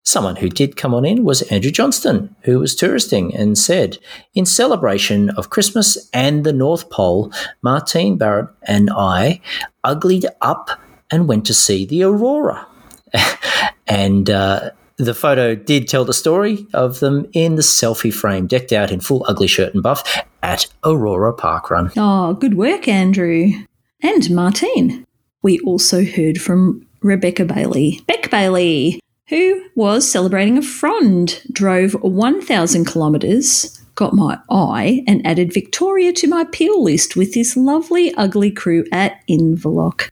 someone 0.03 0.35
who 0.35 0.49
did 0.49 0.75
come 0.75 0.93
on 0.93 1.05
in 1.05 1.23
was 1.23 1.43
Andrew 1.43 1.71
Johnston, 1.71 2.35
who 2.41 2.59
was 2.59 2.75
touristing 2.75 3.33
and 3.33 3.57
said, 3.57 3.99
In 4.33 4.45
celebration 4.45 5.29
of 5.29 5.49
Christmas 5.49 6.09
and 6.13 6.43
the 6.43 6.51
North 6.51 6.89
Pole, 6.89 7.31
Martine 7.61 8.17
Barrett 8.17 8.49
and 8.63 8.89
I 8.89 9.39
uglied 9.85 10.25
up 10.41 10.71
and 11.11 11.27
went 11.27 11.45
to 11.45 11.53
see 11.53 11.85
the 11.85 12.03
aurora. 12.03 12.67
and 13.87 14.29
uh, 14.29 14.71
the 14.97 15.13
photo 15.13 15.55
did 15.55 15.87
tell 15.87 16.05
the 16.05 16.13
story 16.13 16.67
of 16.73 16.99
them 16.99 17.25
in 17.33 17.55
the 17.55 17.61
selfie 17.61 18.13
frame, 18.13 18.47
decked 18.47 18.71
out 18.71 18.91
in 18.91 18.99
full 18.99 19.25
ugly 19.27 19.47
shirt 19.47 19.73
and 19.73 19.81
buff 19.81 20.03
at 20.43 20.67
Aurora 20.83 21.33
Parkrun. 21.33 21.91
Oh, 21.97 22.33
good 22.33 22.55
work, 22.55 22.87
Andrew. 22.87 23.51
And 24.01 24.29
Martine. 24.29 25.05
We 25.41 25.59
also 25.59 26.03
heard 26.03 26.41
from 26.41 26.85
Rebecca 27.01 27.45
Bailey. 27.45 28.01
Beck 28.07 28.29
Bailey, 28.29 28.99
who 29.29 29.63
was 29.75 30.09
celebrating 30.09 30.57
a 30.57 30.61
frond, 30.61 31.41
drove 31.51 31.93
1,000 31.93 32.85
kilometres, 32.85 33.81
got 33.95 34.13
my 34.13 34.37
eye, 34.49 35.03
and 35.07 35.25
added 35.25 35.53
Victoria 35.53 36.11
to 36.13 36.27
my 36.27 36.43
peel 36.51 36.83
list 36.83 37.15
with 37.15 37.33
this 37.33 37.55
lovely, 37.55 38.13
ugly 38.15 38.51
crew 38.51 38.85
at 38.91 39.25
Inverloch 39.29 40.09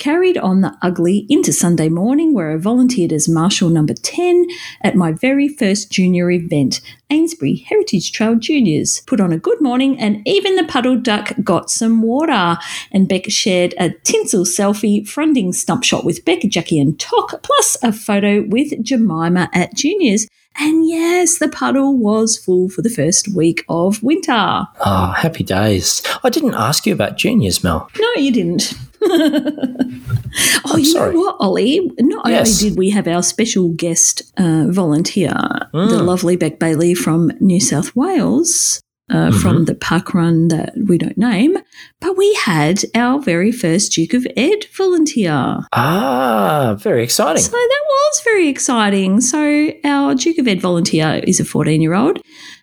carried 0.00 0.38
on 0.38 0.62
the 0.62 0.76
ugly 0.82 1.26
into 1.28 1.52
Sunday 1.52 1.88
morning, 1.88 2.34
where 2.34 2.50
I 2.50 2.56
volunteered 2.56 3.12
as 3.12 3.28
Marshal 3.28 3.68
number 3.68 3.94
10 3.94 4.46
at 4.80 4.96
my 4.96 5.12
very 5.12 5.46
first 5.46 5.92
junior 5.92 6.30
event, 6.30 6.80
Ainsbury 7.10 7.56
Heritage 7.68 8.10
Trail 8.10 8.34
Juniors. 8.34 9.02
Put 9.06 9.20
on 9.20 9.32
a 9.32 9.38
good 9.38 9.60
morning, 9.60 10.00
and 10.00 10.26
even 10.26 10.56
the 10.56 10.64
puddle 10.64 10.96
duck 10.96 11.32
got 11.44 11.70
some 11.70 12.02
water. 12.02 12.56
And 12.90 13.08
Beck 13.08 13.30
shared 13.30 13.74
a 13.78 13.90
tinsel 13.90 14.44
selfie, 14.44 15.06
fronding 15.06 15.54
stump 15.54 15.84
shot 15.84 16.04
with 16.04 16.24
Beck, 16.24 16.40
Jackie, 16.48 16.80
and 16.80 16.98
Tock, 16.98 17.42
plus 17.42 17.76
a 17.82 17.92
photo 17.92 18.42
with 18.48 18.82
Jemima 18.82 19.50
at 19.52 19.74
Juniors. 19.74 20.26
And 20.58 20.88
yes, 20.88 21.38
the 21.38 21.48
puddle 21.48 21.96
was 21.96 22.36
full 22.36 22.70
for 22.70 22.82
the 22.82 22.90
first 22.90 23.28
week 23.28 23.64
of 23.68 24.02
winter. 24.02 24.66
Oh, 24.84 25.14
happy 25.16 25.44
days. 25.44 26.02
I 26.24 26.30
didn't 26.30 26.54
ask 26.54 26.86
you 26.86 26.94
about 26.94 27.18
juniors, 27.18 27.62
Mel. 27.62 27.88
No, 27.98 28.08
you 28.16 28.32
didn't. 28.32 28.74
oh, 30.64 30.72
I'm 30.72 30.78
you 30.78 30.84
sorry. 30.84 31.14
know 31.14 31.20
what, 31.20 31.36
Olly? 31.40 31.90
Not 31.98 32.28
Yes. 32.28 32.60
only 32.62 32.70
did 32.70 32.78
we 32.78 32.90
have 32.90 33.08
our 33.08 33.22
special 33.22 33.70
guest 33.70 34.22
uh, 34.36 34.66
volunteer, 34.68 35.34
the 35.72 36.02
lovely 36.02 36.36
Beck 36.36 36.58
Bailey 36.58 36.94
from 36.94 37.30
New 37.40 37.60
South 37.60 37.94
Wales, 37.96 38.80
uh, 39.10 39.32
from 39.40 39.64
the 39.64 39.74
park 39.74 40.14
run 40.14 40.48
that 40.48 40.72
we 40.86 40.96
don't 40.96 41.18
name, 41.18 41.56
but 42.00 42.16
we 42.16 42.32
had 42.34 42.82
our 42.94 43.20
very 43.20 43.50
first 43.50 43.92
Duke 43.92 44.14
of 44.14 44.24
Ed 44.36 44.66
volunteer. 44.76 45.58
Ah, 45.72 46.76
very 46.78 47.02
exciting. 47.02 47.42
So 47.42 47.50
that 47.50 47.80
was 47.88 48.20
very 48.24 48.48
exciting. 48.48 49.20
So 49.20 49.70
our 49.84 50.14
Duke 50.14 50.38
of 50.38 50.46
Ed 50.46 50.60
volunteer 50.60 51.20
is 51.24 51.40
a 51.40 51.44
14 51.44 51.82
year 51.82 51.94
old, 51.94 52.20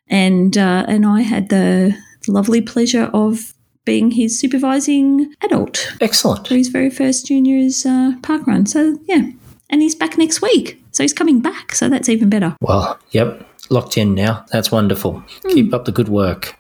and 0.08 0.58
uh, 0.58 0.86
and 0.88 1.06
I 1.06 1.22
had 1.22 1.50
the 1.50 1.98
lovely 2.30 2.62
pleasure 2.62 3.10
of 3.14 3.54
being 3.88 4.12
his 4.12 4.38
supervising 4.38 5.34
adult 5.42 5.96
Excellent. 6.02 6.46
for 6.46 6.56
his 6.56 6.68
very 6.68 6.90
first 6.90 7.26
juniors 7.26 7.86
uh, 7.86 8.12
park 8.22 8.46
run. 8.46 8.66
So 8.66 9.00
yeah, 9.06 9.32
and 9.70 9.82
he's 9.82 9.96
back 9.96 10.18
next 10.18 10.42
week. 10.42 10.84
So 10.92 11.04
he's 11.04 11.14
coming 11.14 11.40
back. 11.40 11.74
So 11.74 11.88
that's 11.88 12.10
even 12.10 12.30
better. 12.30 12.58
Well, 12.60 13.00
yep, 13.12 13.48
locked 13.70 13.98
in 13.98 14.14
now. 14.14 14.46
That's 14.52 14.72
wonderful. 14.72 15.24
Keep 15.50 15.74
up 15.74 15.86
the 15.86 15.94
good 15.94 16.10
work. 16.10 16.60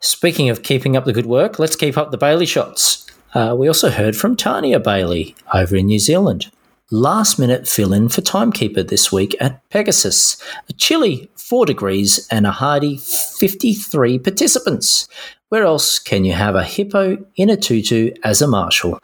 Speaking 0.00 0.50
of 0.50 0.62
keeping 0.62 0.94
up 0.94 1.06
the 1.06 1.14
good 1.14 1.26
work, 1.26 1.58
let's 1.58 1.74
keep 1.74 1.96
up 1.96 2.10
the 2.10 2.18
Bailey 2.18 2.46
shots. 2.46 3.06
Uh, 3.32 3.56
we 3.58 3.66
also 3.66 3.88
heard 3.88 4.14
from 4.14 4.36
Tania 4.36 4.78
Bailey 4.78 5.34
over 5.54 5.74
in 5.74 5.86
New 5.86 5.98
Zealand. 5.98 6.50
Last 6.90 7.38
minute 7.38 7.66
fill 7.66 7.92
in 7.92 8.08
for 8.08 8.20
timekeeper 8.20 8.82
this 8.82 9.10
week 9.10 9.34
at 9.40 9.68
Pegasus. 9.70 10.40
A 10.68 10.72
chilly 10.74 11.28
4 11.34 11.66
degrees 11.66 12.28
and 12.30 12.46
a 12.46 12.52
hardy 12.52 12.98
53 12.98 14.20
participants. 14.20 15.08
Where 15.48 15.64
else 15.64 16.00
can 16.00 16.24
you 16.24 16.32
have 16.32 16.56
a 16.56 16.64
hippo 16.64 17.24
in 17.36 17.50
a 17.50 17.56
tutu 17.56 18.10
as 18.24 18.42
a 18.42 18.48
marshal? 18.48 18.98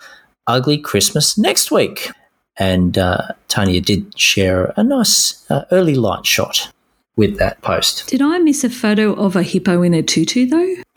Ugly 0.48 0.78
Christmas 0.78 1.38
next 1.38 1.70
week. 1.70 2.10
And 2.56 2.98
uh, 2.98 3.28
Tanya 3.46 3.80
did 3.80 4.18
share 4.18 4.72
a 4.76 4.82
nice 4.82 5.48
uh, 5.50 5.64
early 5.70 5.94
light 5.94 6.26
shot 6.26 6.72
with 7.14 7.38
that 7.38 7.62
post. 7.62 8.08
Did 8.08 8.22
I 8.22 8.38
miss 8.38 8.64
a 8.64 8.70
photo 8.70 9.12
of 9.14 9.36
a 9.36 9.42
hippo 9.44 9.82
in 9.82 9.94
a 9.94 10.02
tutu 10.02 10.46
though? 10.46 10.74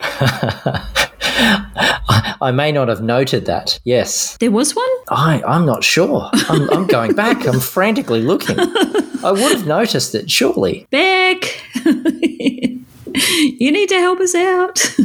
I, 2.40 2.50
may 2.52 2.72
not 2.72 2.88
have 2.88 3.02
noted 3.02 3.46
that. 3.46 3.78
Yes, 3.84 4.36
There 4.38 4.50
was 4.50 4.74
one. 4.74 4.88
I, 5.10 5.42
I'm 5.46 5.64
not 5.64 5.84
sure. 5.84 6.28
I'm, 6.48 6.68
I'm 6.70 6.86
going 6.86 7.14
back. 7.14 7.46
I'm 7.46 7.60
frantically 7.60 8.22
looking. 8.22 8.56
I 9.24 9.32
would 9.32 9.52
have 9.52 9.66
noticed 9.66 10.14
it, 10.14 10.30
surely. 10.30 10.86
Beck, 10.90 11.60
you 13.40 13.70
need 13.72 13.88
to 13.88 13.98
help 13.98 14.20
us 14.20 14.34
out. 14.34 14.96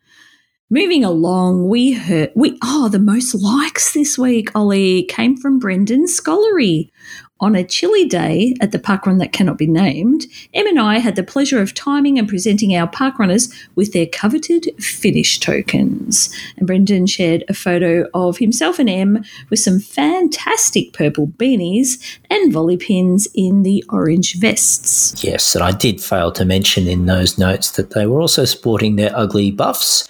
Moving 0.70 1.04
along, 1.04 1.68
we 1.68 1.92
heard 1.92 2.32
we 2.34 2.58
oh 2.62 2.88
the 2.88 2.98
most 2.98 3.34
likes 3.34 3.92
this 3.92 4.18
week, 4.18 4.50
Olly, 4.56 5.04
came 5.04 5.36
from 5.36 5.60
Brendan 5.60 6.06
Scollery. 6.06 6.90
On 7.38 7.54
a 7.54 7.62
chilly 7.62 8.06
day 8.06 8.54
at 8.62 8.72
the 8.72 8.78
parkrun 8.78 9.18
that 9.18 9.32
cannot 9.32 9.58
be 9.58 9.66
named, 9.66 10.24
Em 10.54 10.66
and 10.66 10.80
I 10.80 10.98
had 10.98 11.16
the 11.16 11.22
pleasure 11.22 11.60
of 11.60 11.74
timing 11.74 12.18
and 12.18 12.26
presenting 12.26 12.74
our 12.74 12.88
parkrunners 12.88 13.52
with 13.74 13.92
their 13.92 14.06
coveted 14.06 14.70
finish 14.82 15.38
tokens. 15.38 16.34
And 16.56 16.66
Brendan 16.66 17.06
shared 17.06 17.44
a 17.46 17.52
photo 17.52 18.08
of 18.14 18.38
himself 18.38 18.78
and 18.78 18.88
Em 18.88 19.22
with 19.50 19.58
some 19.58 19.80
fantastic 19.80 20.94
purple 20.94 21.26
beanies 21.26 22.18
and 22.30 22.54
volley 22.54 22.78
pins 22.78 23.28
in 23.34 23.64
the 23.64 23.84
orange 23.90 24.36
vests. 24.36 25.22
Yes, 25.22 25.54
and 25.54 25.62
I 25.62 25.72
did 25.72 26.00
fail 26.00 26.32
to 26.32 26.46
mention 26.46 26.88
in 26.88 27.04
those 27.04 27.36
notes 27.36 27.72
that 27.72 27.90
they 27.90 28.06
were 28.06 28.22
also 28.22 28.46
sporting 28.46 28.96
their 28.96 29.14
ugly 29.14 29.50
buffs. 29.50 30.08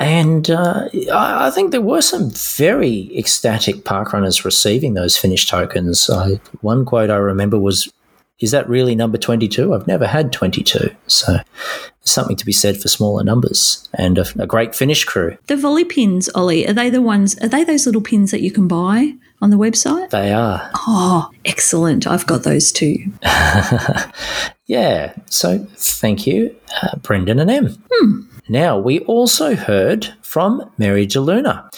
And 0.00 0.50
uh, 0.50 0.88
I, 1.12 1.48
I 1.48 1.50
think 1.50 1.70
there 1.70 1.80
were 1.80 2.00
some 2.00 2.30
very 2.30 3.16
ecstatic 3.16 3.76
parkrunners 3.84 4.44
receiving 4.44 4.94
those 4.94 5.16
finish 5.16 5.46
tokens. 5.46 6.08
I, 6.10 6.40
one 6.62 6.84
quote 6.84 7.10
I 7.10 7.16
remember 7.16 7.58
was, 7.58 7.92
Is 8.38 8.50
that 8.50 8.68
really 8.68 8.94
number 8.94 9.18
22? 9.18 9.74
I've 9.74 9.86
never 9.86 10.06
had 10.06 10.32
22. 10.32 10.90
So 11.06 11.36
something 12.02 12.36
to 12.36 12.46
be 12.46 12.52
said 12.52 12.80
for 12.80 12.88
smaller 12.88 13.22
numbers 13.22 13.88
and 13.94 14.16
a, 14.18 14.24
a 14.38 14.46
great 14.46 14.74
finish 14.74 15.04
crew. 15.04 15.36
The 15.48 15.56
volley 15.56 15.84
pins, 15.84 16.30
Olly, 16.34 16.66
are 16.66 16.72
they 16.72 16.88
the 16.88 17.02
ones, 17.02 17.38
are 17.40 17.48
they 17.48 17.62
those 17.62 17.84
little 17.84 18.00
pins 18.00 18.30
that 18.30 18.40
you 18.40 18.50
can 18.50 18.66
buy 18.66 19.12
on 19.42 19.50
the 19.50 19.58
website? 19.58 20.08
They 20.10 20.32
are. 20.32 20.70
Oh, 20.74 21.30
excellent. 21.44 22.06
I've 22.06 22.26
got 22.26 22.42
those 22.42 22.72
too. 22.72 22.96
Yeah, 24.70 25.14
so 25.26 25.66
thank 25.74 26.28
you, 26.28 26.54
uh, 26.80 26.94
Brendan 26.98 27.40
and 27.40 27.50
Em. 27.50 27.82
Now, 28.50 28.80
we 28.80 28.98
also 29.00 29.54
heard 29.54 30.12
from 30.22 30.72
Mary 30.76 31.06
DeLuna 31.06 31.70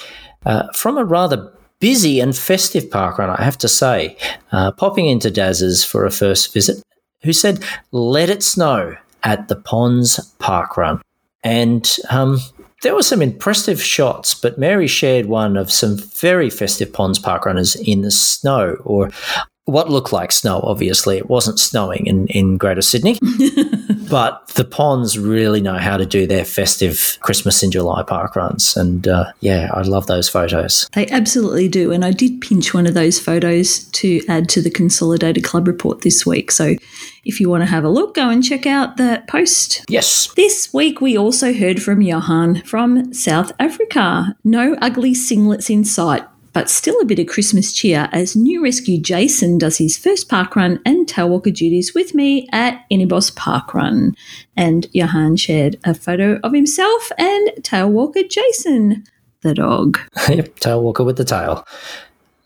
uh, 0.46 0.72
from 0.72 0.96
a 0.96 1.04
rather 1.04 1.52
busy 1.80 2.18
and 2.18 2.34
festive 2.34 2.84
parkrun, 2.84 3.28
I 3.38 3.44
have 3.44 3.58
to 3.58 3.68
say, 3.68 4.16
uh, 4.52 4.72
popping 4.72 5.04
into 5.04 5.30
Daz's 5.30 5.84
for 5.84 6.06
a 6.06 6.10
first 6.10 6.54
visit, 6.54 6.82
who 7.24 7.34
said, 7.34 7.62
Let 7.90 8.30
it 8.30 8.42
snow 8.42 8.96
at 9.22 9.48
the 9.48 9.56
Ponds 9.56 10.34
Parkrun. 10.40 11.02
And 11.44 11.94
um, 12.08 12.38
there 12.82 12.94
were 12.94 13.02
some 13.02 13.20
impressive 13.20 13.82
shots, 13.82 14.32
but 14.32 14.58
Mary 14.58 14.86
shared 14.86 15.26
one 15.26 15.58
of 15.58 15.70
some 15.70 15.98
very 15.98 16.48
festive 16.48 16.90
Ponds 16.90 17.18
Parkrunners 17.18 17.76
in 17.86 18.00
the 18.00 18.10
snow, 18.10 18.76
or 18.84 19.10
what 19.64 19.90
looked 19.90 20.12
like 20.12 20.32
snow, 20.32 20.60
obviously. 20.62 21.16
It 21.16 21.28
wasn't 21.28 21.60
snowing 21.60 22.06
in, 22.06 22.26
in 22.28 22.56
Greater 22.56 22.82
Sydney. 22.82 23.18
but 24.10 24.48
the 24.48 24.64
ponds 24.64 25.18
really 25.18 25.60
know 25.60 25.78
how 25.78 25.96
to 25.96 26.04
do 26.04 26.26
their 26.26 26.44
festive 26.44 27.16
Christmas 27.20 27.62
in 27.62 27.70
July 27.70 28.02
park 28.02 28.34
runs. 28.34 28.76
And 28.76 29.06
uh, 29.06 29.32
yeah, 29.40 29.70
I 29.72 29.82
love 29.82 30.06
those 30.06 30.28
photos. 30.28 30.88
They 30.94 31.06
absolutely 31.08 31.68
do. 31.68 31.92
And 31.92 32.04
I 32.04 32.10
did 32.10 32.40
pinch 32.40 32.74
one 32.74 32.86
of 32.86 32.94
those 32.94 33.20
photos 33.20 33.84
to 33.84 34.20
add 34.28 34.48
to 34.50 34.60
the 34.60 34.70
Consolidated 34.70 35.44
Club 35.44 35.68
report 35.68 36.02
this 36.02 36.26
week. 36.26 36.50
So 36.50 36.74
if 37.24 37.38
you 37.38 37.48
want 37.48 37.62
to 37.62 37.70
have 37.70 37.84
a 37.84 37.88
look, 37.88 38.14
go 38.14 38.28
and 38.28 38.42
check 38.42 38.66
out 38.66 38.96
that 38.96 39.28
post. 39.28 39.84
Yes. 39.88 40.32
This 40.34 40.72
week, 40.74 41.00
we 41.00 41.16
also 41.16 41.52
heard 41.52 41.80
from 41.80 42.02
Johan 42.02 42.62
from 42.62 43.14
South 43.14 43.52
Africa. 43.60 44.36
No 44.42 44.76
ugly 44.80 45.14
singlets 45.14 45.70
in 45.70 45.84
sight, 45.84 46.24
but 46.52 46.68
still 46.68 46.98
a 47.00 47.04
bit 47.04 47.18
of 47.18 47.26
Christmas 47.26 47.72
cheer 47.72 48.08
as 48.12 48.36
new 48.36 48.62
rescue 48.62 49.00
Jason 49.00 49.58
does 49.58 49.78
his 49.78 49.96
first 49.96 50.28
park 50.28 50.54
run 50.56 50.80
and 50.84 51.06
tailwalker 51.06 51.54
duties 51.54 51.94
with 51.94 52.14
me 52.14 52.48
at 52.52 52.84
Innisbos 52.90 53.34
Park 53.34 53.74
Run. 53.74 54.14
And 54.56 54.86
Johan 54.92 55.36
shared 55.36 55.78
a 55.84 55.94
photo 55.94 56.38
of 56.42 56.52
himself 56.52 57.10
and 57.16 57.50
tailwalker 57.60 58.28
Jason, 58.28 59.04
the 59.42 59.54
dog. 59.54 59.98
yep, 60.28 60.58
tail 60.58 60.82
walker 60.82 61.04
with 61.04 61.16
the 61.16 61.24
tail. 61.24 61.66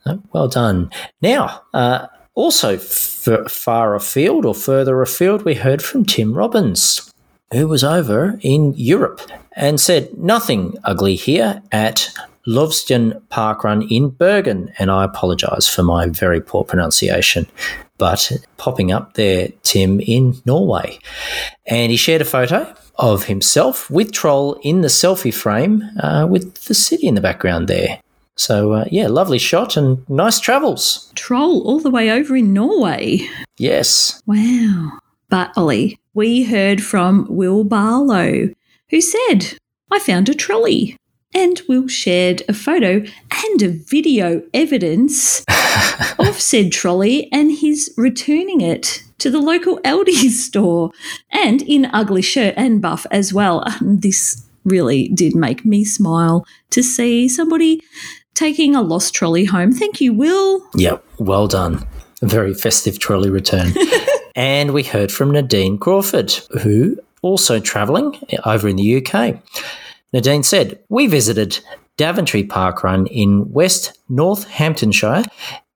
Oh, 0.06 0.22
well 0.32 0.48
done. 0.48 0.90
Now, 1.20 1.62
uh, 1.74 2.06
also 2.34 2.74
f- 2.74 3.50
far 3.50 3.94
afield 3.94 4.44
or 4.44 4.54
further 4.54 5.02
afield, 5.02 5.44
we 5.44 5.54
heard 5.54 5.82
from 5.82 6.04
Tim 6.04 6.32
Robbins, 6.32 7.12
who 7.52 7.66
was 7.66 7.82
over 7.82 8.38
in 8.40 8.72
Europe 8.76 9.20
and 9.56 9.80
said, 9.80 10.16
Nothing 10.16 10.76
ugly 10.84 11.16
here 11.16 11.62
at 11.72 12.10
Løvstien 12.46 13.20
Parkrun 13.28 13.86
in 13.90 14.10
Bergen. 14.10 14.70
And 14.78 14.90
I 14.90 15.04
apologise 15.04 15.68
for 15.68 15.82
my 15.82 16.08
very 16.08 16.40
poor 16.40 16.64
pronunciation, 16.64 17.46
but 17.98 18.32
popping 18.56 18.92
up 18.92 19.14
there, 19.14 19.48
Tim 19.62 20.00
in 20.00 20.34
Norway. 20.44 20.98
And 21.66 21.90
he 21.90 21.96
shared 21.96 22.22
a 22.22 22.26
photo 22.26 22.74
of 22.96 23.24
himself 23.24 23.90
with 23.90 24.12
Troll 24.12 24.58
in 24.62 24.80
the 24.80 24.88
selfie 24.88 25.34
frame 25.34 25.82
uh, 26.00 26.26
with 26.28 26.54
the 26.64 26.74
city 26.74 27.06
in 27.06 27.14
the 27.14 27.20
background 27.20 27.68
there. 27.68 28.00
So, 28.36 28.72
uh, 28.72 28.84
yeah, 28.90 29.06
lovely 29.06 29.38
shot 29.38 29.76
and 29.78 30.08
nice 30.10 30.38
travels. 30.38 31.10
Troll 31.14 31.62
all 31.66 31.80
the 31.80 31.90
way 31.90 32.10
over 32.10 32.36
in 32.36 32.52
Norway. 32.52 33.20
Yes. 33.56 34.22
Wow. 34.26 34.98
But, 35.30 35.52
Olly, 35.56 35.98
we 36.12 36.44
heard 36.44 36.82
from 36.82 37.26
Will 37.30 37.64
Barlow, 37.64 38.50
who 38.90 39.00
said, 39.00 39.58
I 39.90 39.98
found 39.98 40.28
a 40.28 40.34
trolley. 40.34 40.96
And 41.34 41.60
Will 41.68 41.88
shared 41.88 42.42
a 42.48 42.54
photo 42.54 43.04
and 43.30 43.62
a 43.62 43.68
video 43.68 44.42
evidence 44.54 45.44
of 46.18 46.40
said 46.40 46.72
trolley 46.72 47.28
and 47.32 47.52
his 47.52 47.92
returning 47.96 48.60
it 48.60 49.02
to 49.18 49.30
the 49.30 49.40
local 49.40 49.78
Aldi 49.84 50.28
store 50.30 50.90
and 51.30 51.62
in 51.62 51.86
ugly 51.86 52.22
shirt 52.22 52.54
and 52.56 52.80
buff 52.80 53.06
as 53.10 53.32
well. 53.32 53.62
And 53.66 54.02
this 54.02 54.46
really 54.64 55.08
did 55.08 55.34
make 55.34 55.64
me 55.64 55.84
smile 55.84 56.44
to 56.70 56.82
see 56.82 57.28
somebody 57.28 57.82
taking 58.34 58.74
a 58.74 58.82
lost 58.82 59.14
trolley 59.14 59.44
home. 59.44 59.72
Thank 59.72 60.00
you, 60.00 60.12
Will. 60.12 60.62
Yep, 60.74 61.04
well 61.18 61.46
done. 61.46 61.86
A 62.22 62.26
very 62.26 62.54
festive 62.54 62.98
trolley 62.98 63.30
return. 63.30 63.72
and 64.34 64.72
we 64.72 64.82
heard 64.82 65.12
from 65.12 65.30
Nadine 65.30 65.78
Crawford, 65.78 66.32
who 66.62 66.98
also 67.22 67.60
travelling 67.60 68.18
over 68.44 68.68
in 68.68 68.76
the 68.76 69.04
UK. 69.04 69.40
Nadine 70.12 70.42
said, 70.42 70.78
We 70.88 71.06
visited 71.06 71.58
Daventry 71.96 72.44
Park 72.44 72.84
Run 72.84 73.06
in 73.06 73.50
West 73.52 73.98
Northamptonshire 74.08 75.24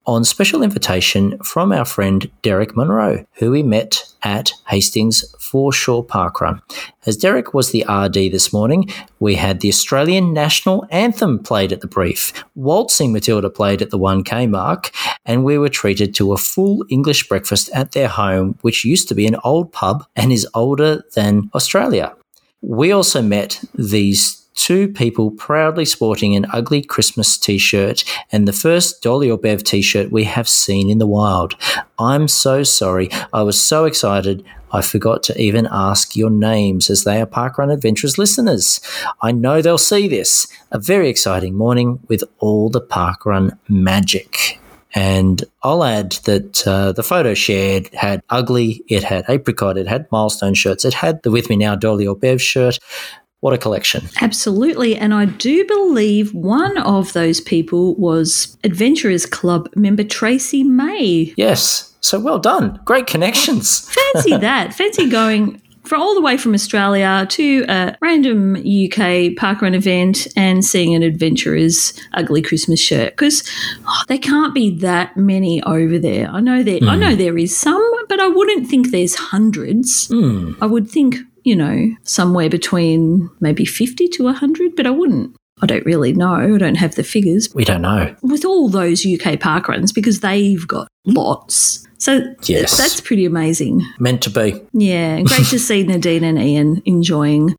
on 0.05 0.23
special 0.23 0.63
invitation 0.63 1.37
from 1.39 1.71
our 1.71 1.85
friend 1.85 2.29
Derek 2.41 2.75
Monroe, 2.75 3.23
who 3.33 3.51
we 3.51 3.61
met 3.61 4.03
at 4.23 4.51
Hastings 4.67 5.23
Foreshore 5.39 6.05
Parkrun. 6.05 6.59
As 7.05 7.17
Derek 7.17 7.53
was 7.53 7.71
the 7.71 7.85
RD 7.87 8.31
this 8.31 8.51
morning, 8.51 8.89
we 9.19 9.35
had 9.35 9.59
the 9.59 9.69
Australian 9.69 10.33
national 10.33 10.85
anthem 10.89 11.39
played 11.39 11.71
at 11.71 11.81
the 11.81 11.87
brief, 11.87 12.33
Waltzing 12.55 13.11
Matilda 13.11 13.49
played 13.49 13.81
at 13.81 13.89
the 13.91 13.99
1K 13.99 14.49
mark, 14.49 14.91
and 15.25 15.43
we 15.43 15.57
were 15.57 15.69
treated 15.69 16.15
to 16.15 16.33
a 16.33 16.37
full 16.37 16.83
English 16.89 17.27
breakfast 17.27 17.69
at 17.73 17.91
their 17.91 18.07
home, 18.07 18.57
which 18.61 18.85
used 18.85 19.07
to 19.09 19.15
be 19.15 19.27
an 19.27 19.35
old 19.43 19.71
pub 19.71 20.05
and 20.15 20.31
is 20.31 20.47
older 20.53 21.03
than 21.15 21.49
Australia. 21.53 22.15
We 22.61 22.91
also 22.91 23.21
met 23.21 23.63
these 23.73 24.41
two 24.53 24.87
people 24.87 25.31
proudly 25.31 25.85
sporting 25.85 26.35
an 26.35 26.45
ugly 26.53 26.83
Christmas 26.83 27.37
t 27.37 27.57
shirt 27.57 28.03
and 28.31 28.47
the 28.47 28.53
first 28.53 29.01
Dolly 29.01 29.29
or 29.31 29.37
Bev 29.37 29.63
t 29.63 29.81
shirt 29.81 30.11
we 30.11 30.25
have 30.25 30.47
seen 30.47 30.89
in 30.89 30.99
the 30.99 31.07
wild. 31.07 31.55
I'm 31.97 32.27
so 32.27 32.63
sorry. 32.63 33.09
I 33.33 33.41
was 33.43 33.59
so 33.59 33.85
excited. 33.85 34.43
I 34.71 34.81
forgot 34.81 35.23
to 35.23 35.41
even 35.41 35.67
ask 35.71 36.15
your 36.15 36.29
names 36.29 36.89
as 36.89 37.03
they 37.03 37.19
are 37.19 37.25
Parkrun 37.25 37.73
Adventures 37.73 38.17
listeners. 38.17 38.79
I 39.21 39.31
know 39.31 39.61
they'll 39.61 39.77
see 39.77 40.07
this. 40.07 40.47
A 40.71 40.79
very 40.79 41.09
exciting 41.09 41.55
morning 41.55 41.99
with 42.07 42.23
all 42.39 42.69
the 42.69 42.81
Parkrun 42.81 43.57
magic. 43.67 44.59
And 44.93 45.43
I'll 45.63 45.83
add 45.83 46.13
that 46.23 46.67
uh, 46.67 46.91
the 46.91 47.03
photo 47.03 47.33
shared 47.33 47.87
had 47.93 48.21
ugly, 48.29 48.83
it 48.87 49.03
had 49.03 49.25
apricot, 49.29 49.77
it 49.77 49.87
had 49.87 50.11
milestone 50.11 50.53
shirts, 50.53 50.85
it 50.85 50.93
had 50.93 51.23
the 51.23 51.31
With 51.31 51.49
Me 51.49 51.55
Now 51.55 51.75
Dolly 51.75 52.05
or 52.05 52.15
Bev 52.15 52.41
shirt. 52.41 52.79
What 53.39 53.53
a 53.53 53.57
collection. 53.57 54.07
Absolutely. 54.21 54.95
And 54.95 55.15
I 55.15 55.25
do 55.25 55.65
believe 55.65 56.31
one 56.33 56.77
of 56.77 57.13
those 57.13 57.41
people 57.41 57.95
was 57.95 58.55
Adventurers 58.63 59.25
Club 59.25 59.67
member 59.75 60.03
Tracy 60.03 60.63
May. 60.63 61.33
Yes. 61.37 61.91
So 62.01 62.19
well 62.19 62.37
done. 62.37 62.79
Great 62.85 63.07
connections. 63.07 63.89
Fancy 64.13 64.37
that. 64.37 64.75
Fancy 64.75 65.09
going 65.09 65.59
for 65.83 65.95
all 65.95 66.13
the 66.13 66.21
way 66.21 66.37
from 66.37 66.53
Australia 66.53 67.25
to 67.29 67.65
a 67.67 67.95
random 68.01 68.55
UK 68.55 69.35
parkrun 69.37 69.75
event 69.75 70.27
and 70.35 70.63
seeing 70.63 70.93
an 70.95 71.03
adventurer's 71.03 71.93
ugly 72.13 72.41
Christmas 72.41 72.79
shirt 72.79 73.13
because 73.13 73.43
oh, 73.87 74.03
there 74.07 74.17
can't 74.17 74.53
be 74.53 74.77
that 74.77 75.17
many 75.17 75.61
over 75.63 75.97
there. 75.97 76.29
I 76.29 76.39
know 76.39 76.63
there, 76.63 76.79
mm. 76.79 76.89
I 76.89 76.95
know 76.95 77.15
there 77.15 77.37
is 77.37 77.55
some, 77.55 77.91
but 78.07 78.19
I 78.19 78.27
wouldn't 78.27 78.67
think 78.67 78.91
there's 78.91 79.15
hundreds. 79.15 80.07
Mm. 80.09 80.57
I 80.61 80.65
would 80.65 80.89
think 80.89 81.17
you 81.43 81.55
know, 81.55 81.89
somewhere 82.03 82.49
between 82.49 83.29
maybe 83.39 83.65
50 83.65 84.07
to 84.09 84.23
100, 84.25 84.75
but 84.75 84.85
I 84.85 84.91
wouldn't. 84.91 85.35
I 85.61 85.65
don't 85.67 85.85
really 85.85 86.13
know. 86.13 86.55
I 86.55 86.57
don't 86.57 86.75
have 86.75 86.95
the 86.95 87.03
figures. 87.03 87.53
We 87.53 87.65
don't 87.65 87.83
know. 87.83 88.15
With 88.23 88.45
all 88.45 88.67
those 88.69 89.05
UK 89.05 89.39
park 89.39 89.67
runs, 89.67 89.91
because 89.91 90.21
they've 90.21 90.67
got 90.67 90.87
lots. 91.05 91.87
So 92.01 92.33
yes. 92.43 92.77
that's 92.79 92.99
pretty 92.99 93.25
amazing. 93.25 93.85
Meant 93.99 94.23
to 94.23 94.31
be. 94.31 94.59
Yeah. 94.73 95.21
Great 95.21 95.45
to 95.47 95.59
see 95.59 95.83
Nadine 95.87 96.23
and 96.23 96.39
Ian 96.39 96.81
enjoying 96.83 97.55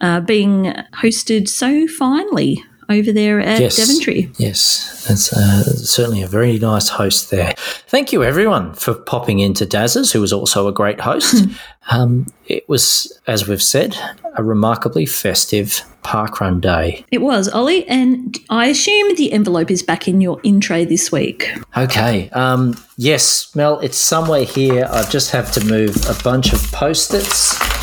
uh, 0.00 0.20
being 0.20 0.72
hosted 0.94 1.48
so 1.48 1.88
finely 1.88 2.64
over 2.92 3.12
there 3.12 3.40
at 3.40 3.60
yes. 3.60 3.76
Daventry. 3.76 4.30
Yes, 4.36 5.06
it's 5.10 5.32
uh, 5.32 5.64
certainly 5.64 6.22
a 6.22 6.26
very 6.26 6.58
nice 6.58 6.88
host 6.88 7.30
there. 7.30 7.54
Thank 7.88 8.12
you, 8.12 8.22
everyone, 8.22 8.74
for 8.74 8.94
popping 8.94 9.40
into 9.40 9.66
Dazzers, 9.66 10.12
who 10.12 10.20
was 10.20 10.32
also 10.32 10.68
a 10.68 10.72
great 10.72 11.00
host. 11.00 11.48
um, 11.90 12.26
it 12.46 12.68
was, 12.68 13.18
as 13.26 13.48
we've 13.48 13.62
said, 13.62 13.96
a 14.36 14.44
remarkably 14.44 15.06
festive 15.06 15.82
parkrun 16.02 16.60
day. 16.60 17.04
It 17.10 17.18
was, 17.18 17.48
Olly, 17.48 17.86
and 17.88 18.38
I 18.50 18.66
assume 18.66 19.14
the 19.16 19.32
envelope 19.32 19.70
is 19.70 19.82
back 19.82 20.08
in 20.08 20.20
your 20.20 20.40
in 20.42 20.60
tray 20.60 20.84
this 20.84 21.10
week. 21.10 21.52
Okay. 21.76 22.28
Um, 22.30 22.76
yes, 22.96 23.54
Mel, 23.54 23.80
it's 23.80 23.98
somewhere 23.98 24.44
here. 24.44 24.88
I 24.90 25.08
just 25.08 25.30
have 25.30 25.52
to 25.52 25.64
move 25.64 25.96
a 26.08 26.22
bunch 26.22 26.52
of 26.52 26.60
post 26.72 27.14
its. 27.14 27.81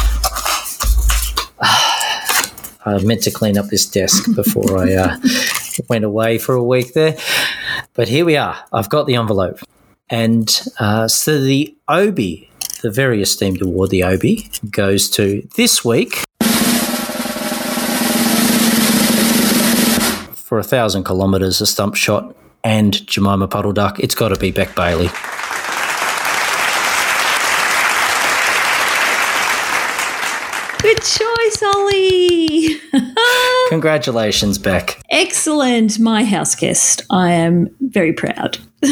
I 2.85 2.97
meant 3.03 3.23
to 3.23 3.31
clean 3.31 3.57
up 3.57 3.67
this 3.67 3.85
desk 3.85 4.33
before 4.35 4.77
I 4.77 4.93
uh, 4.93 5.17
went 5.89 6.05
away 6.05 6.37
for 6.37 6.55
a 6.55 6.63
week 6.63 6.93
there. 6.93 7.17
But 7.93 8.07
here 8.07 8.23
we 8.23 8.37
are. 8.37 8.57
I've 8.71 8.89
got 8.89 9.05
the 9.05 9.15
envelope. 9.15 9.59
And 10.09 10.49
uh, 10.79 11.07
so 11.07 11.39
the 11.39 11.75
Obie, 11.89 12.49
the 12.81 12.89
very 12.89 13.21
esteemed 13.21 13.61
award, 13.61 13.89
the 13.89 14.03
Obie, 14.03 14.49
goes 14.71 15.09
to 15.11 15.47
this 15.55 15.83
week 15.83 16.23
for 20.33 20.57
a 20.57 20.63
thousand 20.63 21.03
kilometres, 21.03 21.61
a 21.61 21.67
stump 21.67 21.95
shot, 21.95 22.35
and 22.63 23.05
Jemima 23.05 23.47
Puddle 23.47 23.73
Duck. 23.73 23.99
It's 23.99 24.15
got 24.15 24.29
to 24.29 24.35
be 24.35 24.51
Beck 24.51 24.73
Bailey. 24.75 25.09
Good 30.81 31.01
choice, 31.03 31.38
Olly. 31.61 32.79
Congratulations, 33.69 34.57
Beck. 34.57 35.01
Excellent, 35.09 35.99
my 35.99 36.23
house 36.23 36.55
guest. 36.55 37.03
I 37.09 37.31
am 37.31 37.75
very 37.79 38.13
proud. 38.13 38.57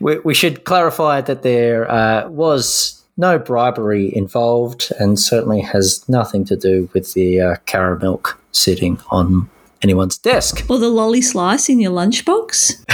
we, 0.00 0.18
we, 0.20 0.34
should 0.34 0.64
clarify 0.64 1.20
that 1.22 1.42
there 1.42 1.90
uh, 1.90 2.28
was 2.28 3.02
no 3.16 3.38
bribery 3.38 4.14
involved 4.14 4.92
and 4.98 5.18
certainly 5.18 5.60
has 5.60 6.06
nothing 6.08 6.44
to 6.44 6.56
do 6.56 6.88
with 6.92 7.14
the 7.14 7.40
uh, 7.40 7.56
caramel 7.66 8.22
sitting 8.52 9.00
on 9.10 9.48
anyone's 9.82 10.18
desk. 10.18 10.64
Or 10.68 10.78
the 10.78 10.88
lolly 10.88 11.22
slice 11.22 11.68
in 11.68 11.80
your 11.80 11.92
lunchbox. 11.92 12.84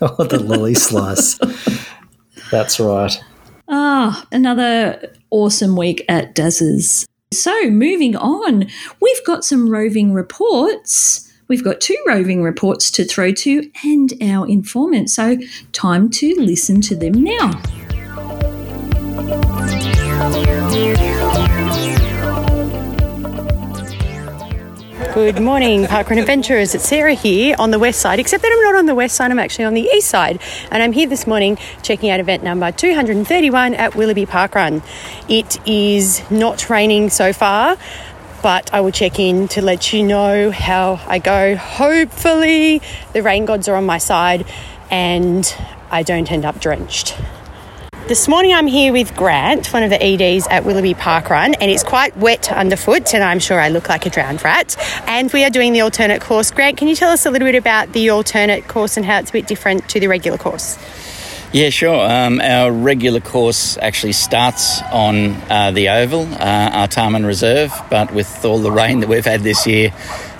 or 0.18 0.24
the 0.26 0.40
lolly 0.40 0.74
slice. 0.74 1.38
That's 2.50 2.80
right. 2.80 3.18
Ah, 3.70 4.26
another 4.32 5.12
awesome 5.30 5.76
week 5.76 6.02
at 6.08 6.34
Dazzers. 6.34 7.06
So, 7.32 7.70
moving 7.70 8.16
on, 8.16 8.66
we've 9.00 9.24
got 9.26 9.44
some 9.44 9.68
roving 9.68 10.14
reports. 10.14 11.30
We've 11.48 11.62
got 11.62 11.80
two 11.80 11.96
roving 12.06 12.42
reports 12.42 12.90
to 12.92 13.04
throw 13.04 13.32
to 13.32 13.70
and 13.84 14.14
our 14.22 14.48
informant. 14.48 15.10
So, 15.10 15.36
time 15.72 16.08
to 16.10 16.34
listen 16.40 16.80
to 16.82 16.96
them 16.96 17.22
now. 17.22 17.50
Good 25.14 25.40
morning, 25.40 25.84
Parkrun 25.84 26.18
Adventurers. 26.18 26.74
It's 26.74 26.86
Sarah 26.86 27.14
here 27.14 27.56
on 27.58 27.70
the 27.70 27.78
west 27.78 28.00
side, 28.00 28.20
except 28.20 28.42
that 28.42 28.52
I'm 28.52 28.60
not 28.60 28.78
on 28.78 28.84
the 28.84 28.94
west 28.94 29.16
side, 29.16 29.30
I'm 29.30 29.38
actually 29.38 29.64
on 29.64 29.72
the 29.72 29.80
east 29.80 30.08
side. 30.08 30.38
And 30.70 30.82
I'm 30.82 30.92
here 30.92 31.08
this 31.08 31.26
morning 31.26 31.56
checking 31.82 32.10
out 32.10 32.20
event 32.20 32.42
number 32.42 32.70
231 32.70 33.72
at 33.74 33.94
Willoughby 33.94 34.26
Parkrun. 34.26 34.82
It 35.26 35.66
is 35.66 36.22
not 36.30 36.68
raining 36.68 37.08
so 37.08 37.32
far, 37.32 37.78
but 38.42 38.72
I 38.74 38.82
will 38.82 38.92
check 38.92 39.18
in 39.18 39.48
to 39.48 39.62
let 39.62 39.94
you 39.94 40.02
know 40.02 40.50
how 40.50 41.00
I 41.06 41.18
go. 41.18 41.56
Hopefully, 41.56 42.82
the 43.14 43.22
rain 43.22 43.46
gods 43.46 43.66
are 43.66 43.76
on 43.76 43.86
my 43.86 43.98
side 43.98 44.46
and 44.90 45.52
I 45.90 46.02
don't 46.02 46.30
end 46.30 46.44
up 46.44 46.60
drenched. 46.60 47.16
This 48.08 48.26
morning 48.26 48.54
I'm 48.54 48.66
here 48.66 48.90
with 48.90 49.14
Grant, 49.14 49.70
one 49.70 49.82
of 49.82 49.90
the 49.90 50.02
EDs 50.02 50.46
at 50.46 50.64
Willoughby 50.64 50.94
Park 50.94 51.28
Run, 51.28 51.52
and 51.52 51.70
it's 51.70 51.82
quite 51.82 52.16
wet 52.16 52.50
underfoot, 52.50 53.12
and 53.12 53.22
I'm 53.22 53.38
sure 53.38 53.60
I 53.60 53.68
look 53.68 53.90
like 53.90 54.06
a 54.06 54.08
drowned 54.08 54.42
rat. 54.42 54.76
And 55.06 55.30
we 55.30 55.44
are 55.44 55.50
doing 55.50 55.74
the 55.74 55.82
alternate 55.82 56.22
course. 56.22 56.50
Grant, 56.50 56.78
can 56.78 56.88
you 56.88 56.96
tell 56.96 57.10
us 57.10 57.26
a 57.26 57.30
little 57.30 57.46
bit 57.46 57.54
about 57.54 57.92
the 57.92 58.08
alternate 58.08 58.66
course 58.66 58.96
and 58.96 59.04
how 59.04 59.18
it's 59.18 59.28
a 59.28 59.34
bit 59.34 59.46
different 59.46 59.90
to 59.90 60.00
the 60.00 60.06
regular 60.06 60.38
course? 60.38 60.78
Yeah, 61.52 61.68
sure. 61.68 62.10
Um, 62.10 62.40
our 62.40 62.72
regular 62.72 63.20
course 63.20 63.76
actually 63.76 64.14
starts 64.14 64.80
on 64.84 65.34
uh, 65.50 65.72
the 65.72 65.90
Oval, 65.90 66.22
uh, 66.22 66.86
Artarmon 66.86 67.26
Reserve, 67.26 67.74
but 67.90 68.14
with 68.14 68.42
all 68.42 68.58
the 68.58 68.72
rain 68.72 69.00
that 69.00 69.10
we've 69.10 69.22
had 69.22 69.42
this 69.42 69.66
year, 69.66 69.92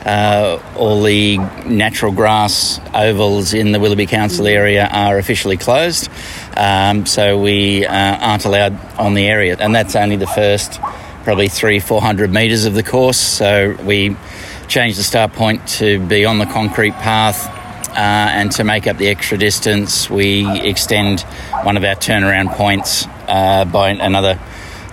uh, 0.09 0.59
all 0.75 1.03
the 1.03 1.37
natural 1.67 2.13
grass 2.13 2.81
ovals 2.95 3.53
in 3.53 3.73
the 3.73 3.79
Willoughby 3.79 4.07
Council 4.07 4.47
area 4.47 4.89
are 4.91 5.19
officially 5.19 5.59
closed, 5.59 6.09
um, 6.57 7.05
so 7.05 7.39
we 7.39 7.85
uh, 7.85 8.17
aren't 8.17 8.47
allowed 8.47 8.73
on 8.97 9.13
the 9.13 9.27
area, 9.27 9.55
and 9.61 9.75
that's 9.75 9.95
only 9.95 10.17
the 10.17 10.27
first 10.27 10.81
probably 11.25 11.49
three, 11.49 11.79
four 11.79 12.01
hundred 12.01 12.33
metres 12.33 12.65
of 12.65 12.73
the 12.73 12.83
course. 12.83 13.19
So 13.19 13.77
we 13.85 14.17
changed 14.67 14.99
the 14.99 15.03
start 15.03 15.35
point 15.35 15.69
to 15.79 16.01
be 16.01 16.25
on 16.25 16.39
the 16.39 16.47
concrete 16.47 16.95
path, 16.95 17.47
uh, 17.91 17.95
and 18.39 18.51
to 18.53 18.65
make 18.65 18.87
up 18.87 18.97
the 18.97 19.09
extra 19.09 19.37
distance, 19.37 20.09
we 20.09 20.49
extend 20.63 21.21
one 21.65 21.77
of 21.77 21.85
our 21.85 21.97
turnaround 21.97 22.57
points 22.57 23.07
uh, 23.27 23.67
by 23.67 23.91
another 23.91 24.39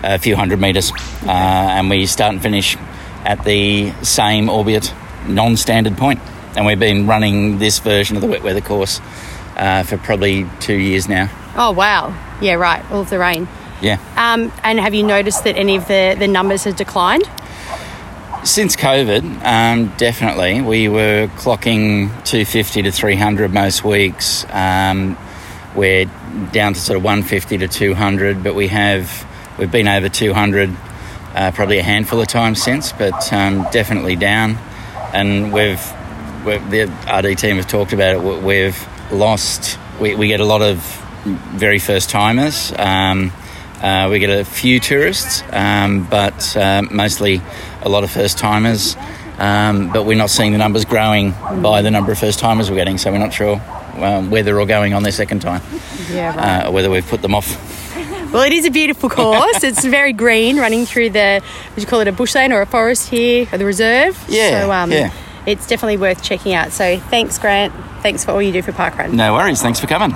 uh, 0.03 0.17
few 0.17 0.35
hundred 0.35 0.59
metres, 0.59 0.91
uh, 1.23 1.29
and 1.29 1.89
we 1.89 2.05
start 2.05 2.33
and 2.33 2.41
finish 2.41 2.75
at 3.23 3.43
the 3.45 3.91
same, 4.03 4.49
albeit 5.25 5.35
non-standard 5.35 5.97
point. 5.97 6.19
And 6.55 6.65
we've 6.65 6.79
been 6.79 7.07
running 7.07 7.57
this 7.57 7.79
version 7.79 8.15
of 8.15 8.21
the 8.21 8.27
wet 8.27 8.43
weather 8.43 8.61
course 8.61 9.01
uh, 9.57 9.83
for 9.83 9.97
probably 9.97 10.47
two 10.59 10.75
years 10.75 11.09
now. 11.09 11.29
Oh, 11.55 11.71
wow. 11.71 12.13
Yeah, 12.41 12.53
right. 12.53 12.83
All 12.91 13.01
of 13.01 13.09
the 13.09 13.19
rain. 13.19 13.47
Yeah. 13.81 13.99
Um, 14.15 14.51
and 14.63 14.79
have 14.79 14.93
you 14.93 15.03
noticed 15.03 15.43
that 15.43 15.57
any 15.57 15.75
of 15.75 15.87
the, 15.87 16.15
the 16.17 16.27
numbers 16.27 16.63
have 16.63 16.75
declined? 16.75 17.29
Since 18.43 18.75
COVID, 18.75 19.43
um, 19.43 19.93
definitely. 19.97 20.61
We 20.61 20.87
were 20.87 21.29
clocking 21.35 22.07
250 22.25 22.83
to 22.83 22.91
300 22.91 23.53
most 23.53 23.83
weeks. 23.83 24.45
Um, 24.49 25.17
we're 25.75 26.05
down 26.51 26.73
to 26.73 26.79
sort 26.79 26.97
of 26.97 27.03
150 27.03 27.57
to 27.59 27.67
200, 27.67 28.43
but 28.43 28.55
we 28.55 28.67
have 28.67 29.25
we've 29.57 29.71
been 29.71 29.87
over 29.87 30.09
200 30.09 30.69
uh, 31.33 31.51
probably 31.51 31.79
a 31.79 31.83
handful 31.83 32.21
of 32.21 32.27
times 32.27 32.61
since, 32.61 32.91
but 32.93 33.33
um, 33.33 33.65
definitely 33.71 34.15
down. 34.15 34.57
And 35.15 35.53
we've, 35.53 35.81
we've 36.45 36.69
the 36.69 36.83
RD 37.11 37.37
team 37.37 37.55
have 37.55 37.67
talked 37.67 37.93
about 37.93 38.15
it. 38.15 38.43
We've 38.43 38.77
lost. 39.11 39.79
We, 39.99 40.15
we 40.15 40.27
get 40.27 40.41
a 40.41 40.45
lot 40.45 40.61
of 40.61 40.79
very 41.55 41.79
first 41.79 42.09
timers. 42.09 42.73
Um, 42.77 43.31
uh, 43.81 44.09
we 44.11 44.19
get 44.19 44.29
a 44.29 44.43
few 44.45 44.79
tourists, 44.79 45.43
um, 45.51 46.07
but 46.09 46.55
uh, 46.57 46.81
mostly 46.91 47.41
a 47.81 47.89
lot 47.89 48.03
of 48.03 48.11
first 48.11 48.37
timers. 48.37 48.95
Um, 49.37 49.91
but 49.91 50.05
we're 50.05 50.17
not 50.17 50.29
seeing 50.29 50.51
the 50.51 50.57
numbers 50.57 50.85
growing 50.85 51.31
by 51.61 51.81
the 51.81 51.91
number 51.91 52.11
of 52.11 52.19
first 52.19 52.39
timers 52.39 52.69
we're 52.69 52.77
getting, 52.77 52.97
so 52.97 53.11
we're 53.11 53.17
not 53.17 53.33
sure 53.33 53.61
um, 53.95 54.29
where 54.29 54.43
they're 54.43 54.59
all 54.59 54.65
going 54.65 54.93
on 54.93 55.03
their 55.03 55.11
second 55.11 55.41
time. 55.41 55.61
Yeah, 56.09 56.35
right. 56.35 56.65
Uh, 56.65 56.71
whether 56.71 56.89
we've 56.89 57.05
put 57.07 57.21
them 57.21 57.35
off. 57.35 57.74
Well, 58.35 58.43
it 58.43 58.51
is 58.51 58.65
a 58.65 58.69
beautiful 58.69 59.09
course. 59.21 59.63
it's 59.63 59.85
very 59.85 60.11
green, 60.11 60.57
running 60.57 60.85
through 60.85 61.11
the, 61.11 61.41
would 61.73 61.81
you 61.81 61.87
call 61.87 62.01
it 62.01 62.09
a 62.09 62.11
bushland 62.11 62.51
or 62.51 62.61
a 62.61 62.65
forest 62.65 63.07
here, 63.07 63.47
or 63.49 63.57
the 63.57 63.63
reserve? 63.63 64.21
Yeah, 64.27 64.59
So 64.63 64.71
um, 64.73 64.91
yeah. 64.91 65.13
it's 65.45 65.65
definitely 65.67 65.95
worth 65.95 66.21
checking 66.21 66.53
out. 66.53 66.73
So 66.73 66.99
thanks, 66.99 67.39
Grant. 67.39 67.73
Thanks 68.01 68.25
for 68.25 68.31
all 68.31 68.41
you 68.41 68.51
do 68.51 68.61
for 68.61 68.73
Parkrun. 68.73 69.13
No 69.13 69.33
worries. 69.35 69.61
Thanks 69.61 69.79
for 69.79 69.87
coming. 69.87 70.13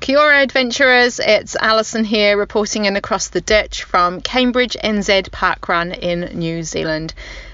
Kia 0.00 0.18
ora, 0.18 0.40
adventurers. 0.40 1.20
It's 1.20 1.56
Alison 1.56 2.04
here 2.04 2.38
reporting 2.38 2.86
in 2.86 2.96
across 2.96 3.28
the 3.28 3.42
ditch 3.42 3.82
from 3.84 4.22
Cambridge 4.22 4.74
NZ 4.82 5.28
Parkrun 5.28 5.98
in 5.98 6.38
New 6.38 6.62
Zealand. 6.62 7.12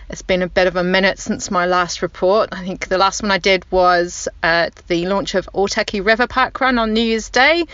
It's 0.09 0.23
been 0.23 0.43
a 0.43 0.49
bit 0.49 0.67
of 0.67 0.75
a 0.75 0.83
minute 0.83 1.21
since 1.21 1.53
my 1.53 1.67
last 1.67 2.03
report. 2.03 2.49
I 2.51 2.65
think 2.65 2.89
the 2.89 2.99
last 2.99 3.23
one 3.23 3.31
I 3.31 3.39
did 3.39 3.65
was 3.71 4.27
at 4.43 4.75
the 4.89 5.07
launch 5.07 5.37
of 5.37 5.49
Otaki 5.55 6.05
River 6.05 6.27
Park 6.27 6.61
Run 6.61 6.79
on 6.79 6.93
New 6.93 7.01
Year's 7.01 7.31
Day, 7.31 7.65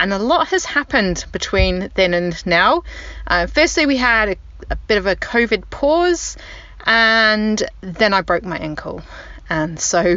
and 0.00 0.14
a 0.14 0.18
lot 0.18 0.48
has 0.48 0.64
happened 0.64 1.26
between 1.30 1.90
then 1.94 2.14
and 2.14 2.46
now. 2.46 2.82
Uh, 3.26 3.46
firstly, 3.46 3.84
we 3.84 3.98
had 3.98 4.30
a, 4.30 4.36
a 4.70 4.76
bit 4.76 4.96
of 4.96 5.06
a 5.06 5.14
COVID 5.14 5.68
pause, 5.68 6.38
and 6.86 7.62
then 7.82 8.14
I 8.14 8.22
broke 8.22 8.42
my 8.42 8.56
ankle. 8.56 9.02
And 9.50 9.78
so 9.78 10.16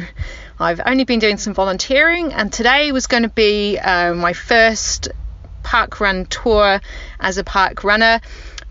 I've 0.57 0.79
only 0.85 1.03
been 1.03 1.19
doing 1.19 1.37
some 1.37 1.53
volunteering, 1.53 2.31
and 2.31 2.51
today 2.51 2.93
was 2.93 3.07
going 3.07 3.23
to 3.23 3.29
be 3.29 3.77
uh, 3.77 4.13
my 4.13 4.31
first 4.31 5.09
park 5.63 5.99
run 5.99 6.27
tour 6.27 6.79
as 7.19 7.37
a 7.37 7.43
park 7.43 7.83
runner. 7.83 8.21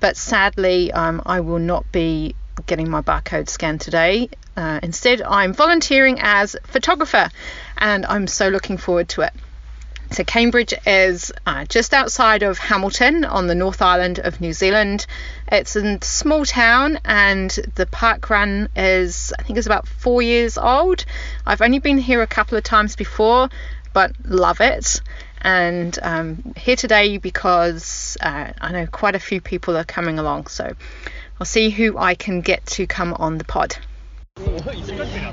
But 0.01 0.17
sadly, 0.17 0.93
um, 0.93 1.21
I 1.27 1.41
will 1.41 1.59
not 1.59 1.93
be 1.93 2.35
getting 2.67 2.89
my 2.89 3.03
barcode 3.03 3.51
scanned 3.51 3.83
today. 3.83 4.31
Uh, 4.57 4.81
instead, 4.83 5.21
I'm 5.21 5.53
volunteering 5.53 6.21
as 6.21 6.57
photographer, 6.65 7.29
and 7.77 8.07
I'm 8.07 8.27
so 8.27 8.49
looking 8.49 8.79
forward 8.79 9.11
to 9.11 9.23
it. 9.23 9.33
So, 10.13 10.25
Cambridge 10.25 10.75
is 10.85 11.33
uh, 11.47 11.65
just 11.65 11.95
outside 11.95 12.43
of 12.43 12.59
Hamilton 12.59 13.25
on 13.25 13.47
the 13.47 13.55
North 13.55 13.81
Island 13.81 14.19
of 14.19 14.43
New 14.43 14.53
Zealand. 14.53 15.07
It's 15.51 15.75
a 15.75 15.99
small 16.03 16.45
town, 16.45 16.99
and 17.03 17.51
the 17.77 17.87
park 17.87 18.29
run 18.29 18.69
is, 18.77 19.33
I 19.39 19.43
think, 19.43 19.59
is 19.59 19.65
about 19.65 19.89
four 19.89 20.21
years 20.21 20.59
old. 20.59 21.07
I've 21.47 21.63
only 21.63 21.79
been 21.79 21.97
here 21.97 22.21
a 22.21 22.27
couple 22.27 22.59
of 22.59 22.65
times 22.65 22.95
before, 22.95 23.49
but 23.95 24.13
love 24.27 24.61
it. 24.61 25.01
And 25.41 25.99
um, 26.03 26.53
here 26.59 26.77
today 26.77 27.17
because 27.17 28.19
uh, 28.21 28.53
I 28.61 28.71
know 28.71 28.87
quite 28.87 29.15
a 29.15 29.19
few 29.19 29.41
people 29.41 29.79
are 29.79 29.85
coming 29.85 30.19
along, 30.19 30.49
so 30.49 30.75
I'll 31.41 31.47
see 31.47 31.71
who 31.71 31.97
I 31.97 32.17
can 32.17 32.43
get 32.43 32.67
to 32.67 32.87
come 32.87 33.15
on 33.15 33.39
the 33.39 33.45
pod. 33.45 33.77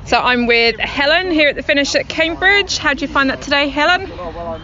So 0.06 0.18
I'm 0.20 0.48
with 0.48 0.78
Helen 0.80 1.32
here 1.32 1.50
at 1.50 1.56
the 1.56 1.64
finish 1.64 1.96
at 1.96 2.10
Cambridge. 2.10 2.78
How 2.78 2.94
do 2.94 3.02
you 3.02 3.08
find 3.08 3.30
that 3.30 3.42
today, 3.42 3.68
Helen? 3.70 4.10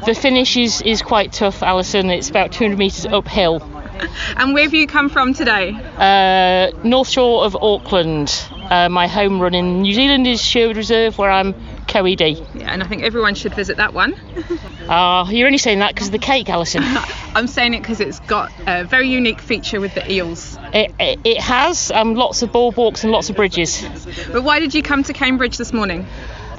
The 0.05 0.13
finish 0.13 0.57
is, 0.57 0.81
is 0.81 1.01
quite 1.01 1.31
tough, 1.31 1.61
Alison. 1.63 2.09
It's 2.09 2.29
about 2.29 2.51
200 2.51 2.77
metres 2.77 3.05
uphill. 3.05 3.61
And 4.35 4.53
where 4.53 4.63
have 4.63 4.73
you 4.73 4.87
come 4.87 5.07
from 5.07 5.33
today? 5.33 5.71
Uh, 5.97 6.77
North 6.83 7.07
Shore 7.07 7.45
of 7.45 7.55
Auckland. 7.55 8.29
Uh, 8.69 8.89
my 8.89 9.07
home 9.07 9.39
run 9.39 9.55
in 9.55 9.83
New 9.83 9.93
Zealand 9.93 10.27
is 10.27 10.41
Sherwood 10.41 10.75
Reserve, 10.75 11.17
where 11.17 11.31
I'm 11.31 11.55
co-ED. 11.95 12.21
Yeah, 12.21 12.73
and 12.73 12.83
I 12.83 12.87
think 12.87 13.03
everyone 13.03 13.35
should 13.35 13.55
visit 13.55 13.77
that 13.77 13.93
one. 13.93 14.15
Ah, 14.87 15.27
you're 15.31 15.47
only 15.47 15.57
saying 15.57 15.79
that 15.79 15.95
because 15.95 16.09
of 16.09 16.11
the 16.11 16.19
cake, 16.19 16.47
Alison. 16.47 16.83
I'm 17.33 17.47
saying 17.47 17.73
it 17.73 17.79
because 17.79 17.99
it's 17.99 18.19
got 18.19 18.51
a 18.67 18.83
very 18.83 19.09
unique 19.09 19.41
feature 19.41 19.81
with 19.81 19.95
the 19.95 20.11
eels. 20.11 20.59
it, 20.73 20.93
it, 20.99 21.19
it 21.23 21.41
has 21.41 21.89
um, 21.89 22.13
lots 22.13 22.43
of 22.43 22.51
boardwalks 22.51 23.01
and 23.03 23.11
lots 23.11 23.31
of 23.31 23.35
bridges. 23.35 23.83
But 24.31 24.43
why 24.43 24.59
did 24.59 24.75
you 24.75 24.83
come 24.83 25.01
to 25.01 25.11
Cambridge 25.11 25.57
this 25.57 25.73
morning? 25.73 26.05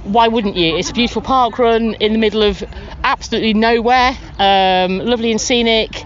Why 0.03 0.27
wouldn't 0.27 0.57
you? 0.57 0.77
It's 0.77 0.91
a 0.91 0.93
beautiful 0.93 1.23
park 1.23 1.61
run 1.61 1.95
in 1.95 2.13
the 2.15 2.19
middle 2.19 2.43
of 2.43 2.65
absolutely 3.05 3.55
nowhere. 3.55 4.19
Um, 4.41 4.99
lovely 4.99 5.31
and 5.31 5.41
scenic. 5.41 6.05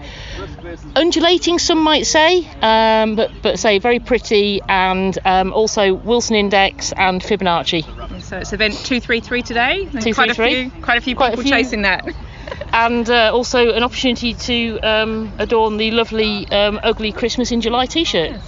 Undulating, 0.95 1.57
some 1.57 1.79
might 1.79 2.05
say, 2.05 2.47
um, 2.61 3.15
but 3.15 3.31
but 3.41 3.57
say 3.59 3.79
very 3.79 3.99
pretty, 3.99 4.61
and 4.67 5.17
um, 5.25 5.53
also 5.53 5.93
Wilson 5.93 6.35
Index 6.35 6.93
and 6.93 7.21
Fibonacci. 7.21 7.83
So 8.31 8.37
it's 8.37 8.53
event 8.53 8.75
233 8.75 9.41
today. 9.41 9.85
Two, 9.99 10.13
quite 10.13 10.13
three, 10.13 10.29
a 10.29 10.33
three. 10.33 10.69
few 10.69 10.81
quite 10.81 10.97
a 10.97 11.01
few 11.01 11.15
Quite 11.17 11.33
a 11.33 11.35
people 11.35 11.43
few. 11.43 11.51
chasing 11.51 11.81
that. 11.81 12.07
and 12.71 13.09
uh, 13.09 13.29
also 13.33 13.73
an 13.73 13.83
opportunity 13.83 14.33
to 14.33 14.79
um, 14.79 15.33
adorn 15.37 15.75
the 15.75 15.91
lovely 15.91 16.47
um, 16.49 16.79
ugly 16.81 17.11
Christmas 17.11 17.51
in 17.51 17.59
July 17.59 17.87
T-shirt. 17.87 18.39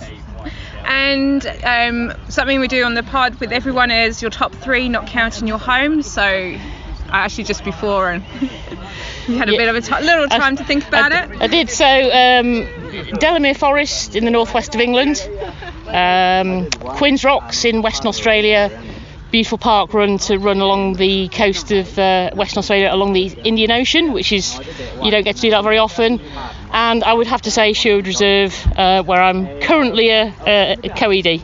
And 0.86 1.46
um, 1.66 2.14
something 2.30 2.62
we 2.62 2.70
do 2.70 2.86
on 2.86 2.94
the 2.94 3.04
pod 3.04 3.42
with 3.42 3.52
everyone 3.52 3.92
is 3.92 4.22
your 4.22 4.32
top 4.32 4.54
three, 4.56 4.88
not 4.88 5.06
counting 5.08 5.50
your 5.50 5.60
home. 5.60 6.02
So 6.02 6.22
I 6.24 6.58
actually 7.10 7.44
just 7.44 7.66
before 7.66 8.10
and 8.10 8.24
you 9.28 9.36
had 9.38 9.50
a 9.50 9.52
Yeah. 9.52 9.58
bit 9.58 9.68
of 9.68 9.76
a 9.76 10.02
little 10.02 10.30
time 10.30 10.56
to 10.56 10.64
think 10.64 10.88
about 10.88 11.12
I, 11.12 11.24
it. 11.26 11.42
I 11.42 11.48
did. 11.48 11.70
So 11.70 11.86
um, 11.86 13.20
Delamere 13.20 13.54
Forest 13.54 14.16
in 14.16 14.24
the 14.24 14.32
northwest 14.32 14.76
of 14.76 14.80
England, 14.80 15.28
um, 15.88 16.70
Quinns 16.96 17.26
Rocks 17.26 17.66
in 17.66 17.82
Western 17.82 18.08
Australia. 18.08 18.72
Beautiful 19.34 19.58
park 19.58 19.96
run 19.96 20.20
to 20.20 20.38
run 20.38 20.62
along 20.62 20.94
the 20.94 21.28
coast 21.28 21.72
of 21.72 21.98
uh, 21.98 22.30
Western 22.36 22.60
Australia 22.60 22.90
along 22.92 23.14
the 23.14 23.26
Indian 23.44 23.72
Ocean, 23.72 24.14
which 24.14 24.32
is 24.32 24.60
you 25.02 25.10
don't 25.10 25.24
get 25.24 25.38
to 25.38 25.42
do 25.42 25.50
that 25.50 25.64
very 25.64 25.80
often. 25.80 26.22
And 26.72 27.04
I 27.04 27.14
would 27.14 27.26
have 27.26 27.42
to 27.42 27.50
say 27.50 27.74
Sherwood 27.74 28.06
Reserve, 28.06 28.56
uh, 28.78 29.02
where 29.02 29.20
I'm 29.20 29.60
currently 29.62 30.10
a, 30.12 30.32
a, 30.46 30.78
a 30.84 30.90
co-ED. 30.90 31.42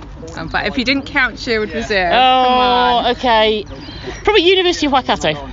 But 0.51 0.67
if 0.67 0.77
you 0.77 0.85
didn't 0.85 1.07
count 1.07 1.39
Sherwood 1.39 1.73
Reserve. 1.73 2.11
Oh, 2.13 3.11
okay. 3.17 3.65
Probably 4.23 4.43
University 4.43 4.85
of 4.85 4.91
Waikato. 4.91 5.51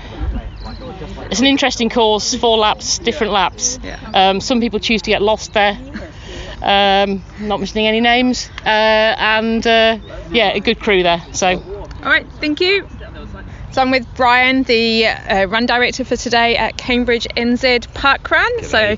It's 1.30 1.40
an 1.40 1.46
interesting 1.46 1.88
course, 1.88 2.34
four 2.34 2.58
laps, 2.58 2.98
different 2.98 3.32
laps. 3.32 3.78
Yeah. 3.82 3.98
Um, 4.12 4.42
some 4.42 4.60
people 4.60 4.78
choose 4.78 5.00
to 5.00 5.10
get 5.10 5.22
lost 5.22 5.54
there. 5.54 5.78
Um, 6.60 7.22
not 7.40 7.60
mentioning 7.60 7.86
any 7.86 8.00
names, 8.00 8.50
uh, 8.64 8.68
and 8.68 9.66
uh, 9.66 9.98
yeah, 10.30 10.52
a 10.52 10.60
good 10.60 10.80
crew 10.80 11.02
there. 11.02 11.22
So, 11.32 11.62
all 12.06 12.12
right, 12.12 12.26
thank 12.34 12.60
you. 12.60 12.86
So 13.72 13.82
I'm 13.82 13.90
with 13.90 14.06
Brian, 14.14 14.62
the 14.62 15.06
uh, 15.06 15.46
run 15.46 15.66
director 15.66 16.04
for 16.04 16.16
today 16.16 16.56
at 16.56 16.76
Cambridge 16.76 17.26
NZ 17.36 17.92
Park 17.94 18.30
Run. 18.30 18.62
So 18.62 18.96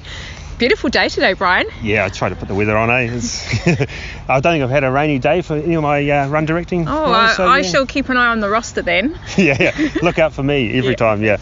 beautiful 0.58 0.90
day 0.90 1.08
today, 1.08 1.32
Brian. 1.32 1.66
Yeah, 1.82 2.04
I 2.04 2.10
tried 2.10 2.28
to 2.28 2.36
put 2.36 2.48
the 2.48 2.54
weather 2.54 2.76
on. 2.76 2.90
Eh? 2.90 3.06
I 4.28 4.40
don't 4.40 4.52
think 4.52 4.62
I've 4.62 4.68
had 4.68 4.84
a 4.84 4.90
rainy 4.90 5.18
day 5.18 5.40
for 5.40 5.56
any 5.56 5.72
of 5.72 5.82
my 5.82 6.06
uh, 6.10 6.28
run 6.28 6.44
directing. 6.44 6.84
Oh, 6.86 7.32
so, 7.34 7.48
I 7.48 7.62
shall 7.62 7.86
keep 7.86 8.10
an 8.10 8.18
eye 8.18 8.26
on 8.26 8.40
the 8.40 8.50
roster 8.50 8.82
then. 8.82 9.18
yeah, 9.38 9.56
yeah, 9.58 9.88
look 10.02 10.18
out 10.18 10.34
for 10.34 10.42
me 10.42 10.76
every 10.76 10.90
Yeah. 10.90 10.96
time. 10.96 11.22
Yeah. 11.24 11.38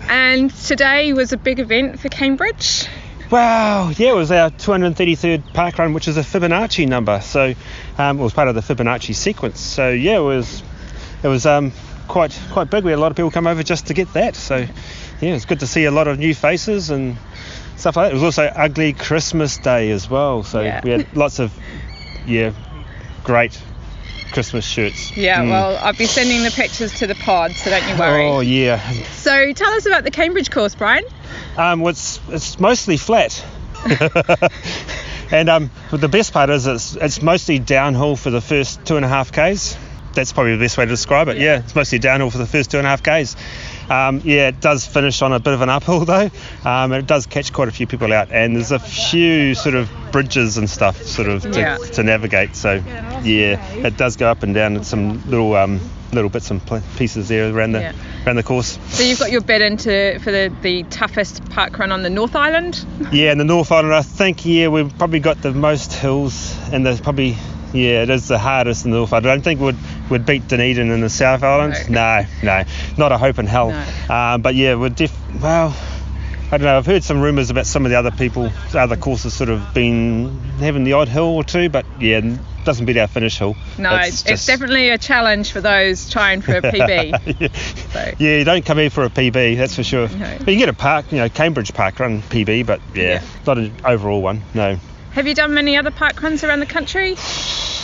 and 0.08 0.50
today 0.50 1.12
was 1.12 1.34
a 1.34 1.36
big 1.36 1.58
event 1.60 2.00
for 2.00 2.08
Cambridge. 2.08 2.86
Wow, 3.30 3.90
yeah, 3.96 4.12
it 4.12 4.14
was 4.14 4.32
our 4.32 4.48
233rd 4.50 5.52
park 5.52 5.78
run, 5.78 5.92
which 5.92 6.08
is 6.08 6.16
a 6.16 6.22
Fibonacci 6.22 6.88
number. 6.88 7.20
So 7.20 7.52
um, 7.98 8.18
it 8.18 8.22
was 8.22 8.32
part 8.32 8.48
of 8.48 8.54
the 8.54 8.62
Fibonacci 8.62 9.14
sequence. 9.14 9.60
So 9.60 9.90
yeah, 9.90 10.16
it 10.16 10.22
was 10.22 10.62
it 11.22 11.28
was 11.28 11.46
um, 11.46 11.72
quite 12.08 12.38
quite 12.52 12.70
big. 12.70 12.84
We 12.84 12.90
had 12.90 12.98
a 12.98 13.00
lot 13.02 13.10
of 13.12 13.16
people 13.16 13.30
come 13.30 13.46
over 13.46 13.62
just 13.62 13.86
to 13.88 13.94
get 13.94 14.12
that. 14.14 14.36
So 14.36 14.56
yeah, 14.56 15.34
it's 15.34 15.44
good 15.44 15.60
to 15.60 15.66
see 15.66 15.84
a 15.84 15.90
lot 15.90 16.08
of 16.08 16.18
new 16.18 16.34
faces 16.34 16.90
and 16.90 17.16
stuff 17.76 17.96
like 17.96 18.06
that. 18.06 18.10
It 18.12 18.14
was 18.14 18.22
also 18.24 18.44
Ugly 18.44 18.94
Christmas 18.94 19.56
Day 19.58 19.90
as 19.90 20.08
well. 20.10 20.42
So 20.42 20.60
Yeah. 20.62 20.80
we 20.82 20.90
had 20.90 21.16
lots 21.16 21.38
of 21.38 21.52
yeah, 22.26 22.52
great 23.24 23.60
Christmas 24.32 24.64
shirts. 24.64 25.16
Yeah, 25.16 25.42
Mm. 25.42 25.50
well, 25.50 25.78
I'll 25.82 25.92
be 25.92 26.06
sending 26.06 26.42
the 26.42 26.50
pictures 26.50 26.92
to 27.00 27.06
the 27.06 27.14
pod, 27.14 27.52
so 27.52 27.70
don't 27.70 27.86
you 27.88 27.96
worry. 27.96 28.26
Oh 28.26 28.40
yeah. 28.40 28.78
So 29.12 29.52
tell 29.52 29.70
us 29.72 29.86
about 29.86 30.04
the 30.04 30.10
Cambridge 30.10 30.50
course, 30.50 30.74
Brian. 30.74 31.04
Um, 31.56 31.80
well, 31.80 31.90
it's 31.90 32.18
it's 32.30 32.58
mostly 32.58 32.96
flat. 32.96 33.44
and 35.30 35.48
um, 35.48 35.70
but 35.90 36.00
the 36.00 36.08
best 36.08 36.32
part 36.32 36.50
is 36.50 36.66
it's 36.66 36.96
it's 36.96 37.22
mostly 37.22 37.58
downhill 37.58 38.16
for 38.16 38.30
the 38.30 38.40
first 38.40 38.84
two 38.84 38.96
and 38.96 39.04
a 39.04 39.08
half 39.08 39.32
k's. 39.32 39.76
That's 40.14 40.32
probably 40.32 40.56
the 40.56 40.64
best 40.64 40.76
way 40.78 40.84
to 40.84 40.90
describe 40.90 41.28
it. 41.28 41.38
Yeah, 41.38 41.60
it's 41.60 41.74
mostly 41.74 41.98
downhill 41.98 42.30
for 42.30 42.38
the 42.38 42.46
first 42.46 42.70
two 42.70 42.78
and 42.78 42.86
a 42.86 42.90
half 42.90 43.02
k's. 43.02 43.36
Um, 43.90 44.20
yeah, 44.24 44.48
it 44.48 44.60
does 44.60 44.86
finish 44.86 45.20
on 45.22 45.32
a 45.32 45.40
bit 45.40 45.54
of 45.54 45.60
an 45.62 45.68
uphill 45.68 46.00
though, 46.04 46.30
um, 46.64 46.92
it 46.92 47.06
does 47.06 47.26
catch 47.26 47.52
quite 47.52 47.68
a 47.68 47.72
few 47.72 47.86
people 47.86 48.12
out. 48.12 48.30
And 48.30 48.54
there's 48.56 48.72
a 48.72 48.78
few 48.78 49.54
sort 49.54 49.74
of 49.74 49.90
bridges 50.12 50.56
and 50.58 50.68
stuff 50.68 51.02
sort 51.02 51.28
of 51.28 51.42
to, 51.42 51.58
Yeah. 51.58 51.76
to 51.78 52.02
navigate. 52.02 52.54
So 52.56 52.74
yeah, 53.24 53.62
it 53.86 53.96
does 53.96 54.16
go 54.16 54.30
up 54.30 54.42
and 54.42 54.54
down. 54.54 54.76
It's 54.76 54.88
some 54.88 55.22
little 55.30 55.54
um, 55.56 55.80
little 56.12 56.28
bits 56.30 56.50
and 56.50 56.60
pieces 56.96 57.28
there 57.28 57.50
around 57.54 57.72
the 57.72 57.80
Yeah. 57.80 57.92
around 58.26 58.36
the 58.36 58.42
course. 58.42 58.78
So 58.90 59.02
you've 59.02 59.18
got 59.18 59.30
your 59.32 59.40
bid 59.40 59.62
into 59.62 60.18
for 60.22 60.30
the, 60.30 60.52
the 60.60 60.82
toughest 60.84 61.42
park 61.50 61.78
run 61.78 61.90
on 61.90 62.02
the 62.02 62.10
North 62.10 62.36
Island. 62.36 62.84
Yeah, 63.12 63.32
in 63.32 63.38
the 63.38 63.44
North 63.44 63.72
Island, 63.72 63.94
I 63.94 64.02
think 64.02 64.44
yeah 64.46 64.68
we've 64.68 64.96
probably 64.98 65.20
got 65.20 65.40
the 65.42 65.52
most 65.52 65.92
hills, 65.92 66.56
and 66.72 66.84
there's 66.86 67.00
probably 67.00 67.36
yeah 67.74 68.02
it 68.02 68.10
is 68.10 68.28
the 68.28 68.38
hardest 68.38 68.84
in 68.84 68.90
the 68.90 68.98
North 68.98 69.12
Island. 69.12 69.26
I 69.26 69.34
don't 69.34 69.42
think 69.42 69.60
we'd 69.60 69.76
would 70.12 70.24
beat 70.26 70.46
Dunedin 70.48 70.90
in 70.90 71.00
the 71.00 71.10
South 71.10 71.42
Island. 71.42 71.74
No, 71.90 72.24
no, 72.42 72.64
not 72.96 73.12
a 73.12 73.18
hope 73.18 73.38
in 73.38 73.46
hell. 73.46 73.70
Um, 74.10 74.42
but 74.42 74.54
yeah, 74.54 74.74
we're 74.76 74.88
def 74.90 75.12
well. 75.40 75.76
I 76.52 76.58
don't 76.58 76.66
know. 76.66 76.76
I've 76.76 76.84
heard 76.86 77.02
some 77.02 77.22
rumours 77.22 77.48
about 77.48 77.64
some 77.64 77.86
of 77.86 77.90
the 77.90 77.96
other 77.98 78.10
people, 78.10 78.50
other 78.74 78.96
courses, 78.96 79.32
sort 79.32 79.48
of 79.48 79.72
been 79.72 80.38
having 80.58 80.84
the 80.84 80.92
odd 80.92 81.08
hill 81.08 81.24
or 81.24 81.42
two, 81.42 81.70
but 81.70 81.86
yeah, 81.98 82.20
doesn't 82.64 82.84
beat 82.84 82.98
our 82.98 83.06
finish 83.06 83.38
hill. 83.38 83.56
No, 83.78 83.96
It's 83.96 84.20
it's, 84.20 84.30
it's 84.30 84.46
definitely 84.46 84.90
a 84.90 84.98
challenge 84.98 85.50
for 85.50 85.62
those 85.62 86.10
trying 86.10 86.42
for 86.42 86.56
a 86.56 86.60
PB. 86.62 87.40
yeah. 87.40 88.14
yeah, 88.18 88.38
you 88.38 88.44
don't 88.44 88.66
come 88.66 88.76
here 88.76 88.90
for 88.90 89.04
a 89.04 89.08
PB, 89.08 89.56
that's 89.56 89.74
for 89.74 89.82
sure. 89.82 90.08
No. 90.08 90.36
But 90.40 90.48
you 90.48 90.58
get 90.58 90.68
a 90.68 90.74
park, 90.74 91.10
you 91.10 91.18
know, 91.18 91.30
Cambridge 91.30 91.72
Park 91.72 91.98
Run 91.98 92.20
PB, 92.20 92.66
but 92.66 92.82
yeah, 92.94 93.22
not 93.46 93.56
an 93.56 93.74
overall 93.86 94.20
one. 94.20 94.42
No. 94.52 94.78
Have 95.12 95.26
you 95.26 95.34
done 95.34 95.52
many 95.52 95.76
other 95.76 95.90
park 95.90 96.22
runs 96.22 96.42
around 96.42 96.60
the 96.60 96.66
country? 96.66 97.16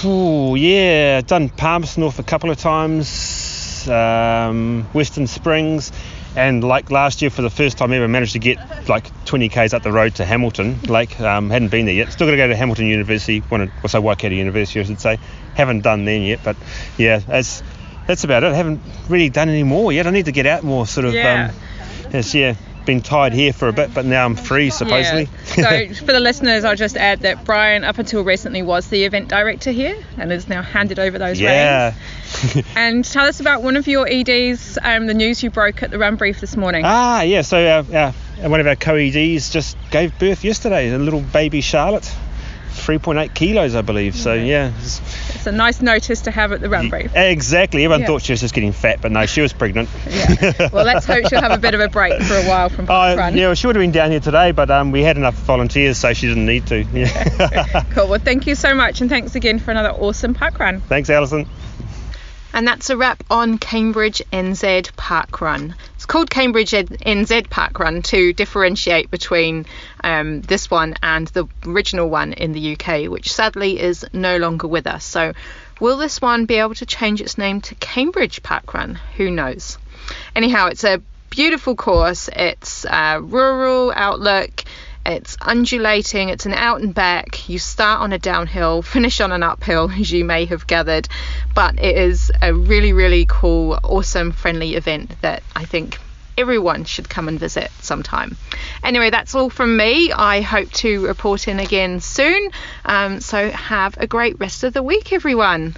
Oh 0.02 0.54
yeah, 0.54 1.20
done 1.20 1.50
Palmerston 1.50 2.00
North 2.00 2.18
a 2.18 2.22
couple 2.22 2.50
of 2.50 2.56
times, 2.56 3.86
um, 3.86 4.84
Western 4.94 5.26
Springs, 5.26 5.92
and 6.36 6.64
like 6.64 6.90
last 6.90 7.20
year 7.20 7.30
for 7.30 7.42
the 7.42 7.50
first 7.50 7.76
time 7.76 7.92
ever 7.92 8.08
managed 8.08 8.32
to 8.32 8.38
get 8.38 8.88
like 8.88 9.10
20 9.26 9.50
k's 9.50 9.74
up 9.74 9.82
the 9.82 9.92
road 9.92 10.14
to 10.14 10.24
Hamilton. 10.24 10.80
Like 10.88 11.20
um, 11.20 11.50
hadn't 11.50 11.68
been 11.68 11.84
there 11.84 11.94
yet. 11.94 12.10
Still 12.12 12.26
got 12.26 12.30
to 12.30 12.36
go 12.38 12.48
to 12.48 12.56
Hamilton 12.56 12.86
University, 12.86 13.42
wanted, 13.50 13.72
well, 13.82 13.88
so 13.88 14.00
Waikato 14.00 14.34
University 14.34 14.80
I 14.80 14.84
should 14.84 15.00
say. 15.00 15.18
Haven't 15.54 15.82
done 15.82 16.06
then 16.06 16.22
yet, 16.22 16.40
but 16.42 16.56
yeah, 16.96 17.18
that's 17.18 17.62
that's 18.06 18.24
about 18.24 18.42
it. 18.42 18.52
I 18.52 18.54
haven't 18.54 18.80
really 19.10 19.28
done 19.28 19.50
any 19.50 19.64
more 19.64 19.92
yet. 19.92 20.06
I 20.06 20.10
need 20.10 20.24
to 20.24 20.32
get 20.32 20.46
out 20.46 20.64
more, 20.64 20.86
sort 20.86 21.04
of. 21.04 21.12
Yeah. 21.12 21.50
Um, 21.52 22.10
yes, 22.10 22.34
yeah, 22.34 22.54
been 22.88 23.02
tied 23.02 23.34
here 23.34 23.52
for 23.52 23.68
a 23.68 23.72
bit, 23.72 23.92
but 23.92 24.06
now 24.06 24.24
I'm 24.24 24.34
free 24.34 24.70
supposedly. 24.70 25.28
Yeah. 25.58 25.92
So 25.92 25.94
for 26.06 26.12
the 26.12 26.20
listeners, 26.20 26.64
I'll 26.64 26.74
just 26.74 26.96
add 26.96 27.20
that 27.20 27.44
Brian, 27.44 27.84
up 27.84 27.98
until 27.98 28.24
recently, 28.24 28.62
was 28.62 28.88
the 28.88 29.04
event 29.04 29.28
director 29.28 29.70
here 29.70 30.02
and 30.16 30.30
has 30.30 30.48
now 30.48 30.62
handed 30.62 30.98
over 30.98 31.18
those 31.18 31.38
yeah. 31.38 31.92
reins. 31.92 32.66
And 32.76 33.04
tell 33.04 33.26
us 33.26 33.40
about 33.40 33.62
one 33.62 33.76
of 33.76 33.86
your 33.86 34.08
EDs, 34.08 34.78
um, 34.82 35.06
the 35.06 35.12
news 35.12 35.42
you 35.42 35.50
broke 35.50 35.82
at 35.82 35.90
the 35.90 35.98
run 35.98 36.16
brief 36.16 36.40
this 36.40 36.56
morning. 36.56 36.82
Ah, 36.86 37.20
yeah. 37.20 37.42
So 37.42 37.58
our, 37.58 37.94
our, 37.94 38.12
one 38.48 38.60
of 38.60 38.66
our 38.66 38.76
co-EDs 38.76 39.50
just 39.50 39.76
gave 39.90 40.18
birth 40.18 40.42
yesterday, 40.42 40.90
a 40.90 40.98
little 40.98 41.20
baby 41.20 41.60
Charlotte, 41.60 42.10
3.8 42.70 43.34
kilos, 43.34 43.74
I 43.74 43.82
believe. 43.82 44.16
So 44.16 44.32
yeah, 44.32 44.72
It's 45.38 45.46
a 45.46 45.52
nice 45.52 45.80
notice 45.80 46.20
to 46.22 46.30
have 46.30 46.52
at 46.52 46.60
the 46.60 46.68
run 46.68 46.90
brief. 46.90 47.12
exactly. 47.14 47.84
Everyone 47.84 48.00
Yeah. 48.00 48.06
thought 48.08 48.22
she 48.22 48.32
was 48.32 48.40
just 48.40 48.54
getting 48.54 48.72
fat, 48.72 49.00
but 49.00 49.12
no, 49.12 49.24
she 49.26 49.40
was 49.40 49.52
pregnant. 49.52 49.88
Yeah. 50.08 50.68
Well, 50.72 50.84
let's 50.84 51.06
hope 51.06 51.28
she'll 51.28 51.40
have 51.40 51.52
a 51.52 51.58
bit 51.58 51.74
of 51.74 51.80
a 51.80 51.88
break 51.88 52.20
for 52.22 52.34
a 52.34 52.42
while 52.44 52.68
from 52.68 52.86
park 52.86 53.12
Oh, 53.14 53.16
run. 53.16 53.36
yeah, 53.36 53.46
well, 53.46 53.54
she 53.54 53.66
would 53.66 53.76
have 53.76 53.82
been 53.82 53.92
down 53.92 54.10
here 54.10 54.20
today, 54.20 54.50
but 54.52 54.70
um, 54.70 54.90
we 54.92 55.02
had 55.02 55.16
enough 55.16 55.34
volunteers, 55.34 55.96
so 55.98 56.12
she 56.12 56.26
didn't 56.28 56.46
need 56.46 56.66
to. 56.66 56.82
Yeah. 56.92 57.82
Cool. 57.90 58.08
Well, 58.08 58.18
thank 58.20 58.46
you 58.46 58.54
so 58.54 58.74
much, 58.74 59.00
and 59.00 59.08
thanks 59.08 59.34
again 59.34 59.58
for 59.58 59.70
another 59.70 59.90
awesome 59.90 60.34
park 60.34 60.58
run. 60.58 60.80
Thanks, 60.82 61.08
Alison. 61.10 61.46
And 62.52 62.66
that's 62.66 62.90
a 62.90 62.96
wrap 62.96 63.22
on 63.30 63.58
Cambridge 63.58 64.22
NZ 64.32 64.96
Park 64.96 65.40
Run. 65.40 65.74
Called 66.08 66.30
Cambridge 66.30 66.70
NZ 66.70 67.50
Park 67.50 67.78
Run 67.78 68.00
to 68.04 68.32
differentiate 68.32 69.10
between 69.10 69.66
um, 70.02 70.40
this 70.40 70.70
one 70.70 70.94
and 71.02 71.28
the 71.28 71.46
original 71.66 72.08
one 72.08 72.32
in 72.32 72.52
the 72.52 72.72
UK, 72.72 73.10
which 73.10 73.30
sadly 73.30 73.78
is 73.78 74.06
no 74.14 74.38
longer 74.38 74.66
with 74.66 74.86
us. 74.86 75.04
So, 75.04 75.34
will 75.80 75.98
this 75.98 76.22
one 76.22 76.46
be 76.46 76.54
able 76.54 76.74
to 76.76 76.86
change 76.86 77.20
its 77.20 77.36
name 77.36 77.60
to 77.60 77.74
Cambridge 77.74 78.42
Park 78.42 78.72
Run? 78.72 78.98
Who 79.18 79.30
knows? 79.30 79.76
Anyhow, 80.34 80.68
it's 80.68 80.82
a 80.82 81.02
beautiful 81.28 81.76
course. 81.76 82.30
It's 82.34 82.86
a 82.86 83.20
rural 83.20 83.92
outlook. 83.94 84.64
It's 85.08 85.38
undulating, 85.40 86.28
it's 86.28 86.44
an 86.44 86.52
out 86.52 86.82
and 86.82 86.94
back. 86.94 87.48
You 87.48 87.58
start 87.58 88.02
on 88.02 88.12
a 88.12 88.18
downhill, 88.18 88.82
finish 88.94 89.22
on 89.22 89.32
an 89.32 89.42
uphill, 89.42 89.90
as 89.98 90.12
you 90.12 90.24
may 90.24 90.44
have 90.44 90.66
gathered. 90.66 91.08
But 91.54 91.82
it 91.82 91.96
is 91.96 92.30
a 92.42 92.52
really, 92.52 92.92
really 92.92 93.24
cool, 93.26 93.78
awesome, 93.82 94.32
friendly 94.32 94.74
event 94.74 95.20
that 95.22 95.42
I 95.56 95.64
think 95.64 95.98
everyone 96.36 96.84
should 96.84 97.08
come 97.08 97.26
and 97.26 97.40
visit 97.40 97.70
sometime. 97.80 98.36
Anyway, 98.84 99.08
that's 99.08 99.34
all 99.34 99.48
from 99.48 99.78
me. 99.78 100.12
I 100.12 100.42
hope 100.42 100.70
to 100.72 101.06
report 101.06 101.48
in 101.48 101.58
again 101.58 102.00
soon. 102.00 102.50
Um, 102.84 103.20
so 103.20 103.50
have 103.50 103.96
a 103.96 104.06
great 104.06 104.38
rest 104.38 104.62
of 104.62 104.74
the 104.74 104.82
week, 104.82 105.12
everyone. 105.14 105.74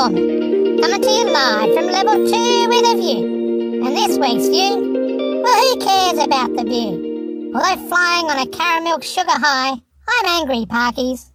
Informant, 0.00 0.80
coming 0.80 1.02
to 1.02 1.10
you 1.10 1.24
live 1.30 1.74
from 1.74 1.84
level 1.84 2.14
2 2.14 2.68
with 2.70 2.86
a 2.86 2.96
view. 2.96 3.84
And 3.84 3.94
this 3.94 4.16
week's 4.16 4.48
view, 4.48 5.42
well, 5.44 5.60
who 5.60 5.78
cares 5.78 6.24
about 6.24 6.56
the 6.56 6.64
view? 6.64 7.52
Although 7.54 7.86
flying 7.86 8.30
on 8.30 8.38
a 8.38 8.46
caramel 8.46 9.00
sugar 9.00 9.28
high, 9.28 9.72
I'm 9.72 10.26
angry, 10.40 10.64
Parkies. 10.64 11.30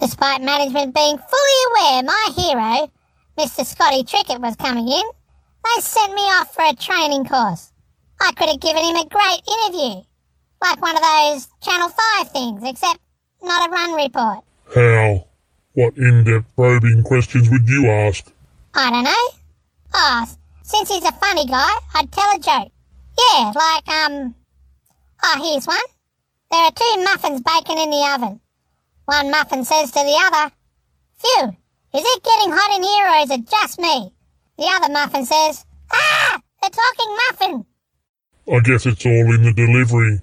Despite 0.00 0.42
management 0.42 0.94
being 0.94 1.18
fully 1.18 1.58
aware 1.66 2.02
my 2.04 2.28
hero, 2.36 2.92
Mr. 3.36 3.66
Scotty 3.66 4.04
Trickett, 4.04 4.40
was 4.40 4.54
coming 4.54 4.86
in, 4.86 5.02
they 5.64 5.80
sent 5.80 6.14
me 6.14 6.22
off 6.22 6.54
for 6.54 6.62
a 6.62 6.76
training 6.76 7.24
course. 7.24 7.72
I 8.20 8.30
could 8.36 8.48
have 8.48 8.60
given 8.60 8.84
him 8.84 8.94
a 8.94 9.08
great 9.08 9.42
interview, 9.58 10.04
like 10.62 10.80
one 10.80 10.94
of 10.94 11.02
those 11.02 11.48
Channel 11.64 11.88
5 11.88 12.30
things, 12.30 12.62
except 12.62 13.00
not 13.42 13.68
a 13.68 13.72
run 13.72 13.94
report. 13.94 14.44
How? 14.72 15.33
What 15.74 15.96
in-depth 15.96 16.46
probing 16.54 17.02
questions 17.02 17.50
would 17.50 17.68
you 17.68 17.90
ask? 17.90 18.24
I 18.74 18.90
don't 18.90 19.04
know. 19.04 19.26
Oh, 19.92 20.24
since 20.62 20.88
he's 20.88 21.04
a 21.04 21.12
funny 21.12 21.46
guy, 21.46 21.74
I'd 21.94 22.12
tell 22.12 22.30
a 22.30 22.38
joke. 22.38 22.72
Yeah, 23.18 23.52
like, 23.54 23.88
um... 23.88 24.34
Oh, 25.24 25.42
here's 25.42 25.66
one. 25.66 25.76
There 26.50 26.60
are 26.60 26.70
two 26.70 27.04
muffins 27.04 27.42
baking 27.42 27.78
in 27.78 27.90
the 27.90 28.08
oven. 28.14 28.40
One 29.06 29.30
muffin 29.32 29.64
says 29.64 29.90
to 29.90 29.98
the 29.98 30.22
other, 30.26 30.54
Phew, 31.18 31.56
is 31.92 32.04
it 32.04 32.22
getting 32.22 32.52
hot 32.52 32.76
in 32.76 32.82
here 32.82 33.08
or 33.08 33.22
is 33.24 33.30
it 33.30 33.50
just 33.50 33.78
me? 33.80 34.12
The 34.56 34.70
other 34.70 34.92
muffin 34.92 35.26
says, 35.26 35.64
Ah, 35.92 36.40
the 36.62 36.70
talking 36.70 37.16
muffin. 37.30 37.66
I 38.52 38.60
guess 38.60 38.86
it's 38.86 39.04
all 39.04 39.34
in 39.34 39.42
the 39.42 39.52
delivery. 39.52 40.20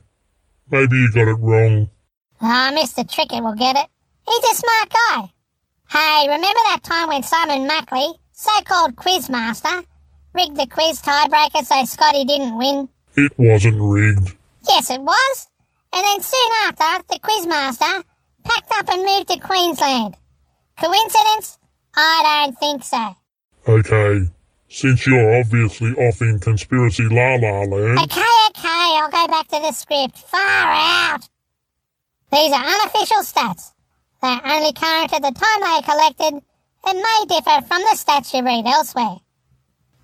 Maybe 0.69 0.95
you 0.95 1.11
got 1.11 1.27
it 1.27 1.39
wrong. 1.39 1.89
Ah, 2.41 2.71
Mr. 2.73 3.03
Trickett 3.03 3.43
will 3.43 3.55
get 3.55 3.75
it. 3.75 3.87
He's 4.25 4.51
a 4.51 4.55
smart 4.55 4.89
guy. 4.89 5.33
Hey, 5.91 6.23
remember 6.23 6.47
that 6.69 6.79
time 6.83 7.09
when 7.09 7.21
Simon 7.21 7.67
Mackley, 7.67 8.07
so-called 8.31 8.95
quizmaster 8.95 9.83
rigged 10.33 10.55
the 10.55 10.65
quiz 10.65 11.01
tiebreaker 11.01 11.65
so 11.65 11.83
Scotty 11.83 12.23
didn't 12.23 12.57
win? 12.57 12.87
It 13.17 13.33
wasn't 13.37 13.75
rigged. 13.81 14.33
Yes, 14.69 14.89
it 14.89 15.01
was. 15.01 15.47
And 15.91 16.05
then 16.05 16.21
soon 16.21 16.51
after, 16.63 17.03
the 17.09 17.19
quizmaster 17.19 18.05
packed 18.45 18.71
up 18.71 18.89
and 18.89 19.03
moved 19.03 19.27
to 19.31 19.39
Queensland. 19.39 20.15
Coincidence? 20.79 21.59
I 21.93 22.45
don't 22.45 22.57
think 22.57 22.85
so. 22.85 23.13
Okay, 23.67 24.31
since 24.69 25.05
you're 25.05 25.39
obviously 25.41 25.91
off 25.91 26.21
in 26.21 26.39
conspiracy 26.39 27.03
la 27.03 27.35
la 27.35 27.63
land, 27.63 27.99
Okay, 27.99 28.21
okay, 28.51 28.97
I'll 28.97 29.11
go 29.11 29.27
back 29.27 29.49
to 29.49 29.59
the 29.59 29.73
script. 29.73 30.19
Far 30.19 30.39
out. 30.41 31.27
These 32.31 32.53
are 32.53 32.63
unofficial 32.63 33.23
stats. 33.23 33.70
They're 34.21 34.45
only 34.45 34.73
current 34.73 35.13
at 35.13 35.21
the 35.23 35.31
time 35.31 35.61
they 35.61 35.81
collected 35.81 36.43
and 36.85 36.97
may 36.97 37.25
differ 37.27 37.61
from 37.65 37.81
the 37.81 37.97
stats 37.97 38.33
you 38.33 38.43
read 38.45 38.67
elsewhere. 38.67 39.17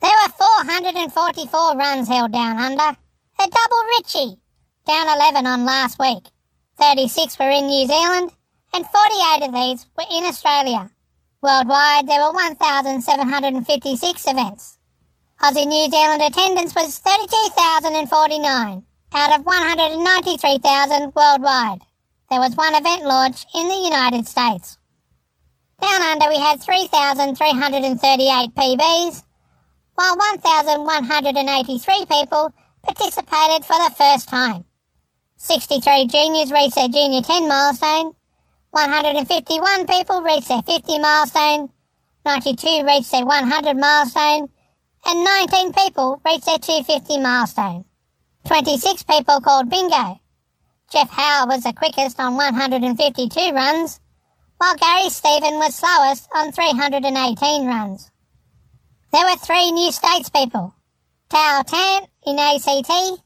There 0.01 0.11
were 0.11 0.33
444 0.33 1.77
runs 1.77 2.07
held 2.07 2.31
down 2.31 2.57
under, 2.57 2.97
a 3.39 3.47
double 3.47 3.83
Richie, 3.97 4.39
down 4.87 5.07
11 5.07 5.45
on 5.45 5.65
last 5.65 5.99
week. 5.99 6.23
36 6.79 7.37
were 7.37 7.49
in 7.49 7.67
New 7.67 7.87
Zealand, 7.87 8.31
and 8.73 8.85
48 8.85 9.47
of 9.47 9.53
these 9.53 9.85
were 9.97 10.05
in 10.09 10.23
Australia. 10.23 10.89
Worldwide, 11.41 12.07
there 12.07 12.21
were 12.21 12.33
1,756 12.33 14.27
events. 14.27 14.77
Aussie 15.41 15.67
New 15.67 15.89
Zealand 15.91 16.23
attendance 16.23 16.73
was 16.73 16.97
32,049 16.97 18.83
out 19.13 19.39
of 19.39 19.45
193,000 19.45 21.13
worldwide. 21.15 21.86
There 22.29 22.41
was 22.41 22.57
one 22.57 22.75
event 22.75 23.05
launch 23.05 23.45
in 23.55 23.69
the 23.69 23.75
United 23.75 24.27
States. 24.27 24.77
Down 25.81 26.01
under 26.01 26.27
we 26.27 26.37
had 26.37 26.61
3,338 26.61 28.53
PBs, 28.53 29.23
while 29.95 30.17
1,183 30.17 32.05
people 32.05 32.53
participated 32.83 33.63
for 33.63 33.77
the 33.77 33.95
first 33.97 34.27
time. 34.27 34.65
63 35.37 36.07
juniors 36.07 36.51
reached 36.51 36.75
their 36.75 36.89
junior 36.89 37.21
10 37.21 37.47
milestone, 37.47 38.13
151 38.71 39.87
people 39.87 40.21
reached 40.21 40.49
their 40.49 40.61
50 40.63 40.99
milestone, 40.99 41.69
92 42.25 42.83
reached 42.85 43.11
their 43.11 43.25
100 43.25 43.77
milestone, 43.77 44.49
and 45.05 45.23
19 45.23 45.71
people 45.71 46.21
reached 46.25 46.45
their 46.45 46.57
250 46.59 47.19
milestone. 47.19 47.85
26 48.45 49.03
people 49.03 49.39
called 49.39 49.69
bingo. 49.69 50.19
Jeff 50.89 51.09
Howe 51.09 51.47
was 51.47 51.63
the 51.63 51.73
quickest 51.73 52.17
on 52.17 52.35
152 52.35 53.51
runs, 53.51 53.99
while 54.57 54.75
Gary 54.77 55.09
Stephen 55.09 55.59
was 55.59 55.75
slowest 55.75 56.29
on 56.33 56.53
318 56.53 57.67
runs. 57.67 58.09
There 59.11 59.25
were 59.25 59.35
three 59.35 59.71
new 59.71 59.91
states 59.91 60.29
people. 60.29 60.73
Tao 61.27 61.61
Tan 61.67 62.07
in 62.25 62.39
ACT, 62.39 63.21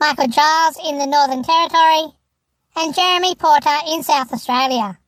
Michael 0.00 0.28
Giles 0.28 0.78
in 0.82 0.96
the 0.96 1.06
Northern 1.06 1.44
Territory, 1.44 2.16
and 2.76 2.94
Jeremy 2.94 3.34
Porter 3.34 3.78
in 3.86 4.02
South 4.02 4.32
Australia. 4.32 4.98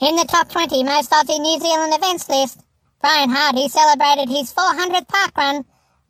In 0.00 0.14
the 0.14 0.26
top 0.30 0.50
20 0.50 0.84
most 0.84 1.10
Aussie 1.10 1.40
New 1.40 1.58
Zealand 1.58 1.92
events 1.92 2.28
list, 2.28 2.60
Brian 3.00 3.28
Hardy 3.28 3.68
celebrated 3.68 4.28
his 4.28 4.54
400th 4.54 5.08
park 5.08 5.36
run 5.36 5.64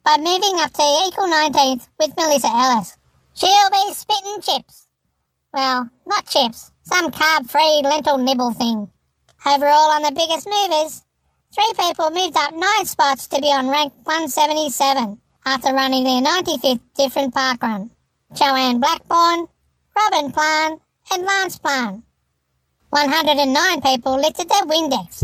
by 0.05 0.19
moving 0.19 0.61
up 0.61 0.75
to 0.75 1.05
equal 1.09 1.29
19th 1.29 1.89
with 1.99 2.15
Melissa 2.15 2.49
Ellis. 2.49 2.99
She'll 3.33 3.71
be 3.71 3.95
spitting 3.95 4.43
chips. 4.43 4.90
Well, 5.53 5.91
not 6.07 6.27
chips, 6.27 6.71
some 6.83 7.11
carb-free 7.11 7.83
lentil 7.83 8.19
nibble 8.19 8.53
thing. 8.53 8.89
Overall 9.45 9.91
on 9.91 10.03
the 10.03 10.13
biggest 10.13 10.47
movers, 10.47 11.03
three 11.53 11.73
people 11.77 12.11
moved 12.11 12.37
up 12.37 12.55
nine 12.55 12.87
spots 12.87 13.27
to 13.29 13.41
be 13.41 13.49
on 13.49 13.69
rank 13.69 13.93
177 14.05 15.19
after 15.45 15.75
running 15.75 16.05
their 16.05 16.23
95th 16.23 16.81
different 16.95 17.35
park 17.35 17.63
run. 17.63 17.91
Joanne 18.35 18.79
Blackburn, 18.79 19.49
Robin 19.97 20.31
Plan, 20.31 20.79
and 21.13 21.25
Lance 21.25 21.59
Plan. 21.59 22.05
109 22.91 23.81
people 23.83 24.17
lifted 24.21 24.49
their 24.49 24.63
Windex. 24.67 25.21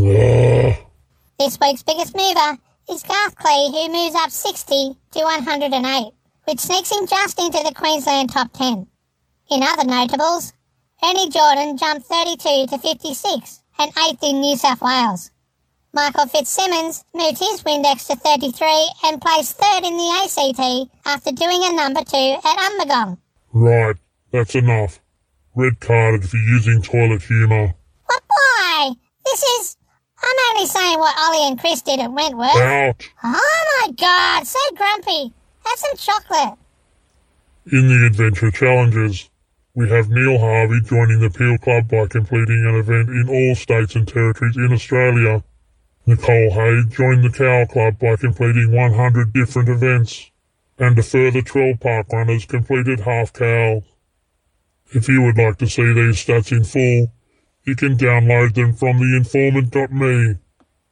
This 1.39 1.57
week's 1.61 1.83
biggest 1.83 2.15
mover 2.15 2.57
is 2.89 3.03
Garth 3.03 3.35
Clee, 3.35 3.71
who 3.71 3.93
moves 3.93 4.15
up 4.15 4.31
60 4.31 4.97
to 5.11 5.19
108, 5.23 6.11
which 6.45 6.59
sneaks 6.59 6.91
him 6.91 7.07
just 7.07 7.39
into 7.39 7.63
the 7.63 7.73
Queensland 7.73 8.29
top 8.31 8.51
10. 8.51 8.87
In 9.49 9.63
other 9.63 9.85
notables, 9.85 10.53
Ernie 11.03 11.29
Jordan 11.29 11.77
jumped 11.77 12.07
32 12.07 12.67
to 12.67 12.77
56 12.77 13.61
and 13.79 13.93
8th 13.95 14.23
in 14.23 14.41
New 14.41 14.57
South 14.57 14.81
Wales. 14.81 15.31
Michael 15.93 16.27
Fitzsimmons 16.27 17.05
moved 17.13 17.39
his 17.39 17.63
Windex 17.63 18.07
to 18.07 18.15
33 18.17 18.91
and 19.05 19.21
placed 19.21 19.57
third 19.57 19.83
in 19.85 19.95
the 19.95 20.09
ACT 20.21 20.91
after 21.05 21.31
doing 21.31 21.61
a 21.63 21.73
number 21.73 22.03
two 22.03 22.37
at 22.43 22.57
Umbagong. 22.69 23.17
right, 23.53 23.95
that's 24.31 24.53
enough. 24.55 24.99
Red 25.55 25.79
carded 25.79 26.29
for 26.29 26.37
using 26.37 26.81
toilet 26.81 27.23
humour. 27.23 27.73
What 28.05 28.23
boy? 28.27 28.99
This 29.25 29.41
is. 29.43 29.77
I'm 30.21 30.55
only 30.55 30.67
saying 30.67 30.99
what 30.99 31.15
Olly 31.17 31.47
and 31.47 31.59
Chris 31.59 31.81
did 31.81 31.99
at 31.99 32.11
Wentworth. 32.11 32.55
Out! 32.55 33.09
Oh 33.23 33.85
my 33.87 33.91
god, 33.93 34.45
so 34.45 34.59
grumpy. 34.75 35.33
Have 35.65 35.79
some 35.79 35.95
chocolate. 35.97 36.59
In 37.71 37.87
the 37.87 38.05
Adventure 38.05 38.51
Challenges, 38.51 39.29
we 39.77 39.87
have 39.89 40.09
Neil 40.09 40.39
Harvey 40.39 40.81
joining 40.81 41.19
the 41.19 41.29
Peel 41.29 41.59
Club 41.59 41.87
by 41.87 42.07
completing 42.07 42.65
an 42.65 42.73
event 42.73 43.09
in 43.09 43.29
all 43.29 43.53
states 43.53 43.95
and 43.95 44.07
territories 44.07 44.57
in 44.57 44.73
Australia. 44.73 45.43
Nicole 46.07 46.49
Haig 46.49 46.89
joined 46.89 47.23
the 47.23 47.29
Cow 47.29 47.67
Club 47.71 47.99
by 47.99 48.15
completing 48.15 48.71
100 48.71 49.33
different 49.33 49.69
events, 49.69 50.31
and 50.79 50.97
a 50.97 51.03
further 51.03 51.43
12 51.43 51.79
park 51.79 52.07
runners 52.11 52.47
completed 52.47 53.01
half 53.01 53.31
cow. 53.33 53.83
If 54.93 55.07
you 55.07 55.21
would 55.21 55.37
like 55.37 55.59
to 55.59 55.67
see 55.67 55.93
these 55.93 56.25
stats 56.25 56.51
in 56.51 56.63
full, 56.63 57.11
you 57.63 57.75
can 57.75 57.97
download 57.97 58.55
them 58.55 58.73
from 58.73 58.97
theinformant.me. 58.97 60.37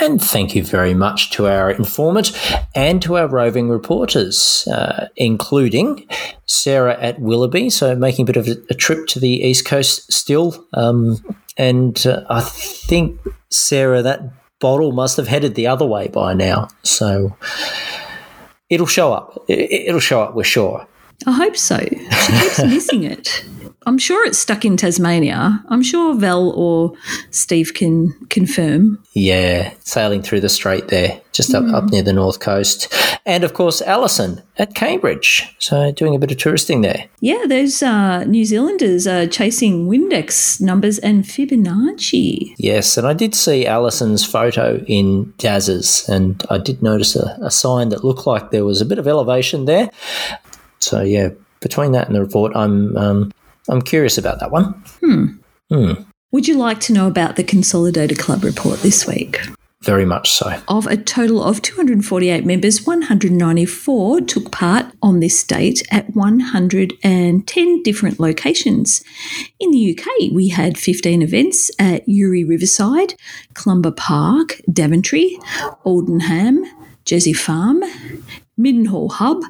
And 0.00 0.20
thank 0.20 0.54
you 0.54 0.64
very 0.64 0.92
much 0.92 1.30
to 1.32 1.46
our 1.46 1.70
informant 1.70 2.32
and 2.74 3.00
to 3.02 3.16
our 3.16 3.26
roving 3.26 3.68
reporters, 3.68 4.68
uh, 4.70 5.08
including 5.16 6.06
Sarah 6.46 7.00
at 7.00 7.20
Willoughby, 7.20 7.70
so 7.70 7.96
making 7.96 8.24
a 8.24 8.26
bit 8.26 8.36
of 8.36 8.48
a, 8.48 8.56
a 8.70 8.74
trip 8.74 9.06
to 9.08 9.20
the 9.20 9.30
East 9.30 9.64
Coast 9.64 10.12
still. 10.12 10.66
Um, 10.74 11.24
and 11.56 12.06
uh, 12.06 12.24
I 12.28 12.42
think, 12.42 13.20
Sarah, 13.50 14.02
that 14.02 14.20
bottle 14.58 14.92
must 14.92 15.16
have 15.16 15.28
headed 15.28 15.54
the 15.54 15.68
other 15.68 15.86
way 15.86 16.08
by 16.08 16.34
now. 16.34 16.68
So 16.82 17.36
it'll 18.68 18.86
show 18.86 19.12
up. 19.12 19.44
It'll 19.48 20.00
show 20.00 20.22
up, 20.22 20.34
we're 20.34 20.44
sure. 20.44 20.86
I 21.26 21.32
hope 21.32 21.56
so. 21.56 21.78
She 21.78 22.32
keeps 22.32 22.62
missing 22.64 23.04
it. 23.04 23.44
I'm 23.88 23.96
sure 23.96 24.26
it's 24.26 24.38
stuck 24.38 24.66
in 24.66 24.76
Tasmania. 24.76 25.64
I'm 25.70 25.82
sure 25.82 26.14
Val 26.14 26.50
or 26.50 26.92
Steve 27.30 27.72
can 27.72 28.12
confirm. 28.26 29.02
Yeah, 29.14 29.72
sailing 29.80 30.20
through 30.20 30.40
the 30.40 30.50
strait 30.50 30.88
there, 30.88 31.18
just 31.32 31.54
up, 31.54 31.64
up 31.72 31.84
near 31.84 32.02
the 32.02 32.12
north 32.12 32.38
coast. 32.38 32.94
And 33.24 33.44
of 33.44 33.54
course, 33.54 33.80
Alison 33.80 34.42
at 34.58 34.74
Cambridge. 34.74 35.56
So 35.58 35.90
doing 35.92 36.14
a 36.14 36.18
bit 36.18 36.30
of 36.30 36.36
touristing 36.36 36.82
there. 36.82 37.06
Yeah, 37.20 37.46
those 37.48 37.82
uh, 37.82 38.24
New 38.24 38.44
Zealanders 38.44 39.06
are 39.06 39.26
chasing 39.26 39.88
Windex 39.88 40.60
numbers 40.60 40.98
and 40.98 41.24
Fibonacci. 41.24 42.56
Yes, 42.58 42.98
and 42.98 43.06
I 43.06 43.14
did 43.14 43.34
see 43.34 43.66
Alison's 43.66 44.22
photo 44.22 44.84
in 44.86 45.32
Dazzers, 45.38 46.06
and 46.10 46.44
I 46.50 46.58
did 46.58 46.82
notice 46.82 47.16
a, 47.16 47.38
a 47.40 47.50
sign 47.50 47.88
that 47.88 48.04
looked 48.04 48.26
like 48.26 48.50
there 48.50 48.66
was 48.66 48.82
a 48.82 48.86
bit 48.86 48.98
of 48.98 49.08
elevation 49.08 49.64
there. 49.64 49.88
So 50.78 51.00
yeah, 51.00 51.30
between 51.60 51.92
that 51.92 52.06
and 52.06 52.14
the 52.14 52.20
report, 52.20 52.52
I'm 52.54 52.94
um, 52.96 53.32
I'm 53.68 53.82
curious 53.82 54.18
about 54.18 54.40
that 54.40 54.50
one. 54.50 54.72
Hmm. 55.00 55.26
Hmm. 55.70 55.92
Would 56.30 56.46
you 56.46 56.56
like 56.56 56.80
to 56.80 56.92
know 56.92 57.06
about 57.06 57.36
the 57.36 57.44
Consolidated 57.44 58.18
Club 58.18 58.44
report 58.44 58.80
this 58.80 59.06
week? 59.06 59.40
Very 59.82 60.04
much 60.04 60.30
so. 60.30 60.60
Of 60.66 60.86
a 60.88 60.96
total 60.96 61.42
of 61.42 61.62
248 61.62 62.44
members, 62.44 62.84
194 62.84 64.20
took 64.22 64.50
part 64.50 64.86
on 65.00 65.20
this 65.20 65.44
date 65.44 65.86
at 65.92 66.14
110 66.14 67.82
different 67.82 68.18
locations. 68.18 69.04
In 69.60 69.70
the 69.70 69.96
UK, 69.96 70.32
we 70.32 70.48
had 70.48 70.76
15 70.76 71.22
events 71.22 71.70
at 71.78 72.06
Uri 72.08 72.42
Riverside, 72.42 73.14
Clumber 73.54 73.92
Park, 73.92 74.60
Daventry, 74.70 75.38
Aldenham, 75.86 76.64
Jersey 77.04 77.32
Farm, 77.32 77.82
Mildenhall 78.58 79.12
Hub, 79.12 79.42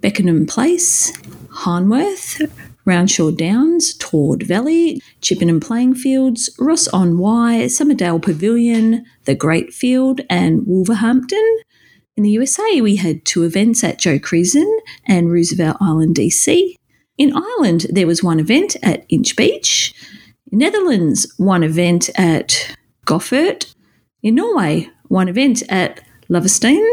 Beckenham 0.00 0.46
Place, 0.46 1.12
Harnworth, 1.50 2.40
Roundshaw 2.84 3.30
Downs, 3.30 3.94
Tord 3.94 4.42
Valley, 4.42 5.00
Chippenham 5.20 5.60
Playing 5.60 5.94
Fields, 5.94 6.50
Ross 6.58 6.86
on 6.88 7.18
Wye, 7.18 7.64
Summerdale 7.64 8.22
Pavilion, 8.22 9.04
The 9.24 9.34
Great 9.34 9.72
Field, 9.72 10.20
and 10.28 10.66
Wolverhampton. 10.66 11.58
In 12.16 12.22
the 12.22 12.30
USA, 12.30 12.80
we 12.80 12.96
had 12.96 13.24
two 13.24 13.42
events 13.42 13.82
at 13.82 13.98
Joe 13.98 14.18
Creason 14.18 14.70
and 15.06 15.32
Roosevelt 15.32 15.78
Island, 15.80 16.16
DC. 16.16 16.74
In 17.16 17.32
Ireland, 17.34 17.86
there 17.90 18.06
was 18.06 18.22
one 18.22 18.38
event 18.38 18.76
at 18.82 19.04
Inch 19.08 19.36
Beach. 19.36 19.94
In 20.52 20.58
Netherlands, 20.58 21.32
one 21.38 21.62
event 21.62 22.10
at 22.16 22.76
Goffert. 23.06 23.74
In 24.22 24.36
Norway, 24.36 24.90
one 25.08 25.28
event 25.28 25.62
at 25.68 26.00
Løvstien. 26.28 26.86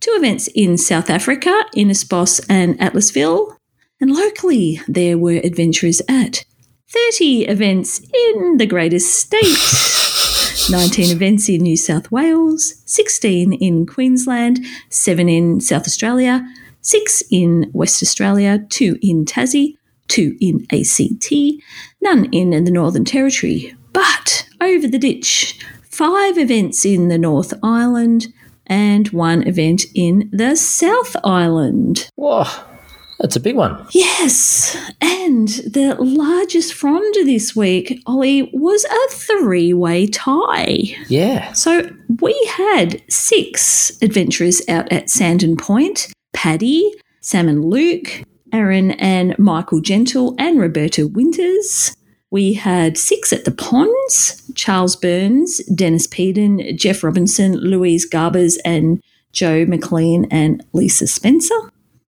Two 0.00 0.12
events 0.12 0.48
in 0.54 0.78
South 0.78 1.10
Africa, 1.10 1.64
Innisbos 1.74 2.44
and 2.48 2.78
Atlasville. 2.78 3.55
And 4.00 4.14
locally, 4.14 4.80
there 4.86 5.16
were 5.16 5.40
adventurers 5.42 6.02
at 6.08 6.44
30 6.88 7.46
events 7.46 8.00
in 8.00 8.58
the 8.58 8.66
greatest 8.66 9.14
state. 9.14 9.56
19 10.70 11.10
events 11.14 11.48
in 11.48 11.62
New 11.62 11.76
South 11.76 12.10
Wales, 12.10 12.82
16 12.86 13.52
in 13.54 13.86
Queensland, 13.86 14.64
7 14.90 15.28
in 15.28 15.60
South 15.60 15.86
Australia, 15.86 16.46
6 16.80 17.22
in 17.30 17.70
West 17.72 18.02
Australia, 18.02 18.64
2 18.70 18.98
in 19.00 19.24
Tassie, 19.24 19.76
2 20.08 20.36
in 20.40 20.66
ACT, 20.72 21.32
none 22.00 22.26
in 22.32 22.50
the 22.64 22.70
Northern 22.70 23.04
Territory. 23.04 23.74
But 23.92 24.48
over 24.60 24.88
the 24.88 24.98
ditch, 24.98 25.58
5 25.90 26.36
events 26.36 26.84
in 26.84 27.08
the 27.08 27.18
North 27.18 27.54
Island 27.62 28.28
and 28.66 29.08
1 29.08 29.46
event 29.46 29.84
in 29.94 30.28
the 30.32 30.56
South 30.56 31.16
Island. 31.24 32.10
Whoa, 32.16 32.44
that's 33.18 33.36
a 33.36 33.40
big 33.40 33.56
one. 33.56 33.86
Yes. 33.92 34.76
And 35.00 35.48
the 35.48 35.96
largest 35.98 36.74
frond 36.74 37.14
this 37.14 37.56
week, 37.56 38.00
Olly, 38.06 38.50
was 38.52 38.84
a 38.84 39.10
three 39.10 39.72
way 39.72 40.06
tie. 40.06 40.94
Yeah. 41.08 41.52
So 41.52 41.90
we 42.20 42.38
had 42.56 43.02
six 43.10 43.96
adventurers 44.02 44.60
out 44.68 44.90
at 44.92 45.10
Sandon 45.10 45.56
Point 45.56 46.12
Paddy, 46.32 46.92
Sam 47.20 47.48
and 47.48 47.64
Luke, 47.64 48.22
Aaron 48.52 48.92
and 48.92 49.38
Michael 49.38 49.80
Gentle, 49.80 50.34
and 50.38 50.60
Roberta 50.60 51.06
Winters. 51.06 51.96
We 52.30 52.54
had 52.54 52.98
six 52.98 53.32
at 53.32 53.44
the 53.44 53.50
ponds 53.50 54.42
Charles 54.54 54.96
Burns, 54.96 55.58
Dennis 55.74 56.06
Peden, 56.06 56.76
Jeff 56.76 57.02
Robinson, 57.02 57.56
Louise 57.56 58.08
Garbers, 58.08 58.56
and 58.64 59.02
Joe 59.32 59.64
McLean 59.64 60.26
and 60.30 60.64
Lisa 60.72 61.06
Spencer. 61.06 61.54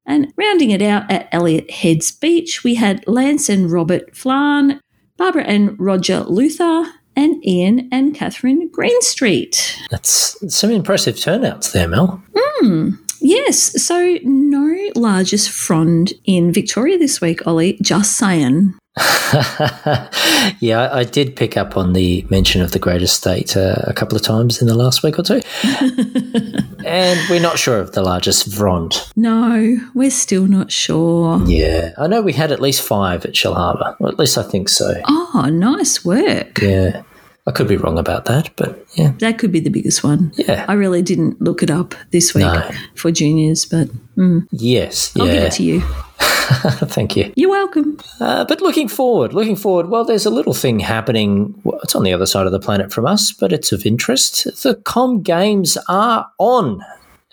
And 0.08 0.32
rounding 0.36 0.70
it 0.70 0.80
out 0.80 1.08
at 1.10 1.28
Elliott 1.32 1.70
Heads 1.70 2.10
Beach, 2.10 2.64
we 2.64 2.76
had 2.76 3.06
Lance 3.06 3.50
and 3.50 3.70
Robert 3.70 4.16
Flan, 4.16 4.80
Barbara 5.18 5.44
and 5.44 5.78
Roger 5.78 6.20
Luther, 6.20 6.86
and 7.14 7.46
Ian 7.46 7.88
and 7.92 8.14
Catherine 8.14 8.68
Greenstreet. 8.68 9.76
That's 9.90 10.36
some 10.54 10.70
impressive 10.70 11.18
turnouts 11.20 11.72
there, 11.72 11.88
Mel. 11.88 12.22
Hmm. 12.34 12.90
Yes, 13.20 13.82
so 13.84 14.16
no 14.22 14.90
largest 14.94 15.50
frond 15.50 16.14
in 16.24 16.52
Victoria 16.52 16.96
this 16.96 17.20
week, 17.20 17.46
Olly. 17.46 17.78
Just 17.82 18.16
saying. 18.16 18.74
yeah, 20.60 20.88
I, 20.92 21.04
did 21.04 21.36
pick 21.36 21.56
up 21.56 21.76
on 21.76 21.92
the 21.92 22.26
mention 22.30 22.62
of 22.62 22.72
the 22.72 22.78
Great 22.78 23.02
Estate 23.02 23.56
uh, 23.56 23.76
a 23.84 23.92
couple 23.92 24.16
of 24.16 24.22
times 24.22 24.60
in 24.60 24.66
the 24.66 24.74
last 24.74 25.02
week 25.02 25.18
or 25.18 25.22
two. 25.22 25.40
and 26.84 27.30
we're 27.30 27.40
not 27.40 27.58
sure 27.58 27.78
of 27.78 27.92
the 27.92 28.02
largest 28.02 28.52
frond. 28.54 29.08
No, 29.16 29.78
we're 29.94 30.10
still 30.10 30.46
not 30.46 30.72
sure. 30.72 31.42
Yeah, 31.46 31.92
I 31.98 32.06
know 32.06 32.22
we 32.22 32.32
had 32.32 32.52
at 32.52 32.60
least 32.60 32.82
five 32.82 33.24
at 33.24 33.32
Shellharbour, 33.32 33.96
or 34.00 34.08
at 34.08 34.18
least 34.18 34.38
I 34.38 34.42
think 34.42 34.68
so. 34.68 35.00
Oh, 35.06 35.48
nice 35.52 36.04
work. 36.04 36.60
Yeah. 36.60 37.02
I 37.48 37.50
could 37.50 37.66
be 37.66 37.78
wrong 37.78 37.98
about 37.98 38.26
that, 38.26 38.50
but 38.56 38.84
yeah. 38.92 39.12
That 39.20 39.38
could 39.38 39.50
be 39.50 39.60
the 39.60 39.70
biggest 39.70 40.04
one. 40.04 40.32
Yeah. 40.36 40.66
I 40.68 40.74
really 40.74 41.00
didn't 41.00 41.40
look 41.40 41.62
it 41.62 41.70
up 41.70 41.94
this 42.10 42.34
week 42.34 42.44
no. 42.44 42.70
for 42.94 43.10
juniors, 43.10 43.64
but 43.64 43.88
mm. 44.18 44.46
yes, 44.50 45.16
I'll 45.16 45.26
yeah. 45.26 45.32
give 45.32 45.42
it 45.44 45.52
to 45.52 45.62
you. 45.62 45.80
Thank 46.20 47.16
you. 47.16 47.32
You're 47.36 47.48
welcome. 47.48 47.98
Uh, 48.20 48.44
but 48.44 48.60
looking 48.60 48.86
forward, 48.86 49.32
looking 49.32 49.56
forward, 49.56 49.88
well, 49.88 50.04
there's 50.04 50.26
a 50.26 50.30
little 50.30 50.52
thing 50.52 50.78
happening. 50.78 51.58
Well, 51.64 51.80
it's 51.82 51.96
on 51.96 52.04
the 52.04 52.12
other 52.12 52.26
side 52.26 52.44
of 52.44 52.52
the 52.52 52.60
planet 52.60 52.92
from 52.92 53.06
us, 53.06 53.32
but 53.32 53.50
it's 53.50 53.72
of 53.72 53.86
interest. 53.86 54.44
The 54.62 54.74
Com 54.84 55.22
Games 55.22 55.78
are 55.88 56.30
on. 56.38 56.84